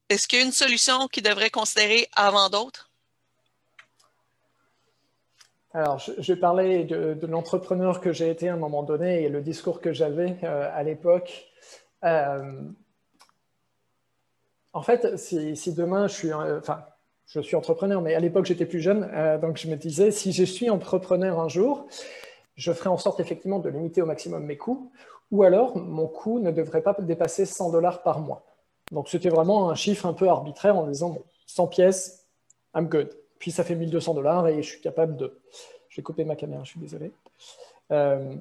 est-ce 0.08 0.28
qu'il 0.28 0.38
y 0.38 0.42
a 0.42 0.44
une 0.44 0.52
solution 0.52 1.08
qu'il 1.08 1.24
devrait 1.24 1.50
considérer 1.50 2.08
avant 2.12 2.48
d'autres? 2.48 2.92
Alors, 5.72 5.98
je, 5.98 6.32
vais 6.32 6.38
parler 6.38 6.84
de, 6.84 7.26
l'entrepreneur 7.26 8.00
que 8.00 8.12
j'ai 8.12 8.30
été 8.30 8.48
à 8.48 8.54
un 8.54 8.56
moment 8.56 8.84
donné 8.84 9.24
et 9.24 9.28
le 9.28 9.40
discours 9.40 9.80
que 9.80 9.92
j'avais 9.92 10.36
euh, 10.44 10.70
à 10.72 10.84
l'époque. 10.84 11.49
Euh, 12.04 12.62
en 14.72 14.82
fait, 14.82 15.16
si, 15.16 15.74
demain 15.74 16.06
je 16.06 16.14
suis, 16.14 16.32
enfin, 16.32 16.84
je 17.26 17.40
suis 17.40 17.56
entrepreneur, 17.56 18.00
mais 18.00 18.14
à 18.14 18.20
l'époque 18.20 18.46
j'étais 18.46 18.66
plus 18.66 18.80
jeune, 18.80 19.08
euh, 19.12 19.38
donc 19.38 19.56
je 19.56 19.68
me 19.68 19.76
disais, 19.76 20.10
si 20.10 20.32
je 20.32 20.44
suis 20.44 20.70
entrepreneur 20.70 21.40
un 21.40 21.48
jour, 21.48 21.86
je 22.56 22.72
ferai 22.72 22.88
en 22.88 22.98
sorte 22.98 23.20
effectivement 23.20 23.58
de 23.58 23.68
limiter 23.68 24.02
au 24.02 24.06
maximum 24.06 24.44
mes 24.44 24.56
coûts, 24.56 24.92
ou 25.30 25.42
alors 25.42 25.76
mon 25.76 26.06
coût 26.06 26.40
ne 26.40 26.50
devrait 26.50 26.82
pas 26.82 26.94
dépasser 26.98 27.46
100 27.46 27.70
dollars 27.70 28.02
par 28.02 28.20
mois. 28.20 28.44
Donc 28.90 29.08
c'était 29.08 29.28
vraiment 29.28 29.70
un 29.70 29.74
chiffre 29.74 30.06
un 30.06 30.12
peu 30.12 30.28
arbitraire 30.28 30.76
en 30.76 30.86
disant 30.86 31.18
100 31.46 31.66
pièces, 31.68 32.26
I'm 32.74 32.88
good. 32.88 33.16
Puis 33.38 33.50
ça 33.50 33.64
fait 33.64 33.74
1200 33.74 34.14
dollars 34.14 34.48
et 34.48 34.62
je 34.62 34.68
suis 34.68 34.80
capable 34.80 35.16
de. 35.16 35.40
Je 35.88 35.96
vais 35.96 36.02
couper 36.02 36.24
ma 36.24 36.36
caméra, 36.36 36.62
je 36.64 36.70
suis 36.70 36.80
désolé. 36.80 37.12
Euh, 37.90 38.34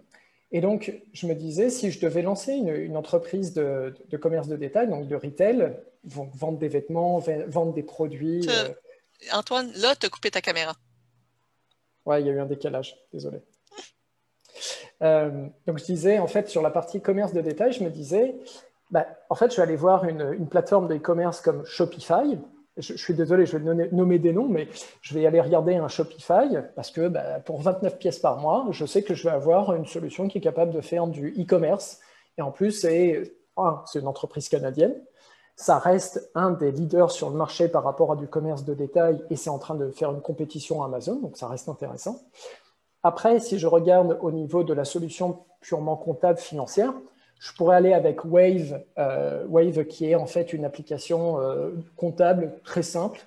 et 0.51 0.61
donc 0.61 0.93
je 1.13 1.27
me 1.27 1.35
disais, 1.35 1.69
si 1.69 1.91
je 1.91 1.99
devais 1.99 2.21
lancer 2.21 2.53
une, 2.53 2.97
entreprise 2.97 3.53
de, 3.53 3.93
commerce 4.19 4.47
de 4.47 4.55
détail, 4.55 4.87
donc 4.87 5.07
de 5.07 5.15
retail, 5.15 5.77
vendre 6.03 6.57
des 6.57 6.67
vêtements, 6.69 7.19
vendre 7.19 7.73
des 7.73 7.83
produits. 7.83 8.47
Euh, 8.49 8.69
Antoine, 9.33 9.71
là, 9.75 9.95
tu 9.95 10.05
as 10.05 10.09
coupé 10.09 10.31
ta 10.31 10.41
caméra. 10.41 10.73
Ouais, 12.05 12.21
il 12.21 12.27
y 12.27 12.29
a 12.29 12.33
eu 12.33 12.39
un 12.39 12.45
décalage, 12.45 12.97
désolé. 13.13 13.39
Euh, 15.01 15.47
donc 15.65 15.77
je 15.77 15.85
disais, 15.85 16.19
en 16.19 16.27
fait, 16.27 16.49
sur 16.49 16.61
la 16.61 16.71
partie 16.71 16.99
commerce 16.99 17.31
de 17.31 17.39
détail, 17.39 17.71
je 17.71 17.85
me 17.85 17.89
disais, 17.89 18.35
bah, 18.91 19.07
en 19.29 19.35
fait, 19.35 19.49
je 19.49 19.55
vais 19.55 19.63
aller 19.63 19.77
voir 19.77 20.03
une, 20.03 20.45
plateforme 20.49 20.89
de 20.89 20.95
e-commerce 20.95 21.39
comme 21.39 21.65
Shopify. 21.65 22.37
Je, 22.79 22.93
suis 22.95 23.13
désolé, 23.13 23.45
je 23.45 23.57
vais 23.57 23.87
nommer, 23.91 24.19
des 24.19 24.33
noms, 24.33 24.47
mais 24.47 24.67
je 25.01 25.13
vais 25.13 25.25
aller 25.25 25.41
regarder 25.41 25.75
un 25.75 25.87
Shopify 25.87 26.47
parce 26.75 26.91
que 26.91 27.07
bah, 27.07 27.39
pour 27.45 27.61
29 27.61 27.99
pièces 27.99 28.19
par 28.19 28.39
mois, 28.39 28.65
je 28.71 28.85
sais 28.85 29.03
que 29.03 29.13
je 29.13 29.23
vais 29.23 29.33
avoir 29.33 29.73
une 29.75 29.85
solution 29.85 30.27
qui 30.27 30.37
est 30.37 30.41
capable 30.41 30.71
de 30.71 30.81
faire 30.81 31.07
du 31.07 31.29
e-commerce. 31.37 31.99
Et 32.37 32.41
en 32.41 32.51
plus, 32.51 32.71
c'est 32.71 33.31
une 33.95 34.07
entreprise 34.07 34.49
canadienne. 34.49 34.95
Ça 35.55 35.77
reste 35.77 36.31
un 36.35 36.51
des 36.51 36.71
leaders 36.71 37.11
sur 37.11 37.29
le 37.29 37.35
marché 37.35 37.67
par 37.67 37.83
rapport 37.83 38.13
à 38.13 38.15
du 38.15 38.27
commerce 38.27 38.63
de 38.63 38.73
détail 38.73 39.21
et 39.29 39.35
c'est 39.35 39.49
en 39.49 39.59
train 39.59 39.75
de 39.75 39.91
faire 39.91 40.11
une 40.11 40.21
compétition 40.21 40.81
à 40.83 40.85
Amazon, 40.85 41.17
donc 41.17 41.35
ça 41.35 41.49
reste 41.49 41.67
intéressant. 41.67 42.21
Après, 43.03 43.41
si 43.41 43.59
je 43.59 43.67
regarde 43.67 44.17
au 44.21 44.31
niveau 44.31 44.63
de 44.63 44.73
la 44.73 44.85
solution 44.85 45.39
purement 45.59 45.97
comptable 45.97 46.39
financière, 46.39 46.93
je 47.39 47.53
pourrais 47.53 47.77
aller 47.77 47.93
avec 47.93 48.25
Wave, 48.25 48.83
euh, 48.97 49.45
Wave 49.47 49.85
qui 49.85 50.05
est 50.05 50.15
en 50.15 50.25
fait 50.25 50.51
une 50.51 50.65
application 50.65 51.39
euh, 51.39 51.71
comptable 51.95 52.59
très 52.65 52.83
simple 52.83 53.21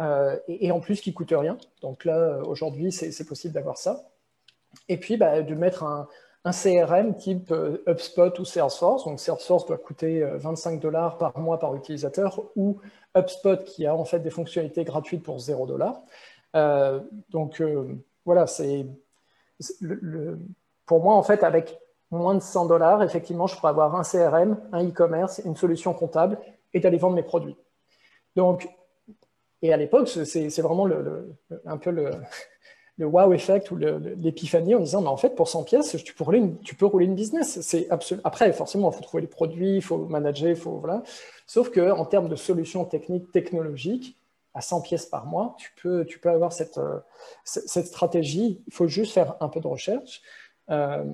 euh, 0.00 0.36
et, 0.48 0.72
en 0.72 0.80
plus 0.80 1.00
qui 1.00 1.14
coûte 1.14 1.32
rien. 1.32 1.56
Donc 1.80 2.04
là, 2.04 2.40
aujourd'hui, 2.44 2.90
c'est 2.90 3.24
possible 3.24 3.54
d'avoir 3.54 3.78
ça. 3.78 4.10
Et 4.88 4.96
puis, 4.96 5.16
bah, 5.16 5.42
de 5.42 5.54
mettre 5.54 5.84
un, 5.84 6.08
CRM 6.44 7.14
type 7.14 7.54
HubSpot 7.86 8.36
ou 8.40 8.44
Salesforce. 8.44 9.04
Donc 9.04 9.20
Salesforce 9.20 9.64
doit 9.64 9.78
coûter 9.78 10.24
25 10.24 10.80
dollars 10.80 11.16
par 11.16 11.38
mois 11.38 11.60
par 11.60 11.76
utilisateur 11.76 12.42
ou 12.56 12.80
HubSpot 13.16 13.62
qui 13.62 13.86
a 13.86 13.94
en 13.94 14.04
fait 14.04 14.18
des 14.18 14.30
fonctionnalités 14.30 14.82
gratuites 14.82 15.22
pour 15.22 15.38
0 15.38 15.68
dollars. 15.68 16.02
donc 17.30 17.62
voilà, 18.24 18.48
c'est 18.48 18.86
pour 20.84 21.04
moi 21.04 21.14
en 21.14 21.22
fait 21.22 21.44
avec 21.44 21.78
moins 22.12 22.34
de 22.34 22.40
100 22.40 22.66
dollars, 22.66 23.02
effectivement, 23.02 23.46
je 23.46 23.56
pourrais 23.56 23.70
avoir 23.70 23.94
un 23.94 24.02
CRM, 24.02 24.58
un 24.72 24.86
e-commerce, 24.86 25.40
une 25.44 25.56
solution 25.56 25.94
comptable 25.94 26.38
et 26.74 26.80
d'aller 26.80 26.98
vendre 26.98 27.16
mes 27.16 27.22
produits. 27.22 27.56
Donc, 28.36 28.68
et 29.62 29.72
à 29.72 29.76
l'époque, 29.76 30.08
c'est 30.08 30.60
vraiment 30.60 30.86
le, 30.86 31.32
un 31.66 31.78
peu 31.78 31.90
le, 31.90 32.10
wow 32.98 33.32
effect 33.32 33.70
ou 33.70 33.76
l'épiphanie 33.76 34.74
en 34.74 34.80
disant, 34.80 35.00
mais 35.00 35.08
en 35.08 35.16
fait, 35.16 35.34
pour 35.34 35.48
100 35.48 35.64
pièces, 35.64 35.96
tu 36.04 36.14
peux 36.14 36.24
rouler 36.24 36.38
une, 36.38 36.58
tu 36.60 36.74
peux 36.74 36.86
rouler 36.86 37.06
une 37.06 37.14
business. 37.14 37.60
C'est 37.60 37.88
Après, 38.24 38.52
forcément, 38.52 38.90
il 38.90 38.94
faut 38.94 39.02
trouver 39.02 39.22
les 39.22 39.28
produits, 39.28 39.76
il 39.76 39.82
faut 39.82 39.98
manager, 40.06 40.50
il 40.50 40.56
faut 40.56 40.78
voilà. 40.78 41.02
Sauf 41.46 41.70
que 41.70 41.90
en 41.90 42.04
termes 42.04 42.28
de 42.28 42.36
solutions 42.36 42.84
techniques, 42.84 43.30
technologiques, 43.32 44.16
à 44.54 44.60
100 44.60 44.82
pièces 44.82 45.06
par 45.06 45.26
mois, 45.26 45.56
tu 45.58 45.72
peux, 45.80 46.04
tu 46.04 46.18
peux 46.18 46.28
avoir 46.28 46.52
cette, 46.52 46.78
euh, 46.78 46.98
cette 47.44 47.86
stratégie. 47.86 48.62
Il 48.66 48.74
faut 48.74 48.86
juste 48.86 49.12
faire 49.12 49.34
un 49.40 49.48
peu 49.48 49.60
de 49.60 49.66
recherche. 49.66 50.20
Euh, 50.70 51.04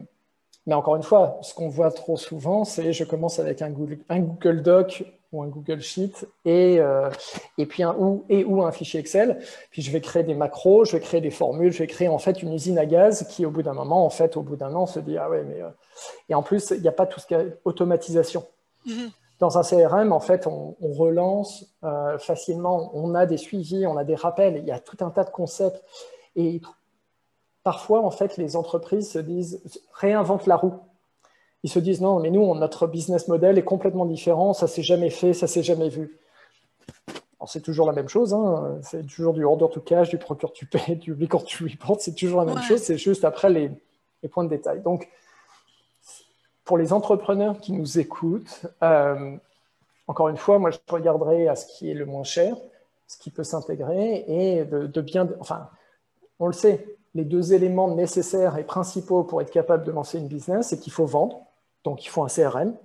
mais 0.68 0.74
encore 0.74 0.96
une 0.96 1.02
fois, 1.02 1.38
ce 1.40 1.54
qu'on 1.54 1.70
voit 1.70 1.90
trop 1.90 2.18
souvent, 2.18 2.62
c'est 2.64 2.92
je 2.92 3.02
commence 3.02 3.38
avec 3.38 3.62
un 3.62 3.70
Google, 3.70 4.00
un 4.10 4.20
Google 4.20 4.60
Doc 4.60 5.02
ou 5.32 5.42
un 5.42 5.46
Google 5.46 5.80
Sheet 5.80 6.28
et, 6.44 6.78
euh, 6.78 7.08
et 7.56 7.64
puis 7.64 7.82
un 7.82 7.96
ou 7.98 8.26
et 8.28 8.44
ou 8.44 8.62
un 8.62 8.70
fichier 8.70 9.00
Excel. 9.00 9.40
Puis 9.70 9.80
je 9.80 9.90
vais 9.90 10.02
créer 10.02 10.24
des 10.24 10.34
macros, 10.34 10.84
je 10.84 10.92
vais 10.92 11.00
créer 11.00 11.22
des 11.22 11.30
formules, 11.30 11.72
je 11.72 11.78
vais 11.78 11.86
créer 11.86 12.08
en 12.08 12.18
fait 12.18 12.42
une 12.42 12.52
usine 12.52 12.78
à 12.78 12.84
gaz 12.84 13.26
qui, 13.30 13.46
au 13.46 13.50
bout 13.50 13.62
d'un 13.62 13.72
moment, 13.72 14.04
en 14.04 14.10
fait, 14.10 14.36
au 14.36 14.42
bout 14.42 14.56
d'un 14.56 14.74
an, 14.74 14.84
se 14.84 15.00
dit 15.00 15.16
ah 15.16 15.30
ouais, 15.30 15.42
mais 15.42 15.62
euh, 15.62 15.70
et 16.28 16.34
en 16.34 16.42
plus, 16.42 16.70
il 16.76 16.82
n'y 16.82 16.88
a 16.88 16.92
pas 16.92 17.06
tout 17.06 17.18
ce 17.18 17.26
qui 17.26 17.32
est 17.32 17.56
automatisation. 17.64 18.44
Mm-hmm. 18.86 19.10
Dans 19.38 19.56
un 19.56 19.62
CRM, 19.62 20.12
en 20.12 20.20
fait, 20.20 20.46
on, 20.46 20.76
relance 20.82 21.64
euh, 21.82 22.18
facilement, 22.18 22.90
on 22.92 23.14
a 23.14 23.24
des 23.24 23.38
suivis, 23.38 23.86
on 23.86 23.96
a 23.96 24.04
des 24.04 24.16
rappels, 24.16 24.58
il 24.58 24.66
y 24.66 24.72
a 24.72 24.80
tout 24.80 25.02
un 25.02 25.08
tas 25.08 25.24
de 25.24 25.30
concepts. 25.30 25.82
Et 26.36 26.60
parfois, 27.68 28.02
en 28.02 28.10
fait, 28.10 28.38
les 28.38 28.56
entreprises 28.56 29.10
se 29.10 29.18
disent, 29.18 29.60
réinventent 29.92 30.46
la 30.46 30.56
roue. 30.56 30.72
Ils 31.64 31.68
se 31.68 31.78
disent, 31.78 32.00
non, 32.00 32.18
mais 32.18 32.30
nous, 32.30 32.54
notre 32.54 32.86
business 32.86 33.28
model 33.28 33.58
est 33.58 33.62
complètement 33.62 34.06
différent, 34.06 34.54
ça 34.54 34.66
s'est 34.66 34.82
jamais 34.82 35.10
fait, 35.10 35.34
ça 35.34 35.46
s'est 35.46 35.62
jamais 35.62 35.90
vu. 35.90 36.18
C'est 37.46 37.60
toujours 37.60 37.86
la 37.86 37.92
même 37.92 38.08
chose, 38.08 38.32
hein. 38.32 38.78
c'est 38.80 39.06
toujours 39.06 39.34
du 39.34 39.44
order 39.44 39.66
to 39.70 39.82
cash, 39.82 40.08
du 40.08 40.16
procure 40.16 40.54
to 40.54 40.64
pay, 40.64 40.96
du 40.96 41.12
record 41.12 41.44
to 41.44 41.64
report, 41.64 42.00
c'est 42.00 42.14
toujours 42.14 42.42
la 42.42 42.54
même 42.54 42.62
chose, 42.62 42.80
c'est 42.80 42.96
juste 42.96 43.26
après 43.26 43.50
les, 43.50 43.70
points 44.30 44.44
de 44.44 44.48
détail. 44.48 44.80
Donc, 44.80 45.06
pour 46.64 46.78
les 46.78 46.94
entrepreneurs 46.94 47.60
qui 47.60 47.72
nous 47.72 47.98
écoutent, 47.98 48.62
euh, 48.82 49.36
encore 50.06 50.30
une 50.30 50.38
fois, 50.38 50.58
moi, 50.58 50.70
je 50.70 50.78
regarderai 50.88 51.48
à 51.48 51.54
ce 51.54 51.66
qui 51.66 51.90
est 51.90 51.94
le 51.94 52.06
moins 52.06 52.24
cher. 52.24 52.56
ce 53.06 53.18
qui 53.18 53.30
peut 53.30 53.44
s'intégrer 53.44 54.24
et 54.26 54.64
de, 54.64 55.00
bien, 55.02 55.28
enfin, 55.38 55.68
on 56.40 56.46
le 56.46 56.54
sait, 56.54 56.97
les 57.18 57.24
deux 57.24 57.52
éléments 57.52 57.92
nécessaires 57.96 58.58
et 58.58 58.62
principaux 58.62 59.24
pour 59.24 59.42
être 59.42 59.50
capable 59.50 59.82
de 59.82 59.90
lancer 59.90 60.18
une 60.18 60.28
business, 60.28 60.68
c'est 60.68 60.78
qu'il 60.78 60.92
faut 60.92 61.04
vendre, 61.04 61.40
donc 61.82 62.04
il 62.04 62.08
faut 62.08 62.22
un 62.22 62.28
CRM, 62.28 62.76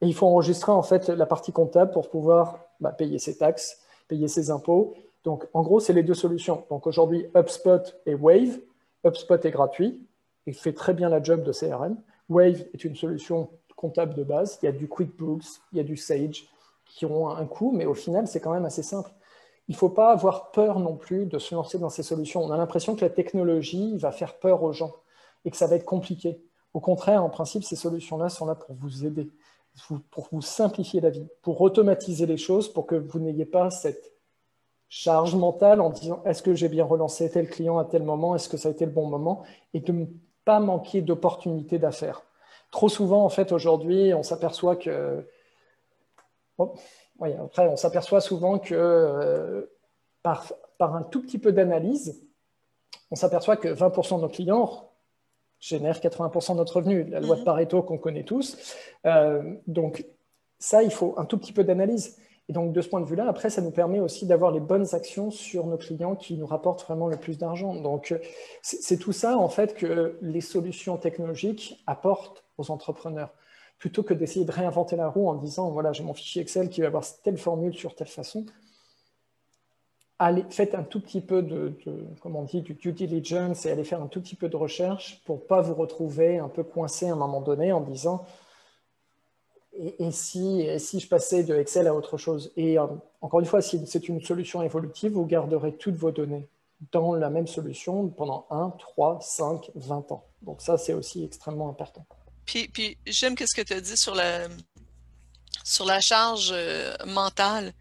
et 0.00 0.06
il 0.06 0.14
faut 0.14 0.28
enregistrer 0.28 0.70
en 0.70 0.82
fait 0.82 1.08
la 1.08 1.26
partie 1.26 1.50
comptable 1.50 1.90
pour 1.90 2.08
pouvoir 2.08 2.60
bah, 2.78 2.92
payer 2.92 3.18
ses 3.18 3.36
taxes, 3.36 3.80
payer 4.06 4.28
ses 4.28 4.52
impôts. 4.52 4.94
Donc 5.24 5.48
en 5.54 5.62
gros, 5.62 5.80
c'est 5.80 5.92
les 5.92 6.04
deux 6.04 6.14
solutions. 6.14 6.64
Donc 6.70 6.86
aujourd'hui, 6.86 7.26
HubSpot 7.34 7.82
et 8.06 8.14
Wave. 8.14 8.60
HubSpot 9.04 9.44
est 9.44 9.50
gratuit, 9.50 10.06
il 10.46 10.54
fait 10.54 10.72
très 10.72 10.94
bien 10.94 11.08
la 11.08 11.20
job 11.20 11.42
de 11.42 11.50
CRM. 11.50 11.96
Wave 12.28 12.62
est 12.72 12.84
une 12.84 12.94
solution 12.94 13.50
comptable 13.74 14.14
de 14.14 14.22
base. 14.22 14.56
Il 14.62 14.66
y 14.66 14.68
a 14.68 14.72
du 14.72 14.86
QuickBooks, 14.86 15.46
il 15.72 15.78
y 15.78 15.80
a 15.80 15.84
du 15.84 15.96
Sage 15.96 16.48
qui 16.86 17.06
ont 17.06 17.28
un 17.28 17.44
coût, 17.44 17.72
mais 17.72 17.86
au 17.86 17.94
final, 17.94 18.28
c'est 18.28 18.38
quand 18.38 18.52
même 18.52 18.66
assez 18.66 18.84
simple 18.84 19.10
il 19.68 19.72
ne 19.72 19.76
faut 19.76 19.88
pas 19.88 20.12
avoir 20.12 20.50
peur 20.50 20.78
non 20.78 20.96
plus 20.96 21.26
de 21.26 21.38
se 21.38 21.54
lancer 21.54 21.78
dans 21.78 21.88
ces 21.88 22.02
solutions. 22.02 22.42
On 22.42 22.50
a 22.50 22.56
l'impression 22.56 22.94
que 22.94 23.00
la 23.00 23.10
technologie 23.10 23.96
va 23.96 24.12
faire 24.12 24.38
peur 24.38 24.62
aux 24.62 24.72
gens 24.72 24.92
et 25.44 25.50
que 25.50 25.56
ça 25.56 25.66
va 25.66 25.76
être 25.76 25.84
compliqué. 25.84 26.40
Au 26.74 26.80
contraire, 26.80 27.24
en 27.24 27.30
principe, 27.30 27.64
ces 27.64 27.76
solutions-là 27.76 28.28
sont 28.28 28.46
là 28.46 28.54
pour 28.54 28.74
vous 28.74 29.06
aider, 29.06 29.30
pour 30.10 30.28
vous 30.32 30.42
simplifier 30.42 31.00
la 31.00 31.10
vie, 31.10 31.26
pour 31.42 31.60
automatiser 31.60 32.26
les 32.26 32.36
choses, 32.36 32.68
pour 32.72 32.86
que 32.86 32.94
vous 32.94 33.18
n'ayez 33.20 33.46
pas 33.46 33.70
cette 33.70 34.12
charge 34.88 35.34
mentale 35.34 35.80
en 35.80 35.90
disant 35.90 36.22
est-ce 36.24 36.42
que 36.42 36.54
j'ai 36.54 36.68
bien 36.68 36.84
relancé 36.84 37.30
tel 37.30 37.48
client 37.48 37.78
à 37.78 37.84
tel 37.84 38.02
moment, 38.02 38.34
est-ce 38.34 38.48
que 38.48 38.56
ça 38.56 38.68
a 38.68 38.72
été 38.72 38.84
le 38.84 38.92
bon 38.92 39.06
moment, 39.06 39.42
et 39.72 39.80
de 39.80 39.92
ne 39.92 40.06
pas 40.44 40.60
manquer 40.60 41.00
d'opportunités 41.00 41.78
d'affaires. 41.78 42.22
Trop 42.70 42.88
souvent, 42.88 43.24
en 43.24 43.28
fait, 43.28 43.52
aujourd'hui, 43.52 44.12
on 44.14 44.22
s'aperçoit 44.22 44.76
que 44.76 45.26
après, 47.20 47.68
on 47.68 47.76
s'aperçoit 47.76 48.20
souvent 48.20 48.58
que 48.58 48.74
euh, 48.74 49.66
par, 50.22 50.52
un 50.80 51.02
tout 51.02 51.22
petit 51.22 51.38
peu 51.38 51.52
d'analyse, 51.52 52.22
on 53.10 53.16
s'aperçoit 53.16 53.56
que 53.56 53.68
20% 53.68 54.16
de 54.16 54.22
nos 54.22 54.28
clients 54.28 54.90
génèrent 55.60 55.98
80% 55.98 56.52
de 56.52 56.56
notre 56.58 56.76
revenu, 56.76 57.04
la 57.04 57.20
loi 57.20 57.36
de 57.36 57.40
mhm. 57.40 57.44
Pareto 57.44 57.82
qu'on 57.82 57.98
connaît 57.98 58.24
tous. 58.24 58.76
Euh, 59.06 59.54
donc 59.66 60.04
ça, 60.58 60.82
il 60.82 60.90
faut 60.90 61.14
un 61.16 61.24
tout 61.24 61.38
petit 61.38 61.52
peu 61.52 61.64
d'analyse. 61.64 62.18
Et 62.50 62.52
donc 62.52 62.72
de 62.72 62.82
ce 62.82 62.88
point 62.88 63.00
de 63.00 63.06
vue-là, 63.06 63.26
après, 63.26 63.48
ça 63.48 63.62
nous 63.62 63.70
permet 63.70 64.00
aussi 64.00 64.26
d'avoir 64.26 64.50
les 64.50 64.60
bonnes 64.60 64.94
actions 64.94 65.30
sur 65.30 65.66
nos 65.66 65.78
clients 65.78 66.14
qui 66.14 66.36
nous 66.36 66.46
rapportent 66.46 66.82
vraiment 66.82 67.08
le 67.08 67.16
plus 67.16 67.38
d'argent. 67.38 67.74
Donc 67.74 68.14
c'est 68.60 68.98
tout 68.98 69.12
ça, 69.12 69.38
en 69.38 69.48
fait, 69.48 69.74
que 69.74 70.18
les 70.20 70.42
solutions 70.42 70.98
technologiques 70.98 71.82
apportent 71.86 72.44
aux 72.58 72.70
entrepreneurs 72.70 73.30
plutôt 73.84 74.02
que 74.02 74.14
d'essayer 74.14 74.46
de 74.46 74.50
réinventer 74.50 74.96
la 74.96 75.10
roue 75.10 75.28
en 75.28 75.34
disant, 75.34 75.68
voilà, 75.68 75.92
j'ai 75.92 76.02
mon 76.02 76.14
fichier 76.14 76.40
Excel 76.40 76.70
qui 76.70 76.80
va 76.80 76.86
avoir 76.86 77.04
telle 77.22 77.36
formule 77.36 77.74
sur 77.74 77.94
telle 77.94 78.06
façon. 78.06 78.46
Allez, 80.18 80.42
faites 80.48 80.74
un 80.74 80.84
tout 80.84 81.00
petit 81.00 81.20
peu 81.20 81.42
de, 81.42 81.74
comment 82.22 82.40
on 82.40 82.44
dit, 82.44 82.62
du 82.62 82.72
due 82.72 82.94
diligence 82.94 83.66
et 83.66 83.70
allez 83.70 83.84
faire 83.84 84.00
un 84.00 84.06
tout 84.06 84.22
petit 84.22 84.36
peu 84.36 84.48
de 84.48 84.56
recherche 84.56 85.20
pour 85.26 85.36
ne 85.36 85.42
pas 85.42 85.60
vous 85.60 85.74
retrouver 85.74 86.38
un 86.38 86.48
peu 86.48 86.62
coincé 86.62 87.10
à 87.10 87.12
un 87.12 87.16
moment 87.16 87.42
donné 87.42 87.72
en 87.72 87.82
disant, 87.82 88.24
et, 89.74 90.10
si, 90.12 90.66
si 90.78 90.98
je 90.98 91.06
passais 91.06 91.44
de 91.44 91.54
Excel 91.54 91.86
à 91.86 91.94
autre 91.94 92.16
chose? 92.16 92.52
Et 92.56 92.78
euh, 92.78 92.86
encore 93.20 93.40
une 93.40 93.46
fois, 93.46 93.60
si 93.60 93.86
c'est 93.86 94.08
une 94.08 94.22
solution 94.22 94.62
évolutive, 94.62 95.12
vous 95.12 95.26
garderez 95.26 95.74
toutes 95.74 95.96
vos 95.96 96.10
données 96.10 96.48
dans 96.90 97.12
la 97.16 97.28
même 97.28 97.48
solution 97.48 98.08
pendant 98.08 98.46
1, 98.48 98.70
3, 98.78 99.18
5, 99.20 99.72
20 99.74 100.10
ans. 100.10 100.24
Donc 100.40 100.62
ça, 100.62 100.78
c'est 100.78 100.94
aussi 100.94 101.22
extrêmement 101.22 101.68
important. 101.68 102.06
Puis, 102.44 102.98
j'aime 103.06 103.36
ce 103.36 103.54
que 103.54 103.62
tu 103.62 103.72
as 103.72 103.80
dit 103.80 103.96
sur 103.96 104.14
la, 104.14 104.48
sur 105.64 105.84
la 105.84 106.00
charge 106.00 106.50
euh, 106.52 106.94
mentale 107.06 107.72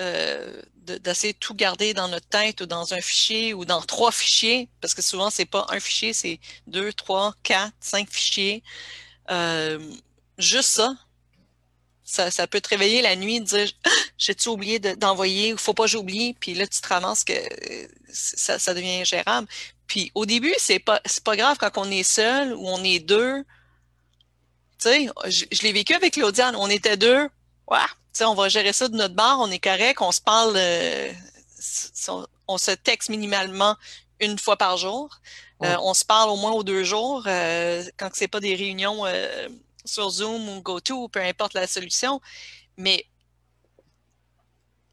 euh, 0.00 0.60
d'essayer 0.74 1.32
de, 1.32 1.38
tout 1.38 1.54
garder 1.54 1.94
dans 1.94 2.08
notre 2.08 2.28
tête 2.28 2.60
ou 2.60 2.66
dans 2.66 2.92
un 2.92 3.00
fichier 3.00 3.54
ou 3.54 3.64
dans 3.64 3.80
trois 3.80 4.12
fichiers, 4.12 4.68
parce 4.80 4.92
que 4.92 5.02
souvent, 5.02 5.30
c'est 5.30 5.46
pas 5.46 5.66
un 5.70 5.80
fichier, 5.80 6.12
c'est 6.12 6.40
deux, 6.66 6.92
trois, 6.92 7.34
quatre, 7.42 7.72
cinq 7.80 8.10
fichiers. 8.10 8.62
Euh, 9.30 9.78
juste 10.36 10.82
ça, 12.04 12.30
ça, 12.30 12.46
peut 12.46 12.60
te 12.60 12.68
réveiller 12.68 13.00
la 13.00 13.16
nuit 13.16 13.36
et 13.36 13.40
dire 13.40 13.70
ah, 13.84 13.90
j'ai-tu 14.18 14.48
oublié 14.48 14.78
d'envoyer 14.78 15.54
ou 15.54 15.56
faut 15.56 15.72
pas 15.72 15.86
j'oublie, 15.86 16.34
puis 16.34 16.54
là, 16.54 16.66
tu 16.66 16.80
te 16.80 16.88
ramasses 16.88 17.24
que 17.24 17.32
ça, 18.12 18.58
ça 18.58 18.74
devient 18.74 19.04
gérable. 19.04 19.48
Puis 19.86 20.10
au 20.14 20.26
début, 20.26 20.54
c'est 20.58 20.80
pas, 20.80 21.00
pas 21.24 21.36
grave 21.36 21.56
quand 21.58 21.78
on 21.78 21.90
est 21.90 22.02
seul 22.02 22.52
ou 22.54 22.68
on 22.68 22.82
est 22.84 22.98
deux 22.98 23.44
je, 24.82 25.62
l'ai 25.62 25.72
vécu 25.72 25.94
avec 25.94 26.14
Claudiane. 26.14 26.56
On 26.56 26.68
était 26.68 26.96
deux. 26.96 27.28
Ouais, 27.70 27.78
on 28.22 28.34
va 28.34 28.48
gérer 28.48 28.72
ça 28.72 28.88
de 28.88 28.96
notre 28.96 29.14
bar, 29.14 29.40
on 29.40 29.50
est 29.50 29.58
correct, 29.58 30.00
on 30.00 30.12
se 30.12 30.20
parle, 30.20 30.54
euh, 30.56 31.12
on, 32.46 32.58
se 32.58 32.70
texte 32.70 33.08
minimalement 33.08 33.76
une 34.20 34.38
fois 34.38 34.56
par 34.56 34.76
jour. 34.76 35.20
Euh, 35.62 35.76
on 35.82 35.94
se 35.94 36.04
parle 36.04 36.30
au 36.30 36.36
moins 36.36 36.52
aux 36.52 36.62
deux 36.62 36.84
jours 36.84 37.24
euh, 37.26 37.82
quand 37.96 38.14
ce 38.14 38.22
n'est 38.22 38.28
pas 38.28 38.40
des 38.40 38.54
réunions 38.54 39.04
sur 39.84 40.10
Zoom 40.10 40.48
ou 40.48 40.60
GoTo, 40.60 41.08
peu 41.08 41.20
importe 41.20 41.54
la 41.54 41.66
solution. 41.66 42.20
Mais 42.76 43.06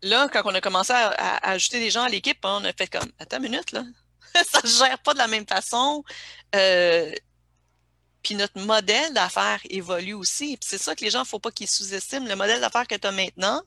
là, 0.01 0.29
quand 0.31 0.41
on 0.45 0.55
a 0.55 0.61
commencé 0.61 0.93
à, 0.93 1.49
ajouter 1.49 1.79
des 1.79 1.91
gens 1.91 2.03
à 2.03 2.09
l'équipe, 2.09 2.39
on 2.43 2.63
a 2.63 2.73
fait 2.73 2.87
comme 2.87 3.11
Attends 3.19 3.37
une 3.37 3.43
minute, 3.43 3.71
là. 3.71 3.83
ça 4.49 4.61
ne 4.63 4.67
se 4.67 4.77
gère 4.77 4.99
pas 4.99 5.13
de 5.13 5.17
la 5.17 5.27
même 5.27 5.45
façon. 5.45 6.03
Puis 8.23 8.35
notre 8.35 8.59
modèle 8.61 9.13
d'affaires 9.13 9.61
évolue 9.69 10.13
aussi. 10.13 10.57
c'est 10.61 10.77
ça 10.77 10.95
que 10.95 11.03
les 11.03 11.09
gens, 11.09 11.19
il 11.19 11.23
ne 11.23 11.27
faut 11.27 11.39
pas 11.39 11.51
qu'ils 11.51 11.67
sous-estiment. 11.67 12.27
Le 12.27 12.35
modèle 12.35 12.61
d'affaires 12.61 12.87
que 12.87 12.95
tu 12.95 13.07
as 13.07 13.11
maintenant 13.11 13.61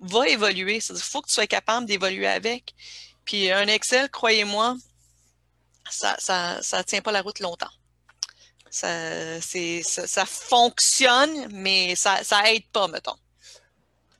va 0.00 0.28
évoluer. 0.28 0.76
Il 0.76 0.96
faut 0.96 1.22
que 1.22 1.28
tu 1.28 1.34
sois 1.34 1.46
capable 1.46 1.86
d'évoluer 1.86 2.26
avec. 2.26 2.74
Puis 3.24 3.50
un 3.50 3.66
Excel, 3.66 4.10
croyez-moi, 4.10 4.76
ça 5.90 6.16
ne 6.58 6.62
ça, 6.62 6.84
tient 6.84 7.00
pas 7.00 7.12
la 7.12 7.22
route 7.22 7.40
longtemps. 7.40 7.70
Ça, 8.70 8.88
ça, 9.40 10.26
fonctionne, 10.26 11.48
mais 11.52 11.94
ça 11.94 12.20
n'aide 12.44 12.66
pas, 12.72 12.88
mettons. 12.88 13.16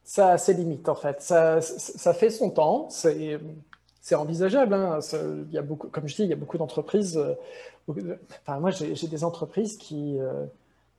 Ça 0.04 0.32
a 0.32 0.38
ses 0.38 0.54
limites, 0.54 0.88
en 0.88 0.94
fait. 0.94 1.20
Ça, 1.20 1.60
ça 1.60 2.14
fait 2.14 2.30
son 2.30 2.50
temps. 2.50 2.88
C'est 2.90 4.14
envisageable. 4.14 4.72
Hein. 4.74 5.00
Y 5.50 5.58
a 5.58 5.62
beaucoup, 5.62 5.88
comme 5.88 6.06
je 6.06 6.14
dis, 6.14 6.22
il 6.22 6.30
y 6.30 6.32
a 6.32 6.36
beaucoup 6.36 6.58
d'entreprises 6.58 7.16
euh, 7.16 7.34
Enfin, 7.88 8.60
moi, 8.60 8.70
j'ai 8.70 9.06
des 9.08 9.24
entreprises 9.24 9.76
qui, 9.76 10.18
euh, 10.18 10.44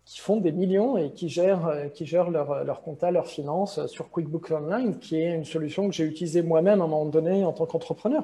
qui 0.06 0.19
font 0.19 0.38
des 0.38 0.52
millions 0.54 0.97
et 0.97 1.12
qui 1.12 1.28
gèrent, 1.30 1.67
euh, 1.67 1.88
qui 1.89 2.06
gèrent 2.06 2.30
leur, 2.30 2.63
leur 2.63 2.82
compta, 2.82 3.12
leurs 3.12 3.28
finances 3.28 3.86
sur 3.88 4.10
QuickBooks 4.10 4.52
Online, 4.52 4.97
qui 5.00 5.17
est 5.17 5.34
une 5.34 5.45
solution 5.45 5.88
que 5.89 5.93
j'ai 5.93 6.06
utilisée 6.06 6.41
moi-même 6.41 6.82
à 6.82 6.86
un 6.86 6.88
moment 6.88 7.06
donné 7.06 7.43
en 7.43 7.52
tant 7.52 7.65
qu'entrepreneur. 7.65 8.23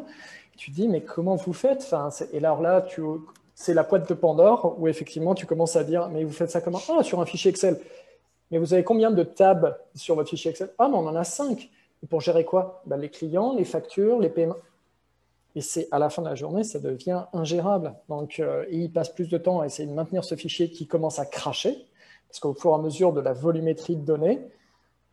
Tu 0.56 0.72
dis, 0.72 0.88
mais 0.88 1.02
comment 1.02 1.36
vous 1.36 1.54
faites? 1.54 1.82
Enfin, 1.82 2.10
Et 2.32 2.38
alors 2.38 2.62
là, 2.62 2.86
c'est 3.56 3.74
la 3.74 3.84
boîte 3.84 4.08
de 4.08 4.14
Pandore 4.14 4.76
où 4.80 4.88
effectivement 4.88 5.36
tu 5.36 5.46
commences 5.46 5.76
à 5.76 5.84
dire, 5.84 6.10
mais 6.10 6.24
vous 6.24 6.32
faites 6.32 6.52
ça 6.52 6.62
comment? 6.62 6.80
Ah, 6.90 7.04
sur 7.04 7.20
un 7.20 7.26
fichier 7.26 7.50
Excel. 7.50 7.80
Mais 8.52 8.60
vous 8.60 8.74
avez 8.74 8.84
combien 8.84 9.12
de 9.12 9.24
tabs 9.24 9.78
sur 9.96 10.16
votre 10.16 10.30
fichier 10.30 10.52
Excel? 10.52 10.70
Ah, 10.78 10.88
mais 10.90 10.96
on 10.96 11.08
en 11.08 11.16
a 11.16 11.24
cinq. 11.24 11.70
Et 12.04 12.08
pour 12.08 12.22
gérer 12.22 12.46
quoi? 12.46 12.82
Ben, 12.86 12.98
Les 12.98 13.10
clients, 13.10 13.56
les 13.56 13.66
factures, 13.66 14.20
les 14.20 14.30
paiements. 14.30 14.56
Et 15.56 15.62
c'est 15.62 15.88
à 15.92 16.00
la 16.00 16.10
fin 16.10 16.22
de 16.22 16.30
la 16.30 16.36
journée, 16.36 16.64
ça 16.64 16.80
devient 16.80 17.26
ingérable. 17.34 17.94
Donc, 18.10 18.40
euh, 18.40 18.66
il 18.72 18.92
passe 18.92 19.10
plus 19.10 19.30
de 19.30 19.38
temps 19.38 19.62
à 19.62 19.68
essayer 19.68 19.88
de 19.88 19.94
maintenir 19.94 20.24
ce 20.24 20.36
fichier 20.36 20.72
qui 20.72 20.88
commence 20.88 21.20
à 21.20 21.26
cracher, 21.26 21.78
parce 22.28 22.40
qu'au 22.40 22.54
fur 22.54 22.72
et 22.72 22.74
à 22.74 22.78
mesure 22.80 23.14
de 23.14 23.22
la 23.22 23.34
volumétrie 23.34 23.96
de 23.96 24.04
données, 24.04 24.42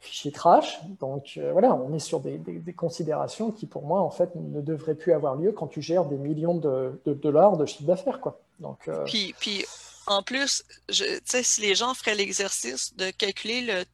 fichier 0.01 0.33
crache. 0.33 0.81
Donc 0.99 1.35
euh, 1.37 1.53
voilà, 1.53 1.75
on 1.75 1.93
est 1.95 2.01
sur 2.01 2.21
des, 2.21 2.41
considérations 2.77 3.53
qui, 3.53 3.67
pour 3.67 3.85
moi, 3.85 4.01
en 4.01 4.11
fait, 4.11 4.35
ne 4.35 4.61
devraient 4.61 4.95
plus 4.95 5.13
avoir 5.13 5.37
lieu 5.37 5.53
quand 5.53 5.69
tu 5.69 5.83
gères 5.83 6.07
des 6.07 6.17
millions 6.17 6.55
de, 6.55 6.99
dollars 7.07 7.57
de 7.57 7.67
chiffre 7.67 7.85
d'affaires. 7.85 8.21
Quoi. 8.21 8.41
Euh, 8.89 9.05
puis, 9.05 9.35
puis, 9.39 9.65
en 10.07 10.23
plus, 10.23 10.65
je, 10.89 11.05
si 11.25 11.61
les 11.61 11.75
gens 11.75 11.95
feraient 11.95 12.15
l'exercice 12.15 12.97
de 12.97 13.11
calculer 13.11 13.61
le, 13.61 13.85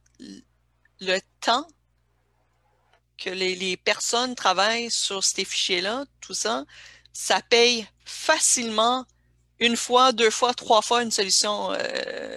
le 1.01 1.19
temps 1.41 1.67
que 3.17 3.29
les, 3.29 3.77
personnes 3.77 4.35
travaillent 4.35 4.91
sur 4.91 5.23
ces 5.23 5.45
fichiers-là, 5.45 6.05
tout 6.21 6.33
ça, 6.33 6.65
ça 7.13 7.41
paye 7.49 7.87
facilement 8.05 9.05
une 9.59 9.75
fois, 9.75 10.11
deux 10.11 10.29
fois, 10.29 10.53
trois 10.53 10.81
fois 10.81 11.01
une 11.01 11.11
solution. 11.11 11.71
Euh, 11.71 12.35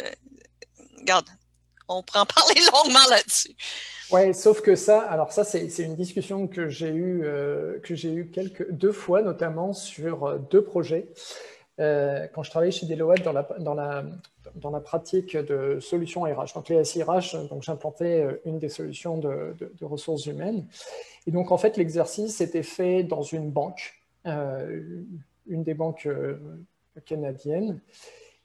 regarde, 0.98 1.26
on 1.88 2.02
prend 2.02 2.24
parler 2.34 2.60
longuement 2.72 3.06
là-dessus. 3.10 3.54
Oui, 4.10 4.34
sauf 4.34 4.60
que 4.60 4.74
ça, 4.74 5.00
alors 5.02 5.32
ça, 5.32 5.44
c'est 5.44 5.68
une 5.78 5.94
discussion 5.94 6.48
que 6.48 6.68
j'ai 6.68 6.88
eue, 6.88 7.24
eu 7.84 8.30
quelques, 8.32 8.70
deux 8.72 8.92
fois, 8.92 9.22
notamment 9.22 9.72
sur 9.72 10.24
euh, 10.24 10.38
deux 10.50 10.64
projets. 10.64 11.08
Euh, 11.78 12.26
quand 12.34 12.42
je 12.42 12.50
travaillais 12.50 12.72
chez 12.72 12.86
Deloitte 12.86 13.22
dans 13.22 13.32
dans 13.58 13.74
la, 13.74 14.04
dans 14.56 14.70
la 14.70 14.80
pratique 14.80 15.36
de 15.36 15.78
solutions 15.80 16.22
RH. 16.22 16.54
Donc 16.54 16.68
les 16.68 16.84
SIRH, 16.84 17.36
donc 17.48 17.62
j'implantais 17.62 18.22
euh, 18.22 18.40
une 18.44 18.58
des 18.58 18.68
solutions 18.68 19.18
de, 19.18 19.54
ressources 19.82 20.26
humaines. 20.26 20.66
Et 21.26 21.30
donc 21.30 21.50
en 21.52 21.58
fait 21.58 21.76
l'exercice 21.76 22.40
était 22.40 22.62
fait 22.62 23.02
dans 23.02 23.22
une 23.22 23.50
banque, 23.50 24.02
euh, 24.26 24.82
une 25.48 25.62
des 25.62 25.74
banques 25.74 26.08
canadiennes. 27.06 27.80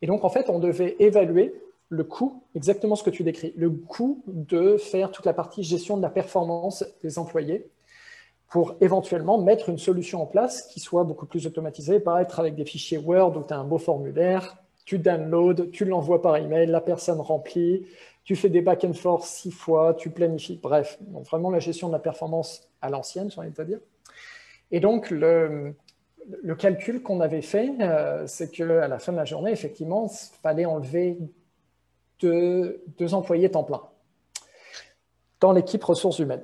Et 0.02 0.08
donc 0.08 0.24
en 0.24 0.30
fait 0.30 0.50
on 0.50 0.60
devait 0.60 0.96
évaluer 1.00 1.54
le 1.90 2.04
coût, 2.04 2.44
exactement 2.56 2.96
ce 2.96 3.04
que 3.04 3.10
tu 3.10 3.24
décris, 3.24 3.54
le 3.56 3.70
coût 3.70 4.24
de 4.28 4.78
faire 4.78 5.12
toute 5.12 5.26
la 5.26 5.34
partie 5.34 5.64
gestion 5.64 5.98
de 5.98 6.02
la 6.02 6.10
performance 6.10 6.84
des 7.04 7.20
employés 7.20 7.70
pour 8.50 8.76
éventuellement 8.82 9.38
mettre 9.38 9.70
une 9.70 9.78
solution 9.78 10.22
en 10.22 10.26
place 10.26 10.64
qui 10.68 10.80
soit 10.80 11.04
beaucoup 11.04 11.26
plus 11.26 11.46
automatisée, 11.48 12.00
pas 12.00 12.22
être 12.22 12.40
avec 12.40 12.56
des 12.56 12.66
fichiers 12.66 12.98
Word 12.98 13.38
où 13.38 13.44
tu 13.44 13.54
as 13.54 13.58
un 13.58 13.64
beau 13.64 13.78
formulaire, 13.78 14.58
tu 14.86 15.00
downloads, 15.00 15.72
tu 15.72 15.86
l'envoies 15.86 16.22
par 16.22 16.38
email, 16.38 16.68
la 16.68 16.82
personne 16.82 17.20
remplit, 17.20 17.86
tu 18.24 18.36
fais 18.36 18.50
des 18.50 18.62
back 18.62 18.84
and 18.84 18.94
forth 18.94 19.24
six 19.24 19.52
fois, 19.52 19.94
tu 19.96 20.10
planifies, 20.10 20.60
bref, 20.62 20.98
donc 21.02 21.26
vraiment 21.26 21.50
la 21.50 21.60
gestion 21.60 21.88
de 21.88 21.94
la 21.94 22.00
performance 22.00 22.70
à 22.82 22.90
l'ancienne, 22.90 23.30
j'ai 23.30 23.40
envie 23.40 23.52
de 23.52 23.64
dire. 23.64 23.80
Et 24.72 24.80
donc, 24.80 25.10
le, 25.12 25.76
le 26.44 26.56
calcul 26.56 27.02
qu'on 27.02 27.22
avait 27.22 27.42
fait, 27.42 27.72
euh, 27.82 28.26
c'est 28.28 28.50
qu'à 28.52 28.88
la 28.88 29.00
fin 29.00 29.12
de 29.12 29.18
la 29.18 29.26
journée, 29.26 29.52
effectivement, 29.52 30.08
il 30.08 30.38
fallait 30.42 30.66
enlever 30.66 31.18
deux, 32.20 32.84
deux 32.98 33.14
employés 33.14 33.50
temps 33.50 33.64
plein 33.64 33.82
dans 35.40 35.52
l'équipe 35.52 35.84
ressources 35.84 36.20
humaines, 36.20 36.44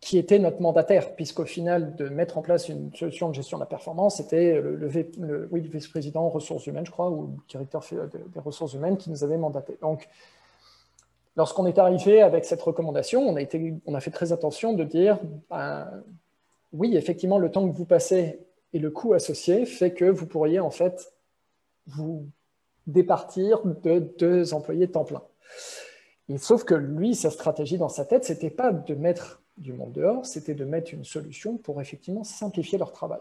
qui 0.00 0.16
était 0.16 0.38
notre 0.38 0.62
mandataire, 0.62 1.14
puisqu'au 1.14 1.44
final, 1.44 1.94
de 1.94 2.08
mettre 2.08 2.38
en 2.38 2.42
place 2.42 2.68
une 2.68 2.92
solution 2.94 3.28
de 3.28 3.34
gestion 3.34 3.58
de 3.58 3.62
la 3.62 3.66
performance, 3.66 4.16
c'était 4.16 4.58
le, 4.58 4.86
vice-président 5.52 6.28
ressources 6.30 6.66
humaines, 6.66 6.86
je 6.86 6.90
crois, 6.90 7.10
ou 7.10 7.26
le 7.26 7.42
directeur 7.48 7.84
des 8.10 8.40
ressources 8.40 8.72
humaines 8.72 8.96
qui 8.96 9.10
nous 9.10 9.24
avait 9.24 9.36
mandaté. 9.36 9.76
Donc, 9.82 10.08
lorsqu'on 11.36 11.66
est 11.66 11.78
arrivé 11.78 12.22
avec 12.22 12.46
cette 12.46 12.62
recommandation, 12.62 13.28
on 13.28 13.36
a, 13.36 13.42
été, 13.42 13.74
on 13.84 13.94
a 13.94 14.00
fait 14.00 14.10
très 14.10 14.32
attention 14.32 14.72
de 14.72 14.84
dire, 14.84 15.18
ben, 15.50 15.86
oui, 16.72 16.96
effectivement, 16.96 17.38
le 17.38 17.50
temps 17.50 17.68
que 17.68 17.76
vous 17.76 17.84
passez 17.84 18.40
et 18.72 18.78
le 18.78 18.90
coût 18.90 19.12
associé 19.12 19.66
fait 19.66 19.92
que 19.92 20.06
vous 20.06 20.26
pourriez 20.26 20.60
en 20.60 20.70
fait 20.70 21.12
vous 21.86 22.26
départir 22.86 23.60
de 23.64 23.98
deux 24.18 24.54
employés 24.54 24.88
temps 24.90 25.04
plein. 25.04 25.22
sauf 26.38 26.64
que 26.64 26.74
lui, 26.74 27.14
sa 27.14 27.30
stratégie 27.30 27.78
dans 27.78 27.88
sa 27.88 28.04
tête, 28.04 28.24
c'était 28.24 28.50
pas 28.50 28.72
de 28.72 28.94
mettre 28.94 29.39
du 29.60 29.72
monde 29.72 29.92
dehors, 29.92 30.26
c'était 30.26 30.54
de 30.54 30.64
mettre 30.64 30.92
une 30.92 31.04
solution 31.04 31.56
pour 31.56 31.80
effectivement 31.80 32.24
simplifier 32.24 32.78
leur 32.78 32.92
travail. 32.92 33.20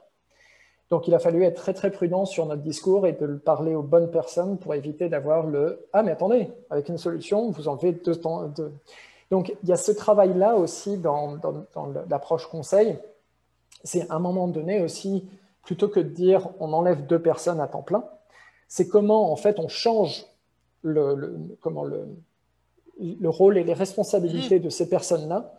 Donc 0.89 1.07
il 1.07 1.13
a 1.13 1.19
fallu 1.19 1.43
être 1.43 1.61
très 1.61 1.73
très 1.73 1.91
prudent 1.91 2.25
sur 2.25 2.45
notre 2.47 2.63
discours 2.63 3.05
et 3.05 3.13
de 3.13 3.25
le 3.25 3.37
parler 3.37 3.75
aux 3.75 3.83
bonnes 3.83 4.09
personnes 4.09 4.57
pour 4.57 4.73
éviter 4.73 5.07
d'avoir 5.07 5.45
le 5.45 5.87
ah 5.93 6.01
mais 6.01 6.11
attendez 6.11 6.49
avec 6.71 6.89
une 6.89 6.97
solution 6.97 7.51
vous 7.51 7.67
enlevez 7.67 7.91
deux 7.91 8.15
temps 8.15 8.47
de... 8.47 8.71
donc 9.29 9.53
il 9.61 9.69
y 9.69 9.71
a 9.71 9.75
ce 9.75 9.91
travail 9.91 10.33
là 10.33 10.55
aussi 10.55 10.97
dans, 10.97 11.35
dans, 11.35 11.67
dans 11.75 11.93
l'approche 12.09 12.47
conseil 12.47 12.97
c'est 13.83 14.09
à 14.09 14.15
un 14.15 14.19
moment 14.19 14.47
donné 14.47 14.81
aussi 14.81 15.27
plutôt 15.63 15.87
que 15.87 15.99
de 15.99 16.09
dire 16.09 16.49
on 16.59 16.73
enlève 16.73 17.05
deux 17.05 17.21
personnes 17.21 17.59
à 17.59 17.67
temps 17.67 17.83
plein, 17.83 18.03
c'est 18.67 18.87
comment 18.87 19.31
en 19.31 19.35
fait 19.35 19.59
on 19.59 19.67
change 19.67 20.25
le, 20.81 21.37
comment 21.61 21.83
le, 21.83 22.07
le, 22.99 23.29
rôle 23.29 23.57
et 23.57 23.63
les 23.63 23.73
responsabilités 23.73 24.59
mm. 24.59 24.63
de 24.63 24.69
ces 24.69 24.89
personnes-là 24.89 25.53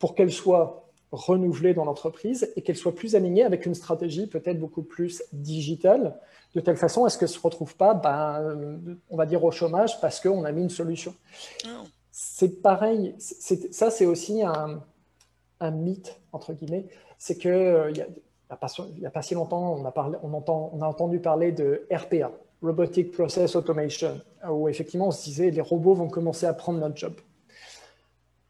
pour 0.00 0.16
qu'elles 0.16 0.32
soient 0.32 0.88
renouvelées 1.12 1.74
dans 1.74 1.84
l'entreprise 1.84 2.52
et 2.56 2.62
qu'elles 2.62 2.76
soient 2.76 2.94
plus 2.94 3.14
alignées 3.14 3.44
avec 3.44 3.66
une 3.66 3.74
stratégie 3.74 4.26
peut-être 4.26 4.58
beaucoup 4.58 4.82
plus 4.82 5.22
digitale, 5.32 6.18
de 6.54 6.60
telle 6.60 6.76
façon 6.76 7.04
à 7.04 7.10
ce 7.10 7.18
qu'elles 7.18 7.28
ne 7.28 7.34
se 7.34 7.40
retrouvent 7.40 7.76
pas, 7.76 7.94
ben, 7.94 8.98
on 9.08 9.16
va 9.16 9.26
dire, 9.26 9.44
au 9.44 9.50
chômage 9.52 10.00
parce 10.00 10.20
qu'on 10.20 10.44
a 10.44 10.50
mis 10.50 10.62
une 10.62 10.70
solution. 10.70 11.14
Oh. 11.66 11.84
C'est 12.10 12.60
pareil, 12.62 13.14
ça 13.18 13.90
c'est 13.90 14.06
aussi 14.06 14.42
un, 14.42 14.82
un, 15.60 15.70
mythe, 15.70 16.20
entre 16.32 16.52
guillemets, 16.52 16.86
c'est 17.18 17.38
qu'il 17.38 17.50
euh, 17.50 17.90
y 17.92 18.00
a 18.00 18.06
il 18.50 19.00
n'y 19.00 19.06
a, 19.06 19.10
pas 19.10 19.22
si 19.22 19.34
longtemps, 19.34 19.74
on 19.74 19.84
a, 19.84 19.92
parlé, 19.92 20.18
on, 20.24 20.32
entend, 20.34 20.70
on 20.74 20.82
a 20.82 20.86
entendu 20.86 21.20
parler 21.20 21.52
de 21.52 21.86
RPA, 21.92 22.32
Robotic 22.62 23.12
Process 23.12 23.54
Automation, 23.54 24.20
où 24.48 24.68
effectivement 24.68 25.08
on 25.08 25.12
se 25.12 25.22
disait 25.22 25.50
les 25.50 25.60
robots 25.60 25.94
vont 25.94 26.08
commencer 26.08 26.46
à 26.46 26.52
prendre 26.52 26.80
notre 26.80 26.96
job. 26.96 27.14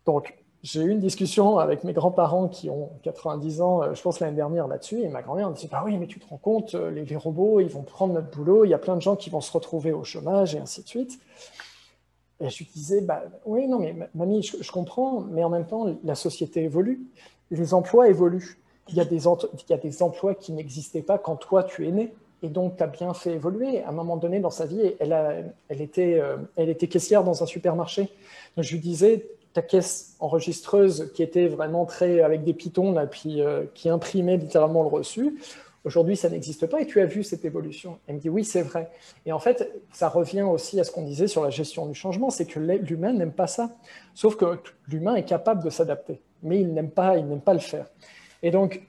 Donc, 0.06 0.39
j'ai 0.62 0.82
eu 0.82 0.90
une 0.90 1.00
discussion 1.00 1.58
avec 1.58 1.84
mes 1.84 1.92
grands-parents 1.92 2.48
qui 2.48 2.68
ont 2.68 2.90
90 3.02 3.60
ans, 3.60 3.82
euh, 3.82 3.94
je 3.94 4.02
pense 4.02 4.20
l'année 4.20 4.36
dernière 4.36 4.68
là-dessus, 4.68 5.00
et 5.00 5.08
ma 5.08 5.22
grand-mère 5.22 5.50
me 5.50 5.54
dit 5.54 5.68
bah 5.68 5.82
oui, 5.84 5.96
mais 5.96 6.06
tu 6.06 6.18
te 6.18 6.28
rends 6.28 6.38
compte, 6.38 6.74
euh, 6.74 6.90
les, 6.90 7.16
robots, 7.16 7.60
ils 7.60 7.68
vont 7.68 7.82
prendre 7.82 8.14
notre 8.14 8.30
boulot, 8.30 8.64
il 8.64 8.70
y 8.70 8.74
a 8.74 8.78
plein 8.78 8.96
de 8.96 9.02
gens 9.02 9.16
qui 9.16 9.30
vont 9.30 9.40
se 9.40 9.52
retrouver 9.52 9.92
au 9.92 10.04
chômage, 10.04 10.54
et 10.54 10.58
ainsi 10.58 10.82
de 10.82 10.88
suite. 10.88 11.18
Et 12.40 12.48
je 12.48 12.58
lui 12.58 12.68
disais 12.74 13.00
bah 13.00 13.22
oui, 13.44 13.68
non, 13.68 13.78
mais 13.78 13.94
mamie, 14.14 14.42
je 14.42 14.70
comprends, 14.72 15.20
mais 15.20 15.44
en 15.44 15.50
même 15.50 15.66
temps, 15.66 15.94
la 16.04 16.14
société 16.14 16.62
évolue, 16.62 17.00
les 17.50 17.74
emplois 17.74 18.08
évoluent 18.08 18.60
il 18.90 18.96
y, 18.96 19.00
a 19.72 19.76
des 19.76 20.02
emplois 20.02 20.34
qui 20.34 20.52
n'existaient 20.52 21.02
pas 21.02 21.18
quand 21.18 21.36
toi 21.36 21.62
tu 21.62 21.86
es 21.86 21.92
né. 21.92 22.12
Et 22.42 22.48
donc, 22.48 22.76
tu 22.76 22.82
as 22.82 22.86
bien 22.86 23.12
fait 23.14 23.32
évoluer. 23.32 23.82
À 23.82 23.90
un 23.90 23.92
moment 23.92 24.16
donné 24.16 24.40
dans 24.40 24.50
sa 24.50 24.66
vie, 24.66 24.94
elle, 24.98 25.54
était, 25.68 26.18
euh, 26.18 26.36
elle 26.56 26.70
était 26.70 26.88
caissière 26.88 27.22
dans 27.22 27.42
un 27.42 27.46
supermarché. 27.46 28.08
Donc, 28.56 28.64
je 28.64 28.72
lui 28.72 28.80
disais, 28.80 29.26
ta 29.52 29.62
caisse 29.62 30.16
enregistreuse 30.20 31.10
qui 31.14 31.22
était 31.22 31.48
vraiment 31.48 31.86
très 31.86 32.20
avec 32.20 32.44
des 32.44 32.54
pitons, 32.54 32.96
euh, 32.96 33.64
qui 33.74 33.88
imprimait 33.88 34.36
littéralement 34.36 34.82
le 34.82 34.88
reçu, 34.88 35.38
aujourd'hui, 35.84 36.16
ça 36.16 36.28
n'existe 36.28 36.66
pas 36.66 36.80
et 36.80 36.86
tu 36.86 37.00
as 37.00 37.06
vu 37.06 37.24
cette 37.24 37.44
évolution. 37.44 37.98
Elle 38.06 38.16
me 38.16 38.20
dit, 38.20 38.28
oui, 38.28 38.44
c'est 38.44 38.62
vrai. 38.62 38.90
Et 39.26 39.32
en 39.32 39.38
fait, 39.38 39.72
ça 39.92 40.08
revient 40.08 40.42
aussi 40.42 40.78
à 40.80 40.84
ce 40.84 40.90
qu'on 40.90 41.02
disait 41.02 41.26
sur 41.26 41.42
la 41.42 41.50
gestion 41.50 41.86
du 41.86 41.94
changement, 41.94 42.30
c'est 42.30 42.46
que 42.46 42.60
l'humain 42.60 43.12
n'aime 43.12 43.32
pas 43.32 43.46
ça. 43.46 43.70
Sauf 44.14 44.36
que 44.36 44.58
l'humain 44.88 45.14
est 45.14 45.24
capable 45.24 45.64
de 45.64 45.70
s'adapter, 45.70 46.20
mais 46.42 46.60
il 46.60 46.72
n'aime 46.72 46.90
pas, 46.90 47.16
il 47.16 47.26
n'aime 47.26 47.40
pas 47.40 47.54
le 47.54 47.60
faire. 47.60 47.86
Et 48.42 48.50
donc, 48.50 48.82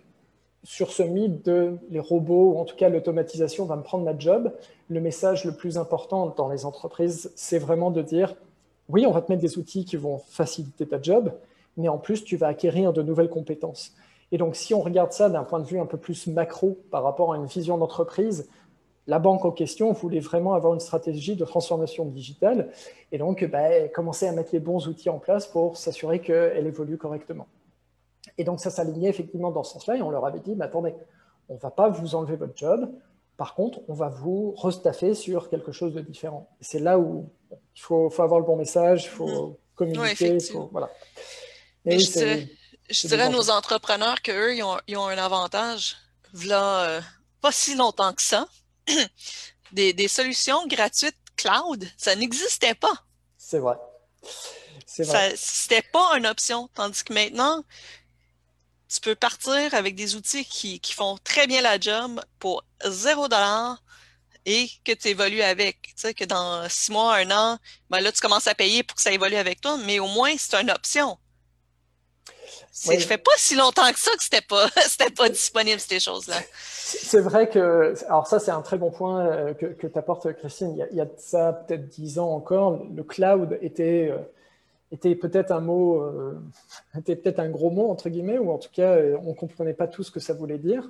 sur 0.64 0.92
ce 0.92 1.04
mythe 1.04 1.44
de 1.46 1.78
les 1.90 2.00
robots, 2.00 2.54
ou 2.54 2.60
en 2.60 2.66
tout 2.66 2.76
cas 2.76 2.90
l'automatisation 2.90 3.66
va 3.66 3.76
me 3.76 3.84
prendre 3.84 4.06
ma 4.06 4.18
job, 4.18 4.54
le 4.90 5.02
message 5.02 5.46
le 5.46 5.54
plus 5.54 5.78
important 5.78 6.34
dans 6.38 6.50
les 6.50 6.66
entreprises, 6.66 7.32
c'est 7.36 7.58
vraiment 7.58 7.90
de 7.90 8.02
dire, 8.02 8.36
oui, 8.92 9.06
on 9.06 9.12
va 9.12 9.22
te 9.22 9.32
mettre 9.32 9.42
des 9.42 9.58
outils 9.58 9.86
qui 9.86 9.96
vont 9.96 10.20
faciliter 10.28 10.86
ta 10.88 11.02
job, 11.02 11.32
mais 11.78 11.88
en 11.88 11.98
plus, 11.98 12.24
tu 12.24 12.38
vas 12.38 12.48
acquérir 12.48 12.94
de 12.94 13.02
nouvelles 13.02 13.30
compétences. 13.30 13.94
Et 14.32 14.38
donc, 14.38 14.56
si 14.56 14.74
on 14.74 14.82
regarde 14.82 15.12
ça 15.12 15.30
d'un 15.30 15.44
point 15.44 15.60
de 15.60 15.66
vue 15.66 15.80
un 15.80 15.86
peu 15.86 15.98
plus 15.98 16.28
macro 16.28 16.78
par 16.90 17.04
rapport 17.04 17.34
à 17.34 17.38
une 17.38 17.46
vision 17.46 17.78
d'entreprise, 17.78 18.50
la 19.08 19.20
banque 19.20 19.46
en 19.46 19.52
question 19.52 19.92
voulait 19.92 20.20
vraiment 20.20 20.54
avoir 20.54 20.74
une 20.74 20.80
stratégie 20.80 21.36
de 21.36 21.44
transformation 21.44 22.06
digitale 22.06 22.70
et 23.12 23.18
donc 23.18 23.44
bah, 23.46 23.88
commencer 23.90 24.28
à 24.28 24.32
mettre 24.32 24.52
les 24.54 24.60
bons 24.60 24.88
outils 24.88 25.10
en 25.10 25.18
place 25.18 25.48
pour 25.48 25.76
s'assurer 25.76 26.20
qu'elle 26.20 26.68
évolue 26.68 26.98
correctement. 26.98 27.48
Et 28.38 28.44
donc, 28.44 28.60
ça 28.60 28.70
s'alignait 28.70 29.10
effectivement 29.10 29.52
dans 29.52 29.64
ce 29.64 29.74
sens-là. 29.74 29.98
Et 29.98 30.02
on 30.02 30.12
leur 30.12 30.26
avait 30.26 30.40
dit, 30.40 30.56
mais 30.56 30.66
attendez, 30.66 30.94
on 31.50 31.56
ne 31.56 31.60
va 31.60 31.72
pas 31.72 31.90
vous 31.90 32.16
enlever 32.16 32.36
votre 32.36 32.56
job. 32.56 32.90
Par 33.38 33.56
contre, 33.56 33.82
on 33.88 33.94
va 33.94 34.08
vous 34.08 34.54
restaffer 34.58 35.14
sur 35.14 35.50
quelque 35.50 35.72
chose 35.72 35.94
de 35.94 36.02
différent. 36.02 36.48
C'est 36.62 36.80
là 36.80 37.00
où 37.00 37.28
il 37.76 37.82
faut, 37.82 38.10
faut, 38.10 38.24
avoir 38.24 38.40
le 38.40 38.46
bon 38.46 38.56
message, 38.56 39.06
il 39.06 39.10
faut 39.10 39.48
mm. 39.48 39.56
communiquer. 39.76 40.38
voilà. 40.72 40.90
Mais 41.86 42.00
je, 42.00 43.08
dirais, 43.08 43.24
à 43.24 43.30
nos 43.30 43.50
entrepreneurs 43.50 44.22
qu'eux, 44.22 44.56
ils 44.56 44.64
ont, 44.64 44.78
ils 44.88 44.98
ont 44.98 45.08
un 45.08 45.18
avantage. 45.18 45.98
Là, 46.46 46.86
euh, 46.86 47.02
pas 47.42 47.52
si 47.52 47.76
longtemps 47.76 48.14
que 48.14 48.22
ça. 48.22 48.48
des, 49.72 49.94
des 49.94 50.08
solutions 50.08 50.68
gratuites 50.68 51.18
cloud, 51.36 51.88
ça 51.98 52.16
n'existait 52.16 52.76
pas. 52.76 52.94
C'est 53.38 53.60
vrai. 53.60 53.76
C'était 54.86 55.82
pas 55.82 56.18
une 56.18 56.28
option. 56.28 56.70
Tandis 56.74 57.04
que 57.04 57.14
maintenant, 57.14 57.64
tu 58.90 59.00
peux 59.02 59.16
partir 59.16 59.74
avec 59.74 59.96
des 59.96 60.16
outils 60.16 60.46
qui, 60.46 60.80
font 60.94 61.18
très 61.24 61.48
bien 61.48 61.62
la 61.62 61.80
job 61.80 62.22
pour 62.40 62.64
zéro 62.86 63.28
dollar 63.28 63.82
et 64.46 64.68
que 64.84 64.92
tu 64.92 65.10
évolues 65.10 65.42
avec. 65.42 65.82
Tu 65.82 65.94
sais, 65.96 66.14
que 66.14 66.26
dans 66.26 66.68
six 66.70 66.92
mois, 66.92 67.16
un 67.16 67.32
an, 67.32 67.58
ben 67.90 68.00
là, 68.00 68.12
tu 68.12 68.22
commences 68.22 68.48
à 68.48 68.56
payer 68.56 68.84
pour 68.84 68.96
que 68.96 69.02
ça 69.02 69.12
évolue 69.12 69.36
avec 69.36 69.62
toi, 69.62 69.78
mais 69.86 70.00
au 70.00 70.08
moins, 70.08 70.34
c'est 70.38 70.56
une 70.56 70.72
option. 70.72 71.18
Ça 72.72 72.98
fait 72.98 73.18
pas 73.18 73.32
si 73.38 73.56
longtemps 73.56 73.92
que 73.92 74.00
ça 74.00 74.12
que 74.12 74.24
c'était 74.24 74.42
pas, 74.42 74.68
pas 75.18 75.30
disponible, 75.30 75.80
ces 75.80 76.00
choses-là. 76.00 76.38
C'est 76.54 77.20
vrai 77.20 77.50
que, 77.50 77.94
alors 78.08 78.28
ça, 78.28 78.40
c'est 78.40 78.52
un 78.52 78.62
très 78.62 78.78
bon 78.78 78.92
point 78.92 79.26
euh, 79.26 79.54
que, 79.54 79.66
que 79.66 79.88
tu 79.88 79.98
apportes, 80.00 80.32
Christine. 80.34 80.72
Il 80.72 80.78
y, 80.78 80.82
a, 80.82 80.88
il 80.92 80.98
y 80.98 81.02
a 81.02 81.08
ça 81.18 81.54
peut-être 81.54 81.88
dix 81.90 82.18
ans 82.18 82.32
encore, 82.32 82.82
le 82.94 83.04
cloud 83.04 83.58
était 83.62 84.10
euh, 84.10 84.18
était 84.92 85.16
peut-être 85.16 85.52
un 85.52 85.62
mot, 85.62 86.02
euh, 86.02 86.38
était 86.98 87.16
peut-être 87.16 87.40
un 87.40 87.50
gros 87.50 87.70
mot 87.70 87.90
entre 87.90 88.10
guillemets, 88.10 88.38
ou 88.38 88.52
en 88.52 88.58
tout 88.58 88.70
cas 88.72 88.96
euh, 88.96 89.18
on 89.26 89.34
comprenait 89.34 89.74
pas 89.74 89.88
tout 89.88 90.04
ce 90.04 90.12
que 90.12 90.20
ça 90.20 90.34
voulait 90.34 90.58
dire. 90.58 90.90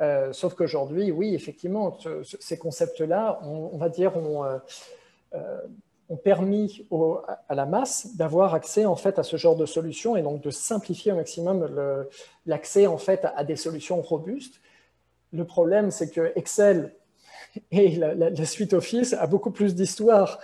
Euh, 0.00 0.32
sauf 0.32 0.54
qu'aujourd'hui, 0.54 1.10
oui, 1.10 1.34
effectivement, 1.34 1.96
ces 2.22 2.58
concepts-là, 2.58 3.40
on, 3.42 3.78
va 3.78 3.88
dire, 3.88 4.16
ont, 4.16 4.44
ont 6.08 6.16
permis 6.16 6.86
à 7.48 7.54
la 7.54 7.66
masse 7.66 8.16
d'avoir 8.16 8.54
accès 8.54 8.84
en 8.84 8.96
fait 8.96 9.18
à 9.18 9.22
ce 9.22 9.36
genre 9.36 9.56
de 9.56 9.66
solutions 9.66 10.16
et 10.16 10.22
donc 10.22 10.42
de 10.42 10.50
simplifier 10.50 11.12
au 11.12 11.16
maximum 11.16 11.68
l'accès 12.46 12.86
en 12.86 12.98
fait 12.98 13.26
à, 13.34 13.44
des 13.44 13.56
solutions 13.56 14.00
robustes. 14.02 14.60
Le 15.32 15.44
problème, 15.44 15.90
c'est 15.90 16.10
que 16.10 16.32
Excel 16.36 16.94
et 17.70 17.96
la, 17.96 18.14
la 18.14 18.44
suite 18.44 18.74
Office 18.74 19.14
a 19.14 19.26
beaucoup 19.26 19.50
plus 19.50 19.74
d'histoire 19.74 20.38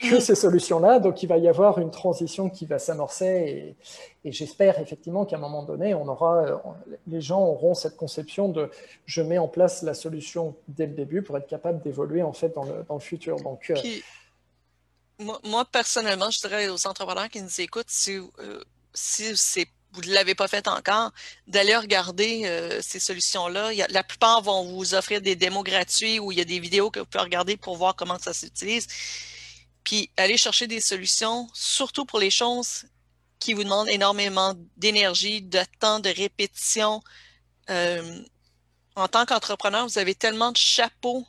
que 0.00 0.18
ces 0.18 0.34
solutions-là. 0.34 0.98
Donc, 0.98 1.22
il 1.22 1.28
va 1.28 1.36
y 1.38 1.48
avoir 1.48 1.78
une 1.78 1.90
transition 1.90 2.48
qui 2.48 2.66
va 2.66 2.78
s'amorcer 2.78 3.76
et, 4.24 4.32
j'espère 4.32 4.78
effectivement 4.78 5.24
qu'à 5.24 5.36
un 5.36 5.38
moment 5.40 5.62
donné, 5.62 5.94
on 5.94 6.06
aura, 6.08 6.62
les 7.06 7.20
gens 7.20 7.40
auront 7.40 7.74
cette 7.74 7.96
conception 7.96 8.48
de 8.48 8.70
je 9.06 9.22
mets 9.22 9.38
en 9.38 9.48
place 9.48 9.82
la 9.82 9.94
solution 9.94 10.54
dès 10.68 10.86
le 10.86 10.92
début 10.92 11.22
pour 11.22 11.36
être 11.38 11.46
capable 11.46 11.82
d'évoluer 11.82 12.22
en 12.22 12.32
fait 12.32 12.54
dans 12.54 12.64
le, 12.64 13.00
futur. 13.00 13.36
Donc, 13.36 13.70
euh, 13.70 13.76
moi, 15.44 15.64
personnellement, 15.64 16.30
je 16.30 16.40
dirais 16.40 16.68
aux 16.68 16.86
entrepreneurs 16.86 17.28
qui 17.28 17.42
nous 17.42 17.60
écoutent, 17.60 17.90
si, 17.90 18.18
euh, 18.40 18.62
si 18.94 19.34
vous 19.92 20.02
ne 20.02 20.14
l'avez 20.14 20.34
pas 20.34 20.48
fait 20.48 20.66
encore, 20.68 21.12
d'aller 21.46 21.76
regarder 21.76 22.42
euh, 22.44 22.80
ces 22.80 23.00
solutions-là. 23.00 23.70
La 23.88 24.04
plupart 24.04 24.42
vont 24.42 24.64
vous 24.64 24.94
offrir 24.94 25.20
des 25.20 25.36
démos 25.36 25.64
gratuits 25.64 26.18
où 26.20 26.32
il 26.32 26.38
y 26.38 26.40
a 26.40 26.44
des 26.44 26.60
vidéos 26.60 26.90
que 26.90 27.00
vous 27.00 27.06
pouvez 27.06 27.24
regarder 27.24 27.56
pour 27.56 27.76
voir 27.76 27.96
comment 27.96 28.18
ça 28.18 28.32
s'utilise. 28.32 28.86
Puis 29.90 30.08
aller 30.16 30.36
chercher 30.36 30.68
des 30.68 30.80
solutions, 30.80 31.48
surtout 31.52 32.04
pour 32.04 32.20
les 32.20 32.30
choses 32.30 32.84
qui 33.40 33.54
vous 33.54 33.64
demandent 33.64 33.88
énormément 33.88 34.54
d'énergie, 34.76 35.42
de 35.42 35.58
temps, 35.80 35.98
de 35.98 36.10
répétition. 36.10 37.02
Euh, 37.70 38.22
en 38.94 39.08
tant 39.08 39.26
qu'entrepreneur, 39.26 39.88
vous 39.88 39.98
avez 39.98 40.14
tellement 40.14 40.52
de 40.52 40.56
chapeaux 40.56 41.26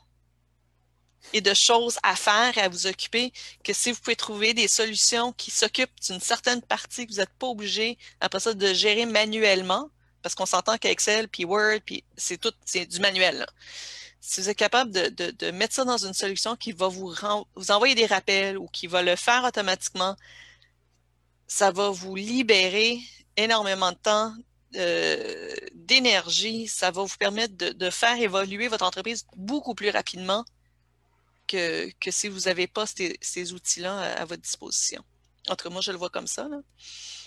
et 1.34 1.42
de 1.42 1.56
choses 1.56 1.98
à 2.04 2.16
faire, 2.16 2.56
à 2.60 2.70
vous 2.70 2.86
occuper, 2.86 3.34
que 3.64 3.74
si 3.74 3.92
vous 3.92 4.00
pouvez 4.00 4.16
trouver 4.16 4.54
des 4.54 4.68
solutions 4.68 5.34
qui 5.34 5.50
s'occupent 5.50 6.00
d'une 6.08 6.22
certaine 6.22 6.62
partie 6.62 7.08
vous 7.08 7.16
n'êtes 7.16 7.34
pas 7.40 7.48
obligé, 7.48 7.98
après 8.20 8.42
ça, 8.42 8.54
de 8.54 8.74
gérer 8.76 9.08
manuellement, 9.08 9.90
parce 10.22 10.36
qu'on 10.36 10.46
s'entend 10.46 10.78
qu'Excel, 10.78 11.28
puis 11.30 11.46
Word, 11.46 11.80
puis 11.84 12.04
c'est 12.16 12.38
tout, 12.40 12.54
c'est 12.64 12.86
du 12.86 13.00
manuel. 13.00 13.44
Si 14.24 14.40
vous 14.40 14.50
êtes 14.50 14.58
capable 14.58 14.92
de, 14.92 15.52
mettre 15.52 15.74
ça 15.74 15.84
dans 15.84 15.98
une 15.98 16.14
solution 16.14 16.56
qui 16.56 16.72
va 16.74 16.88
vous, 16.88 17.14
envoyer 17.70 17.96
des 17.96 18.06
rappels 18.06 18.58
ou 18.58 18.68
qui 18.68 18.86
va 18.86 19.02
le 19.02 19.16
faire 19.16 19.44
automatiquement, 19.44 20.16
ça 21.48 21.72
va 21.72 21.90
vous 21.90 22.16
libérer 22.16 23.00
énormément 23.36 23.92
de 23.92 23.98
temps, 23.98 24.34
euh, 24.78 25.54
d'énergie, 25.74 26.68
ça 26.68 26.92
va 26.92 27.02
vous 27.02 27.18
permettre 27.18 27.56
de, 27.56 27.90
faire 27.90 28.22
évoluer 28.22 28.68
votre 28.68 28.86
entreprise 28.86 29.26
beaucoup 29.36 29.74
plus 29.74 29.90
rapidement 29.90 30.46
que, 31.48 31.90
si 32.10 32.30
vous 32.30 32.42
n'avez 32.42 32.68
pas 32.68 32.86
ces, 32.86 33.54
outils-là 33.54 34.02
à, 34.14 34.26
votre 34.26 34.44
disposition. 34.44 35.04
Entre 35.50 35.72
moi, 35.72 35.82
je 35.82 35.92
le 35.92 35.98
vois 35.98 36.10
comme 36.10 36.28
ça. 36.28 36.48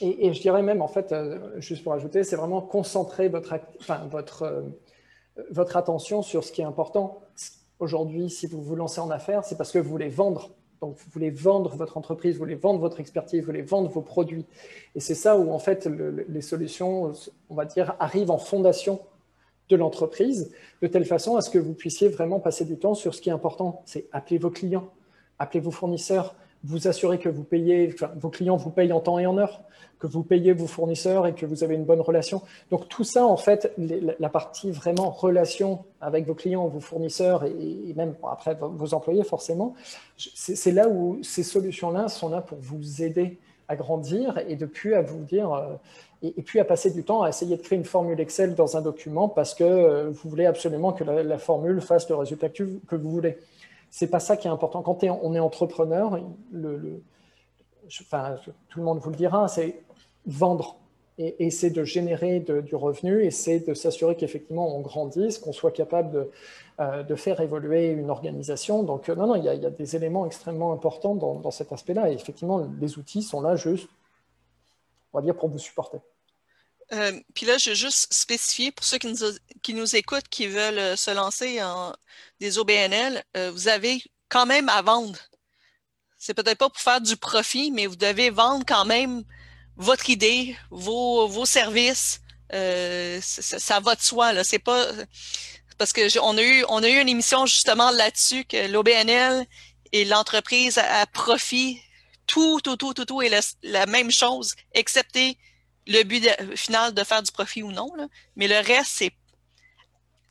Et, 0.01 0.33
je 0.33 0.41
dirais 0.41 0.63
même, 0.63 0.81
en 0.81 0.89
fait, 0.89 1.11
euh, 1.11 1.61
juste 1.61 1.83
pour 1.83 1.93
ajouter, 1.93 2.23
c'est 2.23 2.37
vraiment 2.37 2.63
concentrer 2.63 3.29
votre, 3.29 3.59
votre, 4.09 4.43
euh, 4.43 4.63
votre 5.51 5.77
attention 5.77 6.23
sur 6.23 6.45
ce 6.45 6.53
qui 6.53 6.61
est 6.61 6.65
important. 6.65 7.21
Aujourd'hui, 7.79 8.31
si 8.31 8.47
vous 8.47 8.63
vous 8.63 8.77
lancez 8.77 9.01
en 9.01 9.11
affaires, 9.11 9.45
c'est 9.45 9.57
parce 9.57 9.73
que 9.73 9.79
vous 9.79 9.91
voulez 9.91 10.09
vendre. 10.09 10.51
Donc, 10.81 10.97
vous 10.97 11.11
voulez 11.13 11.31
vendre 11.31 11.75
votre 11.77 11.97
entreprise, 11.97 12.35
vous 12.35 12.41
voulez 12.41 12.55
vendre 12.55 12.81
votre 12.81 13.01
expertise, 13.01 13.41
vous 13.41 13.47
voulez 13.47 13.63
vendre 13.63 13.89
vos 13.89 14.03
produits. 14.03 14.45
Et 14.95 15.01
c'est 15.01 15.15
ça 15.15 15.39
où, 15.39 15.51
en 15.51 15.59
fait, 15.59 15.87
les 16.29 16.43
solutions, 16.43 17.13
on 17.49 17.55
va 17.55 17.65
dire, 17.65 17.97
arrivent 17.99 18.31
en 18.31 18.39
fondation 18.39 19.01
de 19.71 19.77
l'entreprise, 19.77 20.53
de 20.83 20.87
telle 20.87 21.07
façon 21.07 21.37
à 21.37 21.41
ce 21.41 21.49
que 21.49 21.59
vous 21.59 21.73
puissiez 21.73 22.09
vraiment 22.09 22.39
passer 22.39 22.65
du 22.65 22.77
temps 22.77 22.95
sur 22.95 23.15
ce 23.15 23.21
qui 23.21 23.31
est 23.31 23.33
important. 23.33 23.83
C'est 23.87 24.07
appeler 24.13 24.39
vos 24.39 24.51
clients, 24.51 24.91
appeler 25.39 25.61
vos 25.61 25.71
fournisseurs, 25.71 26.35
vous 26.65 26.89
assurer 26.89 27.19
que 27.19 27.29
vous 27.29 27.45
payez, 27.45 27.95
vos 28.17 28.31
clients 28.31 28.57
vous 28.57 28.71
payent 28.71 28.93
en 28.93 29.01
temps 29.01 29.19
et 29.19 29.27
en 29.27 29.39
heure, 29.39 29.61
que 29.99 30.07
vous 30.07 30.23
payez 30.23 30.53
vos 30.53 30.67
fournisseurs 30.67 31.27
et 31.27 31.35
que 31.35 31.47
vous 31.47 31.63
avez 31.63 31.75
une 31.75 31.85
bonne 31.85 32.01
relation. 32.01 32.43
Donc 32.71 32.89
tout 32.89 33.05
ça, 33.05 33.25
en 33.25 33.37
fait, 33.37 33.73
la 33.77 34.29
partie 34.29 34.71
vraiment 34.71 35.11
relation 35.11 35.85
avec 36.01 36.27
vos 36.27 36.35
clients, 36.35 36.67
vos 36.67 36.81
fournisseurs 36.81 37.45
et, 37.45 37.93
même 37.95 38.15
après 38.31 38.57
vos 38.61 38.95
employés, 38.95 39.25
forcément, 39.25 39.75
c'est 40.17 40.73
là 40.73 40.89
où 40.89 41.19
ces 41.23 41.43
solutions-là 41.43 42.09
sont 42.09 42.29
là 42.29 42.41
pour 42.41 42.59
vous 42.61 43.03
aider 43.03 43.39
à 43.69 43.77
grandir 43.77 44.39
et 44.49 44.57
depuis 44.57 44.95
à 44.95 45.03
vous 45.03 45.25
dire, 45.25 45.53
euh, 45.53 45.75
et, 46.23 46.43
puis 46.43 46.61
à 46.61 46.65
passer 46.65 46.91
du 46.91 47.03
temps 47.03 47.23
à 47.23 47.29
essayer 47.29 47.57
de 47.57 47.63
créer 47.63 47.79
une 47.79 47.85
formule 47.85 48.21
Excel 48.21 48.55
dans 48.55 48.77
un 48.77 48.83
document 48.83 49.29
parce 49.29 49.55
que 49.55 49.65
euh, 49.65 50.11
vous 50.11 50.29
voulez 50.29 50.47
absolument 50.47 50.93
que 50.93 51.05
la, 51.05 51.39
formule 51.39 51.81
fasse 51.81 52.09
le 52.09 52.17
résultat 52.17 52.49
que, 52.49 52.65
vous 52.93 53.11
voulez. 53.11 53.39
C'est 53.97 54.09
pas 54.09 54.19
ça 54.19 54.37
qui 54.37 54.49
est 54.49 54.51
important. 54.51 54.83
Quand 54.83 55.05
on 55.05 55.35
est 55.37 55.39
entrepreneur, 55.39 56.19
tout 56.51 56.59
le 58.81 58.83
monde 58.83 58.99
vous 58.99 59.11
le 59.11 59.15
dira, 59.15 59.47
c'est 59.47 59.85
vendre 60.27 60.81
et, 61.17 61.49
c'est 61.53 61.71
de 61.71 61.85
générer 61.85 62.41
du 62.41 62.75
revenu 62.75 63.23
et 63.23 63.31
c'est 63.31 63.61
de 63.61 63.73
s'assurer 63.73 64.17
qu'effectivement 64.17 64.77
on 64.77 64.81
grandisse, 64.81 65.39
qu'on 65.39 65.53
soit 65.53 65.71
capable 65.71 66.11
de, 66.11 66.29
euh, 66.81 67.15
faire 67.15 67.41
évoluer 67.41 67.91
une 67.91 68.11
organisation. 68.11 68.83
Donc 68.83 69.09
euh, 69.09 69.15
non, 69.15 69.29
non, 69.29 69.37
il 69.37 69.45
y, 69.45 69.49
a, 69.49 69.71
des 69.71 69.95
éléments 69.95 70.27
extrêmement 70.27 70.73
importants 70.73 71.15
dans, 71.15 71.37
dans 71.37 71.53
cet 71.53 71.71
aspect-là 71.71 72.11
et 72.11 72.15
effectivement 72.15 72.69
les 72.81 72.99
outils 72.99 73.23
sont 73.23 73.43
là 73.43 73.55
juste, 73.55 73.89
on 75.13 75.19
va 75.19 75.23
dire, 75.23 75.37
pour 75.37 75.49
vous 75.49 75.61
supporter. 75.61 76.01
Euh, 76.95 77.21
puis 77.35 77.47
là, 77.47 77.59
je 77.59 77.71
veux 77.71 77.77
juste 77.77 78.13
spécifier 78.13 78.71
pour 78.71 78.85
ceux 78.85 78.99
qui 78.99 79.09
nous, 79.09 79.17
qui 79.63 79.75
nous 79.75 79.97
écoutent, 79.97 80.29
qui 80.29 80.47
veulent 80.47 80.79
euh, 80.79 80.97
se 80.97 81.11
lancer 81.11 81.63
en 81.63 81.93
des 82.41 82.59
OBNL, 82.59 83.25
euh, 83.37 83.51
vous 83.51 83.69
avez 83.69 84.03
quand 84.29 84.47
même 84.47 84.69
à 84.69 84.83
vendre. 84.83 85.19
C'est 86.19 86.35
peut-être 86.35 86.59
pas 86.59 86.71
pour 86.71 86.81
faire 86.81 87.01
du 87.01 87.17
profit, 87.17 87.71
mais 87.71 87.87
vous 87.87 87.97
devez 87.97 88.31
vendre 88.31 88.65
quand 88.67 88.85
même 88.85 89.25
votre 89.77 90.09
idée, 90.09 90.57
vos, 90.71 91.27
vos 91.27 91.47
services. 91.47 92.21
ça, 92.51 93.81
va 93.81 93.95
de 93.97 94.01
soi. 94.01 94.45
C'est 94.45 94.59
pas 94.59 94.87
parce 95.77 95.93
que 95.93 96.19
on 96.21 96.39
a 96.39 96.43
eu 96.43 96.65
a 96.65 96.89
eu 96.89 97.01
une 97.01 97.09
émission 97.09 97.47
justement 97.47 97.91
là-dessus 97.91 98.45
que 98.45 98.69
l'OBNL 98.69 99.45
et 99.93 100.05
l'entreprise 100.05 100.79
à, 100.79 101.07
profit, 101.07 101.81
tout, 102.27 102.61
tout, 102.63 102.77
tout, 102.77 102.95
tout, 102.95 103.05
tout 103.05 103.23
est 103.23 103.57
la 103.63 103.87
même 103.87 104.11
chose, 104.11 104.55
excepté 104.73 105.37
le 105.87 106.03
but 106.03 106.27
final 106.57 106.95
de 106.95 107.05
faire 107.05 107.23
du 107.23 107.33
profit 107.33 107.63
ou 107.63 107.73
non. 107.73 107.91
Mais 108.37 108.49
le 108.49 108.57
reste, 108.57 108.91
c'est 108.91 109.13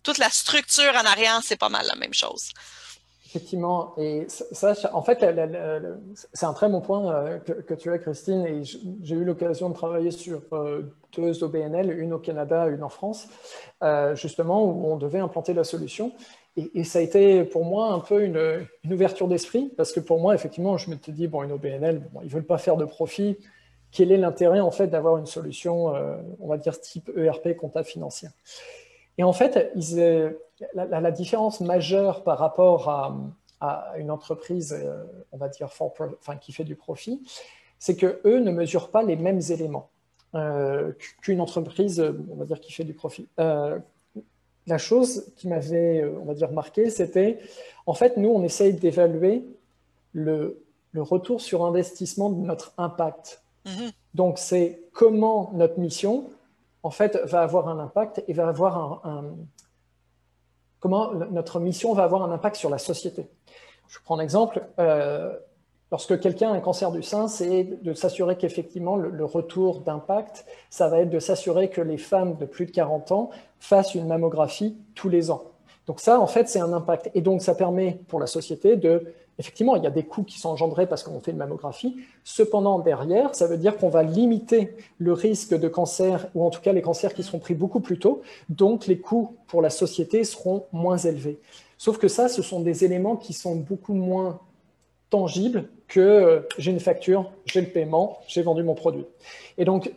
toute 0.03 0.17
la 0.17 0.29
structure 0.29 0.93
en 0.93 1.05
arrière, 1.05 1.39
c'est 1.43 1.57
pas 1.57 1.69
mal 1.69 1.85
la 1.87 1.95
même 1.95 2.13
chose. 2.13 2.51
Effectivement, 3.35 3.95
et 3.97 4.27
ça, 4.27 4.75
en 4.93 5.01
fait, 5.01 5.25
c'est 6.33 6.45
un 6.45 6.53
très 6.53 6.69
bon 6.69 6.81
point 6.81 7.11
euh, 7.11 7.39
que, 7.39 7.73
tu 7.73 7.91
as, 7.91 7.97
Christine, 7.97 8.45
et 8.45 8.61
j'ai 8.63 9.15
eu 9.15 9.23
l'occasion 9.23 9.69
de 9.69 9.73
travailler 9.73 10.11
sur 10.11 10.43
euh, 10.51 10.83
deux 11.17 11.43
OBNL, 11.43 11.99
une 11.99 12.13
au 12.13 12.19
Canada, 12.19 12.67
une 12.67 12.83
en 12.83 12.89
France, 12.89 13.27
euh, 13.81 14.15
justement, 14.15 14.63
où 14.63 14.85
on 14.85 14.97
devait 14.97 15.17
implanter 15.17 15.55
la 15.55 15.63
solution. 15.63 16.11
Et, 16.57 16.83
ça 16.83 16.99
a 16.99 17.01
été 17.01 17.43
pour 17.43 17.65
moi 17.65 17.91
un 17.93 18.01
peu 18.01 18.23
une, 18.23 18.67
ouverture 18.91 19.27
d'esprit, 19.27 19.73
parce 19.75 19.93
que 19.93 19.99
pour 19.99 20.19
moi, 20.19 20.35
effectivement, 20.35 20.77
je 20.77 20.91
me 20.91 20.95
suis 21.01 21.11
dit, 21.11 21.27
bon, 21.27 21.41
une 21.41 21.53
OBNL, 21.53 22.03
ils 22.21 22.25
ne 22.25 22.29
veulent 22.29 22.45
pas 22.45 22.59
faire 22.59 22.77
de 22.77 22.85
profit, 22.85 23.39
quel 23.93 24.11
est 24.11 24.17
l'intérêt 24.17 24.59
en 24.59 24.71
fait 24.71 24.87
d'avoir 24.87 25.17
une 25.17 25.27
solution, 25.27 25.95
euh, 25.95 26.17
on 26.39 26.47
va 26.47 26.57
dire 26.57 26.79
type 26.81 27.11
ERP 27.15 27.55
comptable 27.55 27.85
financière. 27.85 28.31
Et 29.19 29.23
en 29.23 29.33
fait, 29.33 29.71
euh, 29.95 30.31
la, 30.73 31.11
différence 31.11 31.61
majeure 31.61 32.23
par 32.23 32.39
rapport 32.39 32.89
à, 32.89 33.15
une 33.97 34.11
entreprise, 34.11 34.75
euh, 34.77 35.03
on 35.31 35.37
va 35.37 35.47
dire 35.47 35.69
qui 36.41 36.51
fait 36.51 36.65
du 36.65 36.75
profit, 36.75 37.21
c'est 37.79 37.95
que 37.95 38.19
eux 38.25 38.39
ne 38.39 38.51
mesurent 38.51 38.89
pas 38.89 39.03
les 39.03 39.15
mêmes 39.15 39.41
éléments 39.49 39.89
qu'une 41.21 41.39
entreprise, 41.39 42.03
on 42.31 42.35
va 42.35 42.45
dire, 42.45 42.59
qui 42.59 42.73
fait 42.73 42.83
du 42.83 42.95
profit. 42.95 43.29
la 43.37 44.77
chose 44.79 45.31
qui 45.35 45.47
m'avait, 45.47 46.03
on 46.03 46.25
va 46.25 46.33
dire, 46.33 46.51
marqué, 46.51 46.89
c'était, 46.89 47.37
en 47.85 47.93
fait, 47.93 48.17
nous, 48.17 48.29
on 48.29 48.43
essaye 48.43 48.73
d'évaluer 48.73 49.45
le, 50.11 50.63
le 50.91 51.01
retour 51.03 51.39
sur 51.39 51.65
investissement 51.65 52.31
de 52.31 52.43
notre 52.43 52.73
impact 52.79 53.42
Mhm. 53.65 53.91
Donc, 54.13 54.37
c'est 54.37 54.81
comment 54.93 55.51
notre 55.53 55.79
mission, 55.79 56.29
en 56.83 56.91
fait, 56.91 57.17
va 57.25 57.41
avoir 57.41 57.67
un 57.69 57.79
impact 57.79 58.23
et 58.27 58.33
va 58.33 58.47
avoir 58.47 59.05
un, 59.05 59.35
comment 60.83 61.13
notre 61.13 61.61
mission 61.61 61.93
va 61.93 62.03
avoir 62.03 62.23
un 62.23 62.31
impact 62.31 62.57
sur 62.57 62.69
la 62.69 62.77
société. 62.77 63.25
Je 63.87 63.99
prends 64.03 64.19
un 64.19 64.21
exemple. 64.21 64.65
Euh, 64.79 65.33
lorsque 65.91 66.19
quelqu'un 66.19 66.51
a 66.51 66.55
un 66.55 66.59
cancer 66.59 66.91
du 66.91 67.03
sein, 67.03 67.29
c'est 67.29 67.63
de 67.63 67.93
s'assurer 67.93 68.35
qu'effectivement 68.35 68.97
le, 68.97 69.23
retour 69.23 69.79
d'impact, 69.79 70.45
ça 70.69 70.89
va 70.89 70.99
être 70.99 71.09
de 71.09 71.19
s'assurer 71.19 71.69
que 71.69 71.79
les 71.79 71.97
femmes 71.97 72.35
de 72.35 72.45
plus 72.45 72.65
de 72.65 72.71
40 72.71 73.13
ans 73.13 73.29
fassent 73.59 73.95
une 73.95 74.07
mammographie 74.07 74.75
tous 74.93 75.07
les 75.07 75.31
ans. 75.31 75.43
Donc 75.87 76.01
ça, 76.01 76.19
en 76.19 76.27
fait, 76.27 76.49
c'est 76.49 76.59
un 76.59 76.73
impact. 76.73 77.11
Et 77.13 77.21
donc, 77.21 77.41
ça 77.41 77.55
permet 77.55 77.99
pour 78.09 78.19
la 78.19 78.27
société 78.27 78.75
de 78.75 79.13
Effectivement, 79.39 79.75
il 79.75 79.83
y 79.83 79.87
a 79.87 79.91
des 79.91 80.03
coûts 80.03 80.23
qui 80.23 80.39
sont 80.39 80.49
engendrés 80.49 80.87
parce 80.87 81.03
qu'on 81.03 81.19
fait 81.19 81.31
une 81.31 81.37
mammographie. 81.37 81.97
Cependant, 82.23 82.79
derrière, 82.79 83.33
ça 83.33 83.47
veut 83.47 83.57
dire 83.57 83.77
qu'on 83.77 83.89
va 83.89 84.03
limiter 84.03 84.75
le 84.99 85.13
risque 85.13 85.53
de 85.53 85.67
cancer, 85.67 86.27
ou 86.35 86.43
en 86.43 86.49
tout 86.49 86.61
cas 86.61 86.71
les 86.71 86.81
cancers 86.81 87.13
qui 87.13 87.23
seront 87.23 87.39
pris 87.39 87.55
beaucoup 87.55 87.79
plus 87.79 87.97
tôt. 87.97 88.21
Donc, 88.49 88.85
les 88.85 88.99
coûts 88.99 89.35
pour 89.47 89.61
la 89.61 89.69
société 89.69 90.23
seront 90.23 90.65
moins 90.71 90.97
élevés. 90.97 91.39
Sauf 91.77 91.97
que 91.97 92.07
ça, 92.07 92.29
ce 92.29 92.41
sont 92.41 92.61
des 92.61 92.85
éléments 92.85 93.15
qui 93.15 93.33
sont 93.33 93.55
beaucoup 93.55 93.93
moins 93.93 94.39
tangibles 95.09 95.69
que 95.87 95.99
euh, 95.99 96.41
j'ai 96.57 96.71
une 96.71 96.79
facture, 96.79 97.31
j'ai 97.45 97.61
le 97.61 97.67
paiement, 97.67 98.19
j'ai 98.27 98.41
vendu 98.41 98.63
mon 98.63 98.73
produit. 98.73 99.05
Et 99.57 99.65
donc, 99.65 99.91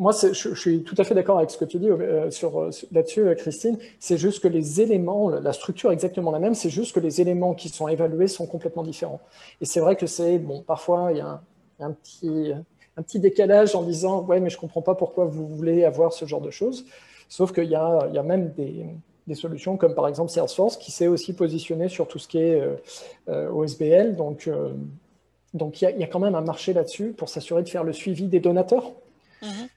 moi, 0.00 0.12
je, 0.12 0.54
suis 0.54 0.82
tout 0.82 0.94
à 0.96 1.04
fait 1.04 1.14
d'accord 1.14 1.36
avec 1.36 1.50
ce 1.50 1.58
que 1.58 1.66
tu 1.66 1.78
dis 1.78 1.90
euh, 1.90 2.30
euh, 2.42 2.70
là-dessus, 2.90 3.20
euh, 3.20 3.34
Christine. 3.34 3.76
C'est 3.98 4.16
juste 4.16 4.42
que 4.42 4.48
les 4.48 4.80
éléments, 4.80 5.28
la 5.28 5.52
structure 5.52 5.90
est 5.90 5.92
exactement 5.92 6.30
la 6.30 6.38
même, 6.38 6.54
c'est 6.54 6.70
juste 6.70 6.94
que 6.94 7.00
les 7.00 7.20
éléments 7.20 7.52
qui 7.52 7.68
sont 7.68 7.86
évalués 7.86 8.26
sont 8.26 8.46
complètement 8.46 8.82
différents. 8.82 9.20
Et 9.60 9.66
c'est 9.66 9.80
vrai 9.80 9.96
que 9.96 10.06
c'est, 10.06 10.38
bon, 10.38 10.62
parfois, 10.62 11.10
il 11.12 11.18
y 11.18 11.20
a 11.20 11.42
un, 11.80 11.90
petit, 11.90 12.50
un 12.96 13.02
petit 13.02 13.20
décalage 13.20 13.74
en 13.74 13.82
disant, 13.82 14.22
ouais, 14.22 14.40
mais 14.40 14.48
je 14.48 14.56
comprends 14.56 14.80
pas 14.80 14.94
pourquoi 14.94 15.26
vous 15.26 15.46
voulez 15.46 15.84
avoir 15.84 16.14
ce 16.14 16.24
genre 16.24 16.40
de 16.40 16.50
choses. 16.50 16.86
Sauf 17.28 17.52
qu'il 17.52 17.64
y 17.64 17.72
y 17.72 17.74
a 17.74 18.22
même 18.24 18.54
des, 18.54 18.86
des, 19.26 19.34
solutions 19.34 19.76
comme 19.76 19.94
par 19.94 20.08
exemple 20.08 20.30
Salesforce 20.30 20.78
qui 20.78 20.92
s'est 20.92 21.08
aussi 21.08 21.34
positionné 21.34 21.90
sur 21.90 22.08
tout 22.08 22.18
ce 22.18 22.26
qui 22.26 22.38
est 22.38 22.60
OSBL. 23.28 24.16
Donc, 24.16 24.48
donc 25.52 25.82
il 25.82 25.84
y, 25.84 25.86
a, 25.88 25.90
y, 25.90 26.02
a, 26.04 26.06
quand 26.06 26.20
même 26.20 26.34
un 26.34 26.40
marché 26.40 26.72
là-dessus 26.72 27.12
pour 27.12 27.28
s'assurer 27.28 27.62
de 27.62 27.68
faire 27.68 27.84
le 27.84 27.92
suivi 27.92 28.28
des 28.28 28.40
donateurs. 28.40 28.92
Mm-hmm. 29.42 29.68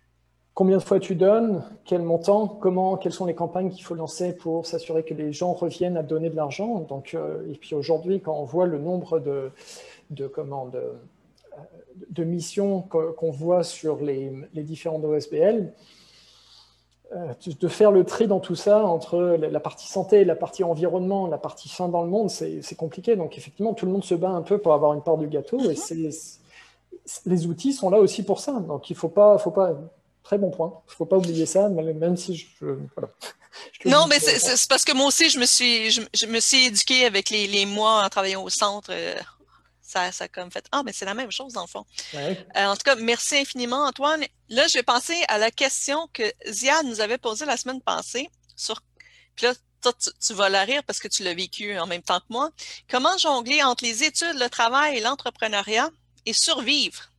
Combien 0.54 0.78
de 0.78 0.84
fois 0.84 1.00
tu 1.00 1.16
donnes, 1.16 1.64
quel 1.86 2.02
montant, 2.02 2.48
comment, 2.48 2.98
quelles 2.98 3.14
sont 3.14 3.26
les 3.26 3.34
campagnes 3.34 3.70
qu'il 3.70 3.84
faut 3.84 3.96
lancer 3.96 4.36
pour 4.36 4.66
s'assurer 4.66 5.04
que 5.04 5.14
les 5.14 5.34
gens 5.34 5.54
reviennent 5.54 5.98
à 5.98 6.04
donner 6.04 6.30
de 6.30 6.36
l'argent? 6.36 6.80
Donc, 6.82 7.16
et 7.16 7.58
puis 7.58 7.76
aujourd'hui, 7.76 8.22
quand 8.22 8.36
on 8.36 8.44
voit 8.46 8.68
le 8.68 8.78
nombre 8.78 9.20
de, 9.20 9.52
de, 10.12 10.32
de, 12.10 12.24
missions 12.24 12.82
qu'on 12.82 13.32
voit 13.32 13.64
sur 13.64 13.98
les, 13.98 14.32
les 14.54 14.64
différents 14.64 15.02
OSBL, 15.04 15.74
euh, 17.16 17.34
de 17.60 17.68
faire 17.68 17.92
le 17.92 18.06
tri 18.06 18.28
dans 18.28 18.40
tout 18.40 18.56
ça 18.56 18.84
entre 18.84 19.38
la 19.38 19.60
partie 19.60 19.88
santé, 19.88 20.26
la 20.26 20.36
partie 20.36 20.64
environnement, 20.64 21.28
la 21.28 21.38
partie 21.38 21.70
fin 21.70 21.88
dans 21.88 22.02
le 22.02 22.10
monde, 22.10 22.30
c'est 22.30 22.76
compliqué. 22.76 23.16
Donc 23.16 23.38
effectivement, 23.38 23.74
tout 23.74 23.86
le 23.86 23.92
monde 23.92 24.04
se 24.04 24.16
bat 24.16 24.30
un 24.30 24.42
peu 24.42 24.58
pour 24.58 24.74
avoir 24.74 24.94
une 24.94 25.02
part 25.02 25.18
du 25.18 25.28
gâteau 25.28 25.60
et 25.70 25.76
les 27.26 27.48
outils 27.48 27.74
sont 27.74 27.90
là 27.92 28.00
aussi 28.00 28.24
pour 28.24 28.40
ça. 28.40 28.54
Donc 28.54 28.90
il 28.90 28.94
ne 28.94 28.98
faut 28.98 29.10
pas, 29.10 29.38
faut 29.38 29.52
pas, 29.52 29.78
très 30.24 30.38
bon 30.38 30.52
point, 30.52 30.82
il 30.88 30.92
ne 30.92 30.96
faut 30.96 31.06
pas 31.06 31.18
oublier 31.18 31.46
ça, 31.46 31.70
même 31.70 32.18
si 32.18 32.36
je... 32.36 32.66
non, 33.86 34.08
mais 34.08 34.20
c'est 34.20 34.68
parce 34.68 34.84
que 34.84 34.94
moi 34.94 35.08
aussi, 35.08 35.30
je 35.30 35.40
me 35.40 35.46
suis, 35.46 35.92
je, 35.92 36.26
me 36.26 36.40
suis 36.40 36.66
éduquée 36.66 37.06
avec 37.06 37.30
les, 37.30 37.48
les, 37.48 37.66
mois 37.66 38.04
en 38.04 38.10
travaillant 38.10 38.44
au 38.44 38.50
centre. 38.50 38.90
Euh, 38.92 39.16
ça, 39.82 40.12
ça 40.12 40.24
a 40.24 40.28
comme 40.28 40.52
fait 40.52 40.66
Ah, 40.72 40.82
mais 40.84 40.92
c'est 40.92 41.06
la 41.06 41.14
même 41.14 41.32
chose 41.32 41.54
dans 41.54 41.62
le 41.62 41.68
fond. 41.68 41.86
Euh, 42.16 42.36
en 42.56 42.76
tout 42.76 42.84
cas, 42.84 42.96
merci 42.96 43.38
infiniment, 43.38 43.86
Antoine. 43.86 44.24
Là, 44.50 44.68
je 44.68 44.74
vais 44.74 44.84
passer 44.84 45.24
à 45.28 45.38
la 45.38 45.52
question 45.52 46.10
que 46.14 46.24
Ziad 46.50 46.86
nous 46.86 47.00
avait 47.00 47.20
posée 47.20 47.46
la 47.46 47.58
semaine 47.58 47.82
passée. 47.82 48.30
Sur... 48.56 48.82
Puis 49.36 49.46
là, 49.46 49.54
toi, 49.82 49.94
tu, 49.94 50.34
vas 50.34 50.50
la 50.50 50.64
rire 50.64 50.84
parce 50.86 51.00
que 51.00 51.08
tu 51.08 51.24
l'as 51.24 51.34
vécu 51.34 51.78
en 51.78 51.86
même 51.86 52.02
temps 52.02 52.20
que 52.20 52.26
moi. 52.30 52.50
Comment 52.90 53.18
jongler 53.18 53.62
entre 53.62 53.84
les 53.84 54.04
études, 54.04 54.40
le 54.40 54.50
travail 54.50 54.98
et 54.98 55.02
l'entrepreneuriat 55.02 55.90
et 56.26 56.34
survivre? 56.34 57.10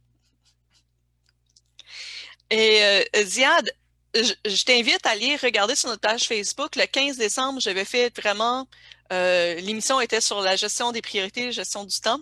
Et 2.51 2.83
euh, 2.83 3.25
Ziad, 3.25 3.71
je, 4.15 4.65
t'invite 4.65 5.05
à 5.07 5.11
aller 5.11 5.37
regarder 5.37 5.75
sur 5.75 5.89
notre 5.89 6.01
page 6.01 6.25
Facebook. 6.25 6.77
Le 6.77 6.87
15 6.87 7.17
décembre, 7.17 7.61
j'avais 7.61 7.85
fait 7.85 8.15
vraiment, 8.17 8.69
euh, 9.13 9.55
l'émission 9.57 10.01
était 10.01 10.21
sur 10.21 10.41
la 10.41 10.57
gestion 10.57 10.93
des 10.93 11.03
priorités, 11.03 11.53
gestion 11.53 11.85
du 11.85 11.99
temps. 12.01 12.21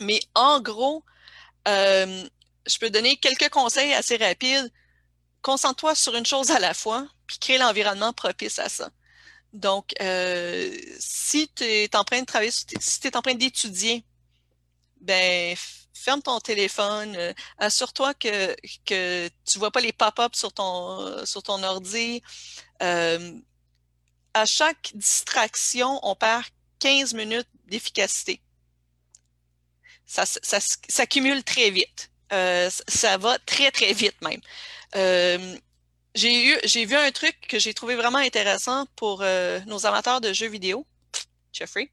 Mais 0.00 0.20
en 0.34 0.60
gros, 0.60 1.04
euh, 1.68 2.24
je 2.66 2.78
peux 2.78 2.90
donner 2.90 3.16
quelques 3.16 3.48
conseils 3.48 3.92
assez 3.94 4.16
rapides. 4.16 4.70
Concentre-toi 5.42 5.94
sur 5.94 6.14
une 6.14 6.26
chose 6.26 6.50
à 6.50 6.58
la 6.58 6.74
fois, 6.74 7.06
puis 7.26 7.38
crée 7.38 7.58
l'environnement 7.58 8.12
propice 8.12 8.58
à 8.58 8.68
ça. 8.68 8.90
Donc, 9.52 9.92
euh, 10.00 10.74
si 10.98 11.50
tu 11.54 11.64
es 11.64 11.94
en 11.96 12.04
train 12.04 12.20
de 12.20 12.26
travailler, 12.26 12.52
si 12.52 13.00
tu 13.00 13.08
es 13.08 13.16
en 13.16 13.22
train 13.22 13.34
d'étudier, 13.34 14.04
ben 15.00 15.56
ferme 16.02 16.22
ton 16.22 16.40
téléphone, 16.40 17.14
euh, 17.16 17.32
assure-toi 17.58 18.14
que, 18.14 18.54
que 18.84 19.28
tu 19.28 19.56
ne 19.56 19.58
vois 19.58 19.70
pas 19.70 19.80
les 19.80 19.92
pop-ups 19.92 20.38
sur 20.38 20.52
ton, 20.52 21.24
sur 21.24 21.42
ton 21.42 21.62
ordi. 21.62 22.22
à 22.80 24.46
chaque 24.46 24.92
distraction, 24.94 26.00
on 26.02 26.14
perd 26.14 26.44
15 26.80 27.14
minutes 27.14 27.48
d'efficacité 27.66 28.40
ça, 30.12 30.26
ça 30.26 30.58
s'accumule 30.88 31.42
très 31.42 31.70
vite. 31.70 32.10
Euh, 32.32 32.70
ça 32.88 33.16
va 33.18 33.38
très, 33.40 33.70
très 33.70 33.92
vite 33.92 34.20
même. 34.22 34.40
Euh, 34.96 35.56
j'ai 36.14 36.58
j'ai 36.66 36.84
vu 36.84 36.96
un 36.96 37.10
truc 37.10 37.36
que 37.48 37.58
j'ai 37.58 37.72
trouvé 37.74 37.94
vraiment 37.96 38.18
intéressant 38.18 38.86
pour 38.96 39.22
euh, 39.22 39.60
nos 39.66 39.86
amateurs 39.86 40.20
de 40.20 40.32
jeux 40.32 40.48
vidéo. 40.48 40.86
Jeffrey? 41.52 41.90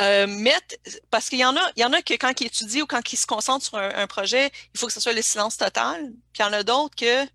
mettre, 0.28 0.76
parce 1.10 1.28
qu'il 1.28 1.38
y 1.38 1.44
en 1.44 1.56
a, 1.56 1.70
il 1.76 2.04
que 2.04 2.14
quand 2.14 2.40
ils 2.40 2.46
étudient 2.46 2.82
ou 2.82 2.86
quand 2.86 3.12
ils 3.12 3.16
se 3.16 3.26
concentrent 3.26 3.64
sur 3.64 3.78
un, 3.78 4.06
projet, 4.06 4.50
il 4.74 4.80
faut 4.80 4.86
que 4.86 4.92
ce 4.92 5.00
soit 5.00 5.12
le 5.12 5.22
silence 5.22 5.56
total. 5.56 6.12
Puis 6.32 6.40
il 6.40 6.42
y 6.42 6.44
en 6.44 6.52
a 6.52 6.62
d'autres 6.62 6.96
que, 6.96 7.24
tu 7.24 7.30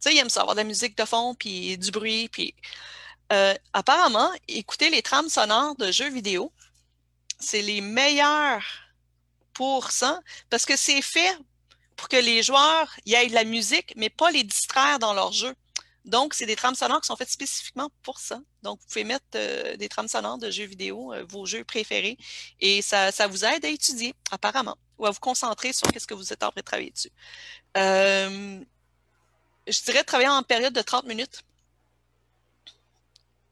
sais, 0.00 0.14
ils 0.14 0.18
aiment 0.18 0.30
ça, 0.30 0.40
avoir 0.40 0.54
de 0.54 0.60
la 0.60 0.66
musique 0.66 0.96
de 0.96 1.04
fond, 1.04 1.34
puis 1.34 1.78
du 1.78 1.90
bruit, 1.90 2.28
puis 2.28 2.54
apparemment, 3.72 4.30
écouter 4.46 4.90
les 4.90 5.00
trames 5.00 5.30
sonores 5.30 5.74
de 5.76 5.90
jeux 5.90 6.10
vidéo, 6.10 6.52
c'est 7.40 7.62
les 7.62 7.80
meilleurs 7.80 8.64
pour 9.52 9.90
ça, 9.90 10.20
parce 10.50 10.64
que 10.64 10.76
c'est 10.76 11.02
fait 11.02 11.38
pour 11.96 12.08
que 12.08 12.16
les 12.16 12.42
joueurs 12.42 12.94
y 13.06 13.14
aient 13.14 13.28
de 13.28 13.34
la 13.34 13.44
musique, 13.44 13.92
mais 13.96 14.10
pas 14.10 14.30
les 14.30 14.44
distraire 14.44 14.98
dans 14.98 15.14
leur 15.14 15.32
jeu. 15.32 15.54
Donc, 16.04 16.34
c'est 16.34 16.46
des 16.46 16.56
trames 16.56 16.74
sonores 16.74 17.00
qui 17.00 17.06
sont 17.06 17.16
faites 17.16 17.30
spécifiquement 17.30 17.88
pour 18.02 18.18
ça. 18.18 18.40
Donc, 18.62 18.80
vous 18.80 18.86
pouvez 18.86 19.04
mettre 19.04 19.24
euh, 19.36 19.76
des 19.76 19.88
trames 19.88 20.08
sonores 20.08 20.38
de 20.38 20.50
jeux 20.50 20.64
vidéo, 20.64 21.12
euh, 21.12 21.24
vos 21.28 21.46
jeux 21.46 21.64
préférés, 21.64 22.18
et 22.60 22.82
ça, 22.82 23.10
vous 23.28 23.44
aide 23.44 23.64
à 23.64 23.68
étudier, 23.68 24.14
apparemment, 24.30 24.76
ou 24.98 25.06
à 25.06 25.10
vous 25.10 25.20
concentrer 25.20 25.72
sur 25.72 25.86
ce 25.96 26.06
que 26.06 26.14
vous 26.14 26.32
êtes 26.32 26.42
en 26.42 26.50
train 26.50 26.60
de 26.60 26.64
travailler 26.64 26.90
dessus. 26.90 27.12
Euh, 27.76 28.60
je 29.68 29.82
dirais 29.82 30.02
travailler 30.02 30.28
en 30.30 30.42
période 30.42 30.72
de 30.74 30.82
30 30.82 31.04
minutes 31.06 31.42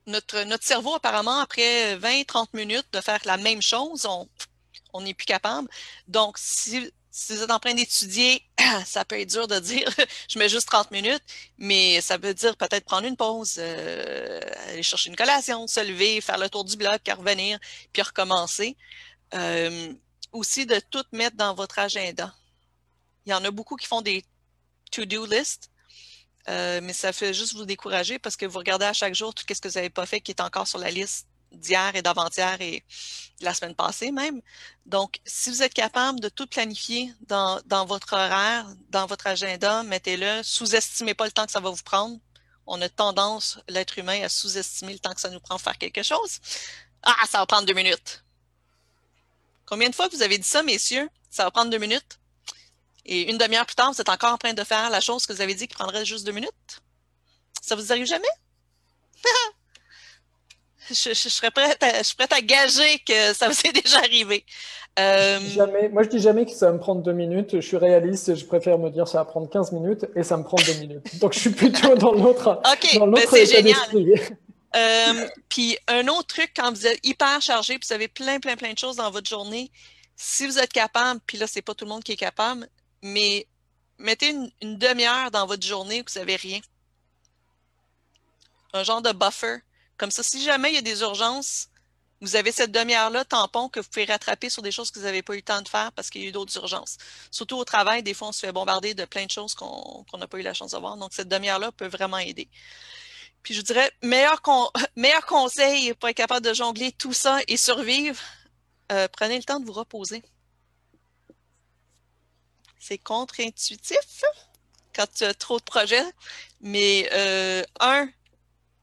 notre 0.07 0.65
cerveau, 0.65 0.95
apparemment, 0.95 1.39
après 1.39 1.97
20-30 1.97 2.49
minutes 2.55 2.89
de 2.93 3.01
faire 3.01 3.21
la 3.27 3.37
même 3.37 3.63
chose, 3.63 4.09
on 4.93 5.01
n'est 5.01 5.15
plus 5.15 5.27
capable. 5.27 5.69
Donc, 6.09 6.37
si, 6.37 6.91
vous 7.13 7.43
êtes 7.43 7.51
en 7.51 7.59
train 7.59 7.75
d'étudier, 7.75 8.43
ça 8.87 9.05
peut 9.05 9.19
être 9.21 9.31
dur 9.31 9.49
de 9.49 9.59
dire 9.59 9.89
je 10.29 10.39
mets 10.39 10.49
juste 10.49 10.69
30 10.69 10.91
minutes, 10.91 11.23
mais 11.59 12.01
ça 12.01 12.19
veut 12.19 12.35
dire 12.35 12.57
peut-être 12.57 12.85
prendre 12.85 13.07
une 13.07 13.17
pause, 13.17 13.57
euh, 13.59 14.41
aller 14.69 14.83
chercher 14.83 15.11
une 15.11 15.17
collation, 15.17 15.67
se 15.67 15.81
lever, 15.81 16.21
faire 16.21 16.39
le 16.39 16.49
tour 16.49 16.65
du 16.65 16.77
bloc, 16.77 17.01
revenir, 17.09 17.59
puis 17.93 18.03
recommencer. 18.03 18.77
Euh, 19.35 19.93
aussi 20.33 20.67
de 20.67 20.81
tout 20.91 21.05
mettre 21.13 21.37
dans 21.37 21.55
votre 21.55 21.79
agenda. 21.79 22.35
Il 23.27 23.31
y 23.31 23.35
en 23.35 23.45
a 23.45 23.51
beaucoup 23.51 23.77
qui 23.77 23.87
font 23.87 24.03
des 24.03 24.25
to-do 24.91 25.27
list. 25.27 25.71
Euh, 26.49 26.81
mais 26.83 26.93
ça 26.95 27.13
fait 27.13 27.35
juste 27.35 27.55
vous 27.55 27.67
décourager 27.67 28.19
parce 28.19 28.37
que 28.37 28.47
vous 28.47 28.59
regardez 28.59 28.87
à 28.87 28.93
chaque 28.93 29.15
jour 29.15 29.35
tout 29.35 29.45
ce 29.47 29.61
que 29.61 29.69
vous 29.69 29.75
n'avez 29.75 29.91
pas 29.91 30.07
fait 30.07 30.21
qui 30.21 30.33
est 30.33 30.41
encore 30.41 30.67
sur 30.67 30.79
la 30.79 30.91
liste 30.91 31.29
d'hier 31.53 31.95
et 31.95 32.03
d'avant-hier 32.03 32.61
et 32.61 32.85
la 33.41 33.55
semaine 33.55 33.75
passée 33.75 34.13
même. 34.13 34.41
Donc, 34.87 35.21
si 35.25 35.51
vous 35.51 35.63
êtes 35.63 35.75
capable 35.75 36.21
de 36.21 36.29
tout 36.29 36.47
planifier 36.47 37.13
dans, 37.23 37.61
votre 37.87 38.13
horaire, 38.13 38.67
dans 38.91 39.07
votre 39.07 39.27
agenda, 39.27 39.83
mettez-le. 39.83 40.43
Sous-estimez 40.43 41.15
pas 41.15 41.25
le 41.25 41.33
temps 41.33 41.47
que 41.47 41.53
ça 41.53 41.61
va 41.61 41.71
vous 41.71 41.83
prendre. 41.83 42.19
On 42.67 42.81
a 42.83 42.89
tendance, 42.89 43.59
l'être 43.69 43.99
humain, 43.99 44.23
à 44.23 44.29
sous-estimer 44.29 44.93
le 44.93 44.99
temps 44.99 45.15
que 45.15 45.21
ça 45.21 45.31
nous 45.31 45.41
prend 45.41 45.59
faire 45.59 45.79
quelque 45.79 46.03
chose. 46.03 46.39
Ah, 47.03 47.17
ça 47.29 47.39
va 47.39 47.47
prendre 47.47 47.67
deux 47.67 47.75
minutes. 47.75 48.23
Combien 49.67 49.89
de 49.89 49.95
fois 49.95 50.09
vous 50.09 50.23
avez 50.23 50.39
dit 50.39 50.49
ça, 50.49 50.63
messieurs? 50.63 51.09
Ça 51.31 51.45
va 51.45 51.51
prendre 51.51 51.71
deux 51.71 51.79
minutes? 51.79 52.19
Et 53.07 53.31
une 53.31 53.39
demi-heure 53.39 53.67
plus 53.67 53.77
tard, 53.77 53.93
vous 53.93 54.01
êtes 54.01 54.09
encore 54.09 54.35
en 54.35 54.39
train 54.39 54.53
de 54.53 54.65
faire 54.65 54.91
la 54.91 55.01
chose 55.01 55.27
que 55.27 55.33
vous 55.33 55.41
avez 55.41 55.55
dit 55.55 55.67
qui 55.67 55.75
prendrait 55.75 56.05
juste 56.05 56.27
deux 56.27 56.33
minutes? 56.33 56.83
Ça 57.63 57.75
vous 57.75 57.91
arrive 57.93 58.07
jamais? 58.07 58.29
je, 60.95 61.15
serais 61.15 61.51
prête 61.51 61.83
à, 61.83 61.99
je 61.99 62.05
suis 62.05 62.17
prête 62.17 62.33
à 62.33 62.41
gager 62.41 62.99
que 63.07 63.35
ça 63.35 63.49
vous 63.49 63.61
est 63.65 63.73
déjà 63.73 63.99
arrivé. 63.99 64.45
Euh, 64.99 65.39
jamais, 65.41 65.89
moi, 65.89 66.03
je 66.03 66.09
dis 66.09 66.19
jamais 66.19 66.45
que 66.45 66.51
ça 66.51 66.67
va 66.67 66.73
me 66.73 66.79
prendre 66.79 67.03
deux 67.03 67.13
minutes. 67.13 67.57
Je 67.57 67.67
suis 67.67 67.77
réaliste. 67.77 68.35
Je 68.35 68.45
préfère 68.45 68.79
me 68.79 68.91
dire 68.91 69.07
ça 69.09 69.19
va 69.19 69.25
prendre 69.25 69.49
15 69.49 69.73
minutes 69.73 70.07
et 70.17 70.23
ça 70.23 70.37
me 70.37 70.43
prend 70.43 70.57
deux 70.57 70.75
minutes. 70.75 71.19
Donc, 71.21 71.33
je 71.33 71.39
suis 71.39 71.51
plutôt 71.51 71.95
dans 71.97 72.13
l'autre 72.13 72.61
OK, 72.73 72.99
ben, 72.99 73.23
c'est 73.31 73.47
génial. 73.47 73.79
Euh, 74.77 75.29
puis, 75.49 75.77
un 75.89 76.07
autre 76.09 76.27
truc, 76.27 76.53
quand 76.55 76.71
vous 76.71 76.87
êtes 76.87 77.05
hyper 77.05 77.41
chargé, 77.41 77.79
puis 77.79 77.87
vous 77.89 77.95
avez 77.95 78.09
plein, 78.09 78.39
plein, 78.39 78.57
plein 78.57 78.73
de 78.73 78.79
choses 78.79 78.97
dans 78.97 79.11
votre 79.11 79.29
journée, 79.29 79.71
si 80.17 80.47
vous 80.47 80.59
êtes 80.59 80.73
capable, 80.73 81.21
puis 81.27 81.39
là, 81.39 81.47
c'est 81.47 81.63
pas 81.63 81.75
tout 81.75 81.85
le 81.85 81.91
monde 81.91 82.05
qui 82.05 82.13
est 82.13 82.17
capable, 82.17 82.69
mais 83.03 83.47
mettez 83.99 84.31
une, 84.31 84.79
demi-heure 84.79 85.31
dans 85.31 85.47
votre 85.47 85.67
journée 85.67 86.01
où 86.01 86.05
vous 86.07 86.19
n'avez 86.19 86.37
rien. 86.37 86.61
Un 88.73 88.85
genre 88.85 89.03
de 89.03 89.13
buffer. 89.13 89.57
Comme 90.01 90.11
ça, 90.11 90.23
si 90.23 90.43
jamais 90.43 90.71
il 90.71 90.77
y 90.77 90.79
a 90.79 90.81
des 90.81 91.03
urgences, 91.03 91.69
vous 92.23 92.35
avez 92.35 92.53
cette 92.53 92.73
demi-heure-là, 92.73 93.27
tampon, 93.27 93.69
que 93.69 93.81
vous 93.81 93.89
pouvez 93.91 94.07
rattraper 94.07 94.49
sur 94.49 94.63
des 94.63 94.73
choses 94.73 94.91
que 94.91 94.99
vous 94.99 95.05
n'avez 95.05 95.21
pas 95.21 95.35
eu 95.35 95.37
le 95.37 95.43
temps 95.43 95.61
de 95.61 95.69
faire 95.69 95.93
parce 95.93 96.09
qu'il 96.09 96.23
y 96.23 96.25
a 96.25 96.29
eu 96.29 96.33
d'autres 96.33 96.57
urgences. 96.57 96.97
Surtout 97.31 97.59
au 97.59 97.67
travail, 97.67 98.03
des 98.03 98.15
fois, 98.15 98.29
on 98.29 98.33
se 98.33 98.41
fait 98.41 98.51
bombarder 98.51 98.95
de 98.95 99.05
plein 99.05 99.27
de 99.27 99.31
choses 99.31 99.53
qu'on 99.53 100.07
n'a 100.17 100.27
pas 100.27 100.39
eu 100.39 100.43
la 100.43 100.55
chance 100.55 100.71
de 100.71 100.79
voir. 100.79 100.97
Donc, 100.97 101.13
cette 101.13 101.29
demi-heure-là 101.29 101.71
peut 101.73 101.87
vraiment 101.87 102.17
aider. 102.17 102.49
Puis, 103.43 103.53
je 103.53 103.61
dirais, 103.61 103.93
meilleur, 104.03 104.41
meilleur 104.97 105.27
conseil 105.27 105.93
pour 105.93 106.09
être 106.09 106.17
capable 106.17 106.47
de 106.47 106.55
jongler 106.55 106.93
tout 106.93 107.13
ça 107.13 107.39
et 107.47 107.59
survivre, 107.59 108.23
euh, 108.93 109.07
prenez 109.13 109.37
le 109.37 109.45
temps 109.45 109.61
de 109.61 109.67
vous 109.67 109.75
reposer. 109.75 110.23
C'est 112.79 112.97
contre-intuitif 112.97 114.25
quand 114.95 115.13
tu 115.15 115.25
as 115.25 115.35
trop 115.35 115.59
de 115.59 115.65
projets. 115.65 116.11
Mais 116.63 117.07
euh, 117.13 117.63
un, 117.81 118.09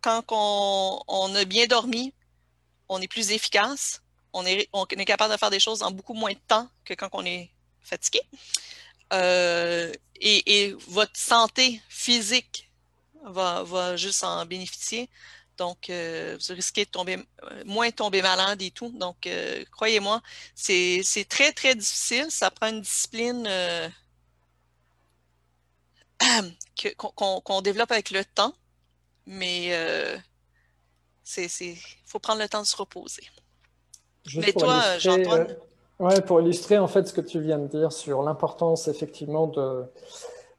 quand 0.01 0.23
on, 0.31 1.35
a 1.35 1.45
bien 1.45 1.67
dormi, 1.67 2.13
on 2.89 3.01
est 3.01 3.07
plus 3.07 3.31
efficace. 3.31 4.01
On 4.33 4.45
est, 4.45 4.69
on 4.73 4.85
est 4.85 5.05
capable 5.05 5.33
de 5.33 5.37
faire 5.39 5.49
des 5.49 5.59
choses 5.59 5.81
en 5.83 5.91
beaucoup 5.91 6.13
moins 6.13 6.33
de 6.33 6.39
temps 6.47 6.69
que 6.85 6.93
quand 6.93 7.09
on 7.13 7.25
est 7.25 7.49
fatigué. 7.81 8.21
Euh, 9.13 9.91
et, 10.19 10.75
votre 10.87 11.17
santé 11.17 11.81
physique 11.89 12.69
va, 13.23 13.63
va 13.63 13.95
juste 13.95 14.23
en 14.23 14.45
bénéficier. 14.45 15.09
Donc, 15.57 15.89
euh, 15.89 16.37
vous 16.47 16.53
risquez 16.53 16.85
de 16.85 16.89
tomber, 16.89 17.17
moins 17.65 17.89
de 17.89 17.93
tomber 17.93 18.21
malade 18.21 18.61
et 18.61 18.71
tout. 18.71 18.89
Donc, 18.89 19.25
euh, 19.25 19.65
croyez-moi, 19.71 20.21
c'est 20.55 21.03
très, 21.27 21.51
très 21.51 21.75
difficile. 21.75 22.27
Ça 22.29 22.51
prend 22.51 22.67
une 22.67 22.81
discipline. 22.81 23.45
Euh, 23.47 23.89
qu'on 26.95 27.61
développe 27.61 27.91
avec 27.91 28.11
le 28.11 28.23
temps, 28.23 28.53
mais 29.27 29.67
il 31.27 31.77
faut 32.05 32.19
prendre 32.19 32.41
le 32.41 32.49
temps 32.49 32.61
de 32.61 32.67
se 32.67 32.75
reposer. 32.75 33.23
mais 34.35 34.51
toi, 34.53 34.97
Jean-Antoine? 34.97 35.55
Ouais, 35.99 36.21
pour 36.21 36.41
illustrer 36.41 36.77
en 36.77 36.87
fait 36.87 37.07
ce 37.07 37.13
que 37.13 37.21
tu 37.21 37.41
viens 37.41 37.57
de 37.57 37.67
dire 37.67 37.91
sur 37.91 38.21
l'importance 38.21 38.87
effectivement 38.87 39.47
de 39.47 39.83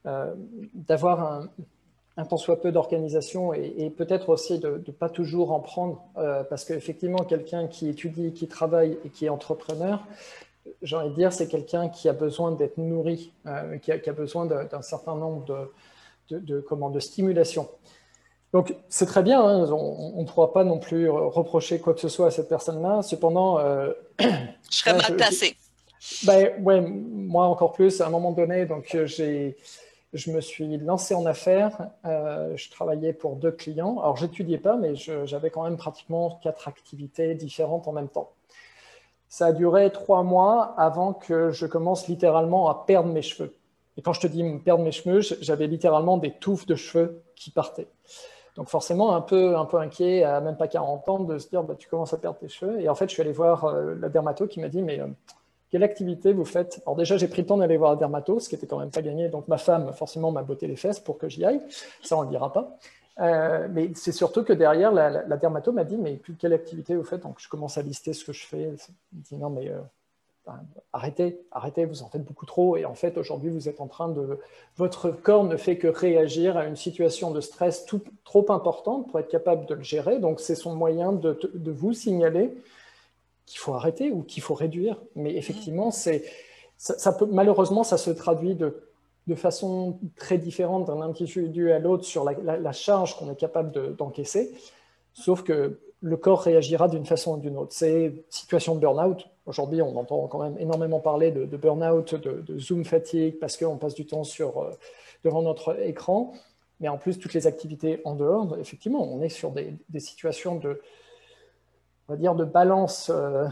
euh, 0.07 0.35
d'avoir 0.75 1.21
un, 1.21 1.49
un 2.17 2.25
tant 2.25 2.37
soit 2.37 2.61
peu 2.61 2.73
d'organisation 2.73 3.53
et, 3.55 3.91
peut-être 3.91 4.29
aussi 4.31 4.59
de 4.59 4.83
ne 4.85 4.93
pas 4.93 5.09
toujours 5.09 5.53
en 5.53 5.61
prendre, 5.61 6.03
euh, 6.17 6.43
parce 6.43 6.65
qu'effectivement, 6.65 7.19
quelqu'un 7.19 7.69
qui 7.69 7.89
étudie, 7.89 8.33
qui 8.33 8.49
travaille 8.49 8.99
et 9.05 9.11
qui 9.11 9.27
est 9.27 9.29
entrepreneur, 9.29 10.05
j'ai 10.83 10.97
envie 10.97 11.11
de 11.11 11.15
dire, 11.15 11.33
c'est 11.33 11.47
quelqu'un 11.47 11.89
qui 11.89 12.09
a 12.09 12.13
besoin 12.13 12.51
d'être 12.51 12.77
nourri, 12.77 13.33
euh, 13.47 13.79
qui, 13.79 13.93
a, 13.93 13.99
qui, 13.99 14.11
a, 14.11 14.13
besoin 14.13 14.47
d'un 14.47 14.83
certain 14.83 15.15
nombre 15.15 15.45
de, 15.45 16.37
de, 16.37 16.39
de, 16.41 16.61
comment, 16.61 16.91
de 16.91 17.01
stimulation. 17.01 17.69
Donc, 18.53 18.75
c'est 18.89 19.07
très 19.07 19.23
bien, 19.23 19.43
hein, 19.43 19.71
on 19.71 20.23
ne 20.23 20.27
pourra 20.27 20.53
pas 20.53 20.65
non 20.65 20.79
plus 20.79 21.09
reprocher 21.11 21.81
quoi 21.81 21.93
que 21.93 22.01
ce 22.01 22.09
soit 22.09 22.29
à 22.29 22.31
cette 22.31 22.49
personne-là. 22.49 23.03
Cependant, 23.03 23.59
euh, 23.59 23.93
je 24.21 24.27
serais 24.71 24.97
mal 24.97 25.17
placé. 25.17 25.57
Ben, 26.25 26.63
ouais, 26.63 26.81
moi 26.81 27.47
encore 27.47 27.73
plus, 27.73 28.01
à 28.01 28.07
un 28.07 28.11
moment 28.11 28.33
donné, 28.33 28.65
donc 28.65 28.97
j'ai 29.05 29.57
je 30.13 30.31
me 30.31 30.41
suis 30.41 30.79
lancé 30.79 31.15
en 31.15 31.27
affaires. 31.27 31.91
Euh, 32.05 32.57
je 32.57 32.71
travaillais 32.71 33.13
pour 33.13 33.37
deux 33.37 33.53
clients. 33.53 33.99
Alors, 34.01 34.17
j'étudiais 34.17 34.59
pas, 34.59 34.77
mais 34.77 34.95
j'avais 34.95 35.51
quand 35.51 35.65
même 35.65 35.77
pratiquement 35.77 36.39
quatre 36.43 36.69
activités 36.69 37.35
différentes 37.35 37.89
en 37.89 37.93
même 37.93 38.09
temps. 38.09 38.31
Ça 39.29 39.47
a 39.47 39.53
duré 39.53 39.93
trois 39.93 40.23
mois 40.23 40.75
avant 40.79 41.13
que 41.13 41.51
je 41.51 41.67
commence 41.67 42.09
littéralement 42.09 42.71
à 42.71 42.85
perdre 42.87 43.11
mes 43.11 43.21
cheveux. 43.21 43.55
Et 43.99 44.03
quand 44.03 44.15
je 44.15 44.21
te 44.21 44.27
dis 44.27 44.43
perdre 44.65 44.83
mes 44.83 44.93
cheveux, 44.93 45.21
j'avais 45.21 45.67
littéralement 45.67 46.17
des 46.17 46.31
touffes 46.31 46.67
de 46.67 46.77
cheveux 46.77 47.23
qui 47.35 47.51
partaient. 47.51 47.89
Donc 48.59 48.69
forcément, 48.69 49.15
un 49.15 49.21
peu, 49.21 49.57
un 49.57 49.65
peu 49.65 49.79
inquiet, 49.79 50.25
à 50.25 50.41
même 50.41 50.57
pas 50.57 50.67
40 50.67 51.09
ans, 51.09 51.21
de 51.21 51.39
se 51.39 51.49
dire, 51.49 51.63
bah, 51.63 51.77
tu 51.79 51.89
commences 51.89 52.13
à 52.13 52.19
perdre 52.19 52.39
tes 52.39 52.49
cheveux. 52.49 52.81
Et 52.81 52.89
en 52.89 52.97
fait, 52.97 53.09
je 53.09 53.13
suis 53.13 53.23
allé 53.23 53.31
voir 53.31 53.65
euh, 53.67 53.95
la 53.95 54.09
dermato 54.09 54.49
qui 54.49 54.59
m'a 54.59 54.69
dit, 54.69 54.83
mais 54.83 54.99
euh, 54.99 55.07
quelle 55.71 55.85
activité 55.85 56.33
vous 56.33 56.45
faites? 56.45 56.83
Alors 56.85 56.97
déjà, 56.97 57.17
j'ai 57.17 57.29
pris 57.29 57.43
le 57.43 57.47
temps 57.47 57.57
d'aller 57.57 57.77
voir 57.77 57.93
la 57.93 57.97
dermato, 57.97 58.41
ce 58.41 58.49
qui 58.49 58.57
était 58.57 58.67
quand 58.67 58.81
même 58.81 58.91
pas 58.91 59.01
gagné. 59.01 59.29
Donc 59.29 59.47
ma 59.47 59.59
femme, 59.59 59.93
forcément, 59.93 60.33
m'a 60.33 60.43
botté 60.43 60.67
les 60.67 60.75
fesses 60.75 60.99
pour 60.99 61.19
que 61.19 61.29
j'y 61.29 61.45
aille. 61.45 61.61
Ça, 62.03 62.17
on 62.17 62.23
ne 62.23 62.25
le 62.25 62.31
dira 62.31 62.53
pas. 62.53 62.77
Euh, 63.21 63.69
mais 63.71 63.93
c'est 63.95 64.11
surtout 64.11 64.43
que 64.43 64.53
derrière, 64.53 64.91
la, 64.91 65.09
la, 65.09 65.37
dermato 65.37 65.71
m'a 65.71 65.85
dit, 65.85 65.97
mais 65.97 66.21
quelle 66.41 66.53
activité 66.53 66.97
vous 66.97 67.05
faites? 67.05 67.23
Donc 67.23 67.37
je 67.39 67.49
commence 67.49 67.79
à 67.79 67.83
lister 67.83 68.13
ce 68.13 68.25
que 68.25 68.33
je 68.33 68.45
fais. 68.45 68.63
Elle 68.63 68.71
me 68.73 69.23
dit, 69.23 69.37
non, 69.37 69.51
mais 69.51 69.71
arrêtez, 70.93 71.41
arrêtez, 71.51 71.85
vous 71.85 72.03
en 72.03 72.09
faites 72.09 72.25
beaucoup 72.25 72.47
trop. 72.47 72.77
Et 72.77 72.85
en 72.85 72.95
fait, 72.95 73.19
aujourd'hui, 73.19 73.51
vous 73.51 73.69
êtes 73.69 73.81
en 73.81 73.87
train 73.87 74.09
de... 74.09 74.39
Votre 74.77 75.11
corps 75.11 75.45
ne 75.45 75.57
fait 75.57 75.79
que 75.79 75.89
réagir 75.89 76.57
à 76.57 76.67
une 76.67 76.77
situation 76.77 77.31
de 77.31 77.41
stress 77.41 77.85
tout, 77.85 78.03
trop 78.25 78.51
importante 78.51 79.09
pour 79.09 79.19
être 79.19 79.29
capable 79.29 79.67
de 79.67 79.75
le 79.75 79.83
gérer. 79.83 80.19
Donc 80.19 80.41
c'est 80.41 80.55
son 80.55 80.75
moyen 80.75 81.13
de, 81.13 81.39
de 81.55 81.71
vous 81.71 81.93
signaler 81.93 82.53
qu'il 83.47 83.59
faut 83.59 83.75
arrêter 83.75 84.11
ou 84.11 84.23
qu'il 84.23 84.43
faut 84.43 84.55
réduire. 84.55 85.01
Mais 85.17 85.35
effectivement, 85.35 85.91
c'est, 85.91 86.25
ça, 86.77 87.13
peut, 87.13 87.27
malheureusement, 87.27 87.83
ça 87.83 87.99
se 87.99 88.11
traduit 88.11 88.55
de, 88.55 88.83
de 89.27 89.35
façon 89.35 89.99
très 90.17 90.39
différente 90.39 90.87
d'un 90.87 91.01
individu 91.01 91.73
à 91.73 91.79
l'autre 91.79 92.05
sur 92.05 92.25
la, 92.25 92.73
charge 92.73 93.17
qu'on 93.17 93.31
est 93.31 93.37
capable 93.37 93.97
d'encaisser. 93.97 94.55
Sauf 95.13 95.43
que 95.43 95.81
le 96.01 96.17
corps 96.17 96.43
réagira 96.43 96.89
d'une 96.89 97.05
façon 97.05 97.35
ou 97.35 97.39
d'une 97.39 97.57
autre. 97.57 97.73
C'est 97.73 98.25
situation 98.31 98.77
de 98.77 98.81
burn-out. 98.81 99.27
Aujourd'hui, 99.49 99.81
on 99.81 99.97
entend 99.97 100.27
quand 100.27 100.43
même 100.43 100.59
énormément 100.59 101.01
parler 101.01 101.33
de, 101.33 101.57
burn-out, 101.57 102.15
de, 102.15 102.59
zoom 102.59 102.85
fatigue, 102.85 103.39
parce 103.39 103.57
qu'on 103.57 103.79
passe 103.79 103.95
du 103.95 104.05
temps 104.05 104.23
sur, 104.23 104.59
euh, 104.59 104.71
devant 105.25 105.41
notre 105.41 105.81
écran. 105.81 106.35
Mais 106.81 106.89
en 106.89 106.99
plus, 106.99 107.19
toutes 107.19 107.33
les 107.33 107.47
activités 107.47 108.03
en 108.05 108.15
dehors, 108.15 108.59
effectivement, 108.59 109.03
on 109.03 109.23
est 109.23 109.31
sur 109.31 109.51
des, 109.51 110.01
situations 110.01 110.57
de, 110.57 110.83
on 112.09 112.13
va 112.13 112.17
dire, 112.19 112.35
de 112.35 112.45
balance. 112.45 113.11
Euh, 113.13 113.47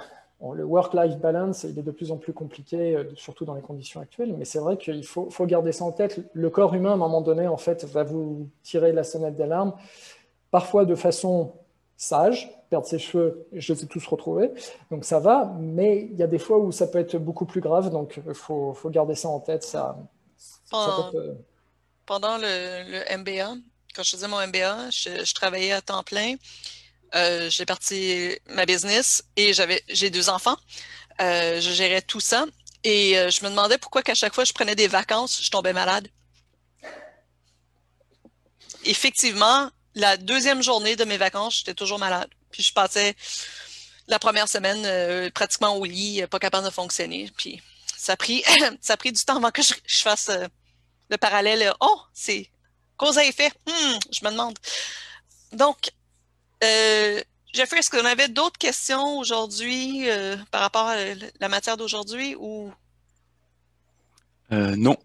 le 0.53 0.65
work-life 0.65 1.17
balance, 1.17 1.65
il 1.65 1.79
est 1.79 1.83
de 1.83 1.91
plus 1.91 2.13
en 2.13 2.19
plus 2.19 2.35
compliqué, 2.35 2.95
euh, 2.95 3.05
surtout 3.15 3.47
dans 3.47 3.55
les 3.55 3.63
conditions 3.63 4.03
actuelles, 4.03 4.35
mais 4.37 4.45
c'est 4.45 4.59
vrai 4.59 4.77
qu'il 4.77 5.03
faut, 5.03 5.31
garder 5.47 5.73
ça 5.73 5.87
en 5.87 5.93
tête. 5.93 6.21
Le 6.35 6.51
corps 6.51 6.75
humain, 6.75 6.91
à 6.91 6.95
un 6.95 6.99
moment 6.99 7.23
donné, 7.23 7.49
en 7.49 7.57
fait, 7.57 7.87
va 7.87 8.05
vous 8.05 8.51
tirer 8.63 8.93
la 8.93 9.03
sonnette 9.03 9.37
d'alarme, 9.37 9.73
parfois 10.51 10.85
de 10.85 10.95
façon 10.95 11.55
sage, 11.97 12.51
perdre 12.69 12.87
ses 12.87 12.99
cheveux, 12.99 13.47
je 13.53 13.73
les 13.73 13.85
ai 13.85 13.87
tous 13.87 14.07
retrouvés, 14.07 14.51
donc 14.91 15.05
ça 15.05 15.19
va, 15.19 15.55
mais 15.59 16.09
il 16.11 16.17
y 16.17 16.23
a 16.23 16.27
des 16.27 16.39
fois 16.39 16.59
où 16.59 16.73
ça 16.73 16.87
peut 16.87 16.99
être 16.99 17.17
beaucoup 17.17 17.47
plus 17.47 17.61
grave, 17.61 17.91
donc 17.91 18.21
il 18.27 18.35
faut, 18.35 18.77
garder 18.87 19.15
ça 19.15 19.29
en 19.29 19.41
tête. 19.41 19.63
Ça, 19.63 19.97
pendant, 20.71 21.11
euh, 21.15 21.35
pendant 22.05 22.39
le, 22.39 23.17
MBA, 23.17 23.55
quand 23.95 24.03
je 24.03 24.11
faisais 24.11 24.29
mon 24.29 24.47
MBA, 24.47 24.91
je 24.91 25.35
travaillais 25.35 25.73
à 25.73 25.81
temps 25.81 26.03
plein. 26.03 26.35
Euh, 27.15 27.49
j'ai 27.51 27.65
parti 27.65 28.37
ma 28.49 28.67
business 28.67 29.25
et 29.37 29.53
j'avais 29.53 29.83
j'ai 29.89 30.11
deux 30.11 30.29
enfants. 30.29 30.57
Euh, 31.21 31.61
je 31.61 31.71
gérais 31.71 32.03
tout 32.03 32.21
ça 32.21 32.45
et 32.85 33.19
euh, 33.19 33.31
je 33.31 33.43
me 33.45 33.51
demandais 33.51 33.79
pourquoi 33.79 34.03
qu'à 34.03 34.15
chaque 34.15 34.35
fois 34.35 34.45
je 34.45 34.53
prenais 34.53 34.75
des 34.75 34.89
vacances, 34.89 35.43
je 35.43 35.51
tombais 35.51 35.73
malade. 35.73 36.09
Effectivement, 38.85 39.71
la 39.97 40.17
deuxième 40.17 40.63
journée 40.63 40.95
de 40.95 41.05
mes 41.05 41.17
vacances, 41.17 41.59
j'étais 41.59 41.75
toujours 41.75 41.99
malade. 41.99 42.29
Puis 42.53 42.63
je 42.63 42.73
passais 42.73 43.17
la 44.07 44.21
première 44.21 44.49
semaine 44.49 45.31
pratiquement 45.33 45.75
au 45.77 45.85
lit, 45.85 46.25
pas 46.31 46.39
capable 46.39 46.65
de 46.65 46.71
fonctionner. 46.71 47.29
Puis 47.37 47.61
ça 47.97 48.13
a 48.13 48.17
pris, 48.17 48.45
ça 48.81 48.93
a 48.93 48.97
pris 48.97 49.11
du 49.11 49.25
temps 49.25 49.37
avant 49.37 49.51
que 49.51 49.63
je, 49.63 49.99
fasse 49.99 50.31
le 51.11 51.17
parallèle. 51.17 51.73
Oh, 51.81 52.01
c'est 52.13 52.49
cause 52.97 53.19
à 53.19 53.25
effet. 53.25 53.51
Hmm, 53.67 53.99
je 54.13 54.25
me 54.25 54.31
demande. 54.31 54.57
Donc, 55.53 55.91
euh, 56.65 57.23
Jeffrey, 57.53 57.79
est-ce 57.79 57.91
qu'on 57.91 58.05
avait 58.05 58.29
d'autres 58.29 58.59
questions 58.59 59.19
aujourd'hui 59.19 60.09
euh, 60.11 60.37
par 60.51 60.61
rapport 60.61 60.87
à 60.87 60.97
la 61.41 61.49
matière 61.49 61.77
d'aujourd'hui 61.77 62.35
ou? 62.39 62.73
Euh, 64.53 64.75
Non. 64.77 64.97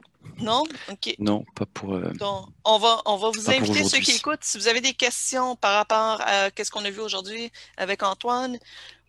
Non? 0.41 0.63
OK. 0.89 1.15
Non, 1.19 1.45
pas 1.55 1.65
pour. 1.65 1.99
Donc, 1.99 2.47
on 2.63 2.77
va, 2.77 3.01
on 3.05 3.17
va 3.17 3.29
vous 3.29 3.49
inviter, 3.49 3.83
ceux 3.83 3.99
qui 3.99 4.11
écoutent, 4.11 4.43
si 4.43 4.57
vous 4.57 4.67
avez 4.67 4.81
des 4.81 4.93
questions 4.93 5.55
par 5.55 5.73
rapport 5.73 6.21
à 6.21 6.49
ce 6.57 6.69
qu'on 6.71 6.85
a 6.85 6.89
vu 6.89 6.99
aujourd'hui 6.99 7.51
avec 7.77 8.03
Antoine, 8.03 8.57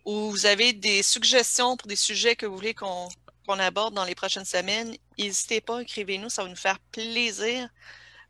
ou 0.05 0.31
vous 0.31 0.45
avez 0.45 0.73
des 0.73 1.03
suggestions 1.03 1.77
pour 1.77 1.87
des 1.87 1.95
sujets 1.95 2.35
que 2.35 2.45
vous 2.45 2.55
voulez 2.55 2.73
qu'on 2.73 3.09
aborde 3.47 3.93
dans 3.93 4.05
les 4.05 4.15
prochaines 4.15 4.45
semaines, 4.45 4.95
n'hésitez 5.17 5.61
pas, 5.61 5.81
écrivez-nous, 5.81 6.29
ça 6.29 6.43
va 6.43 6.49
nous 6.49 6.55
faire 6.55 6.79
plaisir. 6.91 7.69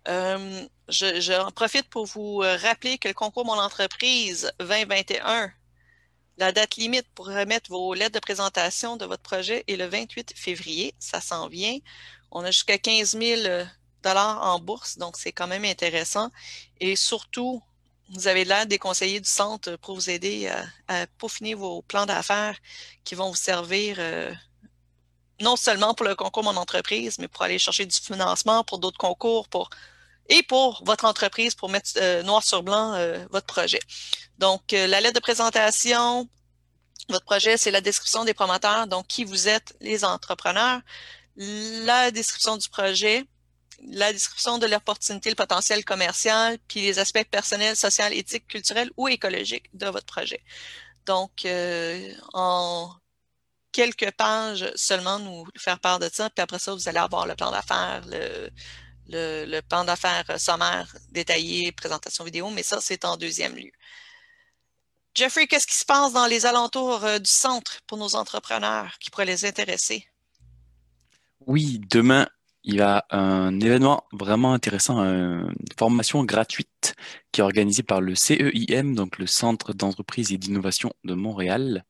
Euh, 0.08 0.66
J'en 0.90 1.50
profite 1.52 1.90
pour 1.90 2.06
vous 2.06 2.42
euh, 2.44 2.58
rappeler 2.58 2.98
que 2.98 3.08
le 3.08 3.14
concours 3.14 3.46
Mon 3.46 3.58
entreprise 3.58 4.52
2021, 4.60 5.50
la 6.38 6.52
date 6.52 6.76
limite 6.76 7.08
pour 7.16 7.28
remettre 7.28 7.70
vos 7.70 7.94
lettres 7.94 8.16
de 8.16 8.20
présentation 8.20 8.98
de 8.98 9.06
votre 9.06 9.22
projet 9.22 9.64
est 9.68 9.78
le 9.78 9.86
28 9.86 10.34
février. 10.36 10.94
Ça 11.00 11.22
s'en 11.22 11.48
vient. 11.48 11.78
On 12.34 12.44
a 12.44 12.52
jusqu'à 12.52 12.80
15 12.80 13.16
000 13.18 13.42
euh, 13.46 13.66
en 14.06 14.60
bourse, 14.60 14.98
donc 14.98 15.18
c'est 15.18 15.32
quand 15.32 15.48
même 15.48 15.64
intéressant. 15.64 16.30
Et 16.80 16.96
surtout, 16.96 17.62
vous 18.10 18.28
avez 18.28 18.44
l'aide 18.44 18.68
des 18.68 18.80
conseillers 18.80 19.20
du 19.20 19.30
centre 19.30 19.76
pour 19.78 19.96
vous 19.96 20.10
aider 20.10 20.52
à, 20.88 21.08
peaufiner 21.20 21.54
vos 21.54 21.84
plans 21.84 22.08
d'affaires 22.08 22.58
qui 23.04 23.14
vont 23.16 23.30
vous 23.30 23.36
servir 23.36 23.98
euh, 24.00 24.34
non 25.42 25.56
seulement 25.56 25.94
pour 25.94 26.08
le 26.08 26.16
concours 26.16 26.44
Mon 26.44 26.58
entreprise, 26.58 27.20
mais 27.20 27.28
pour 27.28 27.44
aller 27.44 27.60
chercher 27.60 27.86
du 27.86 27.96
financement 27.96 28.64
pour 28.64 28.80
d'autres 28.80 28.98
concours, 28.98 29.48
pour 29.48 29.70
et 30.28 30.42
pour 30.42 30.84
votre 30.86 31.06
entreprise 31.06 31.54
pour 31.54 31.70
mettre 31.70 31.92
euh, 31.98 32.24
noir 32.24 32.44
sur 32.44 32.64
blanc 32.64 32.98
votre 33.30 33.46
projet. 33.46 33.80
Donc, 34.40 34.72
la 34.72 35.00
lettre 35.00 35.16
de 35.16 35.20
présentation, 35.20 36.28
votre 37.10 37.26
projet, 37.26 37.58
c'est 37.58 37.72
la 37.72 37.82
description 37.82 38.26
des 38.26 38.34
promoteurs, 38.34 38.88
donc 38.88 39.06
qui 39.08 39.24
vous 39.24 39.48
êtes, 39.48 39.76
les 39.82 40.04
entrepreneurs, 40.04 40.82
la 41.36 42.12
description 42.12 42.58
du 42.58 42.70
projet, 42.70 43.26
la 43.86 44.14
description 44.14 44.58
de 44.58 44.68
l'opportunité, 44.68 45.30
le 45.30 45.36
potentiel 45.36 45.84
commercial, 45.84 46.58
puis 46.68 46.82
les 46.82 47.00
aspects 47.00 47.24
personnels, 47.30 47.76
sociaux, 47.76 48.06
éthiques, 48.12 48.48
culturels 48.48 48.92
ou 48.98 49.08
écologiques 49.08 49.70
de 49.74 49.88
votre 49.88 50.06
projet. 50.06 50.42
Donc, 51.06 51.46
en 52.34 52.94
quelques 53.72 54.12
pages 54.12 54.72
seulement, 54.76 55.20
nous 55.20 55.46
faire 55.58 55.80
part 55.80 56.00
de 56.00 56.10
ça, 56.12 56.30
puis 56.30 56.42
après 56.42 56.60
ça, 56.60 56.74
vous 56.74 56.88
allez 56.88 57.00
avoir 57.00 57.28
le 57.28 57.36
plan 57.36 57.52
d'affaires, 57.52 58.04
le, 58.08 58.50
le, 59.10 59.62
plan 59.62 59.84
d'affaires 59.84 60.40
sommaire 60.40 60.96
détaillé, 61.10 61.72
présentation 61.74 62.24
vidéo, 62.24 62.50
mais 62.50 62.64
ça, 62.64 62.80
c'est 62.82 63.06
en 63.06 63.18
deuxième 63.18 63.56
lieu. 63.56 63.72
Jeffrey, 65.16 65.46
qu'est-ce 65.48 65.68
qui 65.68 65.76
se 65.76 65.86
passe 65.86 66.14
dans 66.14 66.26
les 66.26 66.46
alentours 66.46 67.04
euh, 67.06 67.20
du 67.20 67.30
centre 67.30 67.82
pour 67.86 67.98
nos 68.00 68.16
entrepreneurs 68.16 68.98
qui 69.00 69.12
pourraient 69.12 69.26
les 69.26 69.46
intéresser? 69.46 70.08
Oui, 71.48 71.82
demain, 71.90 72.28
il 72.64 72.76
y 72.76 72.82
a 72.82 73.06
un 73.10 73.60
événement 73.60 74.04
vraiment 74.14 74.54
intéressant, 74.54 75.00
une 75.00 75.54
formation 75.78 76.24
gratuite 76.24 76.96
qui 77.32 77.42
est 77.42 77.44
organisée 77.44 77.84
par 77.84 78.02
le 78.02 78.16
CEIM, 78.16 78.94
donc 78.94 79.18
le 79.18 79.28
Centre 79.28 79.74
d'entreprise 79.74 80.32
et 80.32 80.38
d'innovation 80.38 80.94
de 81.04 81.14
Montréal, 81.14 81.84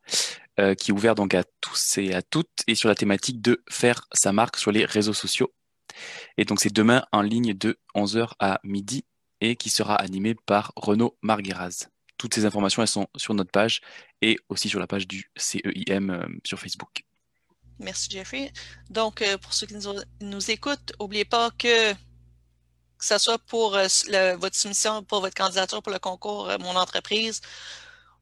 euh, 0.60 0.76
qui 0.76 0.91
est 0.91 0.93
ouvert 0.93 1.16
donc 1.16 1.34
à 1.36 1.43
tous 1.62 1.97
et 1.97 2.14
à 2.14 2.22
toutes 2.22 2.64
et 2.68 2.76
sur 2.76 2.89
la 2.89 2.95
thématique 2.95 3.41
de 3.41 3.64
faire 3.70 4.08
sa 4.14 4.32
marque 4.34 4.58
sur 4.58 4.72
les 4.72 4.86
réseaux 4.86 5.14
sociaux 5.14 5.54
Et 6.38 6.45
donc, 6.45 6.60
c'est 6.60 6.74
demain 6.74 7.06
en 7.12 7.22
ligne 7.22 7.54
de 7.54 7.78
11h 7.95 8.32
à 8.39 8.60
midi 8.64 9.06
et 9.41 9.56
qui 9.56 9.70
sera 9.70 9.95
animé 9.95 10.36
par 10.36 10.74
Renaud 10.76 11.18
Margueraz. 11.22 11.89
Toutes 12.18 12.34
ces 12.34 12.45
informations, 12.45 12.82
elles 12.82 12.88
sont 12.88 13.08
sur 13.18 13.34
notre 13.34 13.51
page 13.51 13.82
et 14.22 14.39
aussi 14.49 14.70
sur 14.70 14.80
la 14.80 14.88
page 14.88 15.08
du 15.08 15.30
CEIM 15.36 16.10
euh, 16.10 16.26
sur 16.43 16.60
Facebook. 16.60 17.04
Merci, 17.80 18.10
Jeffrey. 18.12 18.52
Donc, 18.90 19.22
euh, 19.22 19.38
pour 19.38 19.54
ceux 19.54 19.68
qui 19.68 19.76
nous, 20.22 20.52
écoutent, 20.52 20.94
n'oubliez 21.00 21.26
pas 21.26 21.52
que 21.52 21.94
que 21.94 23.10
ce 23.10 23.18
soit 23.18 23.40
pour 23.40 23.76
euh, 23.76 24.38
votre 24.38 24.56
soumission, 24.56 25.04
pour 25.04 25.20
votre 25.20 25.36
candidature 25.36 25.84
pour 25.84 25.92
le 25.92 26.00
concours 26.00 26.50
Mon 26.60 26.76
entreprise 26.78 27.42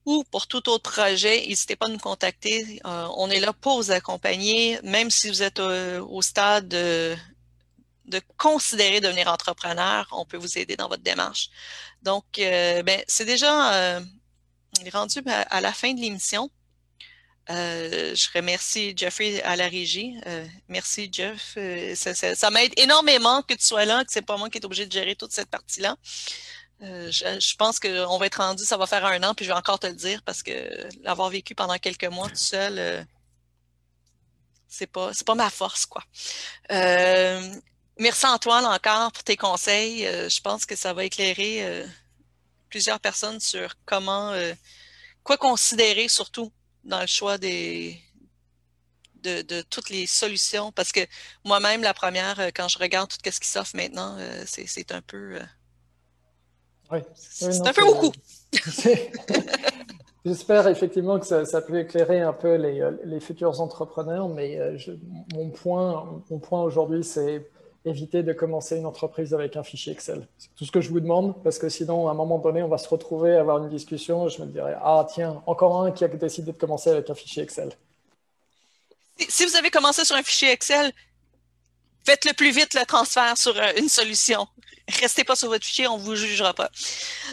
ou 0.06 0.24
pour 0.32 0.48
tout 0.48 0.68
autre 0.70 0.92
projet, 0.92 1.46
n'hésitez 1.48 1.76
pas 1.76 1.86
à 1.86 1.90
nous 1.90 2.00
contacter. 2.00 2.80
on 2.84 3.30
est 3.30 3.40
là 3.40 3.54
pour 3.54 3.78
vous 3.78 3.92
accompagner, 3.92 4.80
même 4.82 5.12
si 5.12 5.30
vous 5.30 5.44
êtes 5.44 5.60
au, 5.60 6.22
stade 6.24 6.68
de, 6.68 7.16
de, 8.06 8.20
considérer 8.38 9.00
devenir 9.00 9.28
entrepreneur, 9.28 10.08
on 10.12 10.26
peut 10.26 10.38
vous 10.38 10.58
aider 10.58 10.76
dans 10.76 10.88
votre 10.88 11.04
démarche. 11.04 11.52
Donc, 12.02 12.26
ben, 12.38 13.04
c'est 13.08 13.26
déjà 13.26 14.02
rendu 14.92 15.20
à 15.28 15.62
la 15.62 15.72
fin 15.72 15.94
de 15.94 16.02
l'émission. 16.02 16.50
Euh, 17.50 18.14
je 18.16 18.30
remercie 18.36 18.94
Jeffrey 18.96 19.42
à 19.42 19.56
la 19.56 19.68
régie. 19.68 20.16
Euh, 20.28 20.46
merci, 20.68 21.10
Jeff. 21.12 21.56
Euh, 21.58 21.96
ça, 21.96 22.50
m'aide 22.52 22.74
énormément 22.78 23.42
que 23.42 23.54
tu 23.54 23.66
sois 23.66 23.86
là, 23.86 24.06
que 24.06 24.12
ce 24.12 24.20
n'est 24.20 24.26
pas 24.26 24.38
moi 24.38 24.50
qui 24.50 24.60
est 24.60 24.66
obligé 24.66 24.86
de 24.86 24.92
gérer 24.92 25.16
toute 25.16 25.32
cette 25.32 25.50
partie-là. 25.50 25.98
Je, 26.82 27.56
pense 27.58 27.80
qu'on 27.80 28.18
va 28.18 28.26
être 28.26 28.42
rendu, 28.42 28.66
ça 28.66 28.76
va 28.76 28.88
faire 28.88 29.06
un 29.06 29.22
an, 29.22 29.36
puis 29.36 29.46
je 29.46 29.52
vais 29.52 29.58
encore 29.58 29.78
te 29.80 29.86
le 29.86 29.94
dire 29.94 30.24
parce 30.24 30.42
que 30.42 30.52
l'avoir 31.04 31.30
vécu 31.30 31.54
pendant 31.54 31.78
quelques 31.78 32.06
mois 32.06 32.28
tout 32.28 32.36
seul, 32.36 33.06
c'est 34.68 34.88
pas, 34.88 35.12
pas 35.24 35.36
ma 35.36 35.52
force, 35.52 35.86
quoi. 35.86 36.04
merci 38.00 38.26
Antoine 38.26 38.66
encore 38.66 39.12
pour 39.12 39.24
tes 39.24 39.38
conseils. 39.38 40.06
je 40.06 40.42
pense 40.42 40.66
que 40.66 40.76
ça 40.76 40.94
va 40.94 41.06
éclairer 41.06 41.86
plusieurs 42.72 43.00
personnes 43.00 43.40
sur 43.40 43.76
comment, 43.86 44.34
quoi 45.24 45.38
considérer 45.38 46.08
surtout 46.08 46.52
dans 46.84 47.02
le 47.02 47.08
choix 47.08 47.38
des, 47.38 48.02
de, 49.24 49.62
toutes 49.70 49.90
les 49.90 50.06
solutions. 50.06 50.72
Parce 50.72 50.92
que 50.92 51.02
moi-même, 51.46 51.82
la 51.82 51.94
première, 51.94 52.40
euh, 52.40 52.50
quand 52.54 52.68
je 52.68 52.78
regarde 52.80 53.10
tout 53.10 53.18
ce 53.24 53.40
qui 53.40 53.48
s'offre 53.48 53.76
maintenant, 53.76 54.16
euh, 54.20 54.44
c'est 54.46 54.92
un 54.92 55.02
peu. 55.02 55.36
Euh, 55.36 55.44
oui. 56.92 57.00
c'est 57.16 57.68
un 57.68 57.74
peu 57.74 57.86
beaucoup. 57.86 58.12
J'espère 60.26 60.68
effectivement 60.68 61.20
que 61.20 61.26
ça, 61.26 61.62
peut 61.62 61.80
éclairer 61.80 62.22
un 62.22 62.34
peu 62.34 62.56
les, 62.56 63.20
futurs 63.20 63.60
entrepreneurs, 63.60 64.30
mais 64.30 64.60
mon 65.34 65.50
point, 65.50 66.22
mon 66.30 66.38
point 66.38 66.62
aujourd'hui, 66.62 67.04
c'est 67.04 67.50
éviter 67.86 68.24
de 68.24 68.34
commencer 68.34 68.78
une 68.78 68.86
entreprise 68.86 69.34
avec 69.34 69.56
un 69.58 69.64
fichier 69.64 69.94
Excel. 69.94 70.28
C'est 70.38 70.54
tout 70.56 70.66
ce 70.66 70.72
que 70.72 70.82
je 70.82 70.90
vous 70.90 71.00
demande, 71.00 71.42
parce 71.44 71.58
que 71.58 71.70
sinon, 71.70 72.08
à 72.08 72.12
un 72.12 72.14
moment 72.14 72.38
donné, 72.38 72.62
on 72.62 72.68
va 72.68 72.78
se 72.78 72.88
retrouver 72.88 73.36
à 73.36 73.40
avoir 73.40 73.58
une 73.64 73.70
discussion. 73.70 74.30
Je 74.30 74.42
me 74.42 74.48
dirais, 74.48 74.76
ah 74.82 75.06
tiens, 75.12 75.42
encore 75.48 75.82
un 75.82 75.92
qui 75.92 76.04
a 76.04 76.08
décidé 76.08 76.52
de 76.52 76.58
commencer 76.58 76.92
avec 76.92 77.10
un 77.10 77.16
fichier 77.16 77.44
Excel. 77.44 77.72
Si 79.30 79.46
vous 79.46 79.56
avez 79.56 79.72
commencé 79.72 80.06
sur 80.06 80.16
un 80.16 80.24
fichier 80.24 80.52
Excel, 80.52 80.92
faites 82.06 82.26
le 82.26 82.34
plus 82.34 82.52
vite 82.52 82.74
le 82.74 82.86
transfert 82.86 83.38
sur 83.38 83.56
euh, 83.58 83.72
une 83.78 83.90
solution. 83.90 84.48
Restez 85.00 85.24
pas 85.24 85.36
sur 85.36 85.48
votre 85.48 85.66
fichier, 85.66 85.88
on 85.88 85.98
vous 85.98 86.16
jugera 86.16 86.54
pas. 86.54 86.70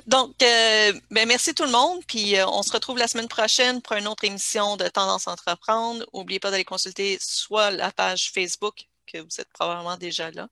Donc, 0.07 0.35
euh, 0.43 0.93
ben 1.11 1.27
merci 1.27 1.55
tout 1.55 1.65
le 1.65 1.71
monde, 1.71 2.01
puis 2.07 2.37
euh, 2.37 2.47
on 2.47 2.63
se 2.63 2.73
retrouve 2.73 2.99
la 2.99 3.09
semaine 3.09 3.29
prochaine 3.29 3.83
pour 3.83 3.97
une 3.97 4.07
autre 4.07 4.25
émission 4.25 4.77
de 4.77 4.87
Tendance 4.87 5.27
Entreprendre. 5.27 6.05
N'oubliez 6.15 6.41
pas 6.41 6.51
d'aller 6.51 6.65
consulter 6.65 7.19
soit 7.21 7.71
la 7.71 7.91
page 7.91 8.31
Facebook 8.33 8.87
que 9.11 9.19
vous 9.19 9.41
êtes 9.41 9.49
probablement 9.53 9.97
déjà 9.97 10.31
là. 10.31 10.49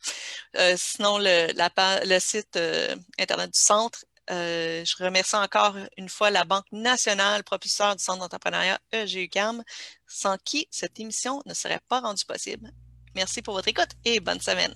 Euh, 0.57 0.75
sinon, 0.77 1.19
le, 1.19 2.19
site 2.19 2.57
euh, 2.57 2.95
Internet 3.19 3.53
du 3.53 3.61
Centre, 3.61 4.05
euh, 4.31 4.85
je 4.85 5.05
remercie 5.05 5.37
encore 5.37 5.77
une 5.97 6.09
fois 6.09 6.31
la 6.31 6.45
Banque 6.45 6.71
nationale, 6.73 7.45
propulseur 7.45 7.95
du 7.97 8.03
Centre 8.03 8.21
d'entrepreneuriat 8.21 8.79
EGUCAM, 8.93 9.63
sans 10.07 10.37
qui 10.39 10.67
cette 10.71 10.99
émission 10.99 11.43
ne 11.47 11.55
serait 11.55 11.81
pas 11.89 12.01
rendue 12.01 12.25
possible. 12.25 12.73
Merci 13.15 13.43
pour 13.43 13.55
votre 13.55 13.69
écoute 13.69 13.91
et 14.05 14.21
bonne 14.21 14.41
semaine. 14.41 14.75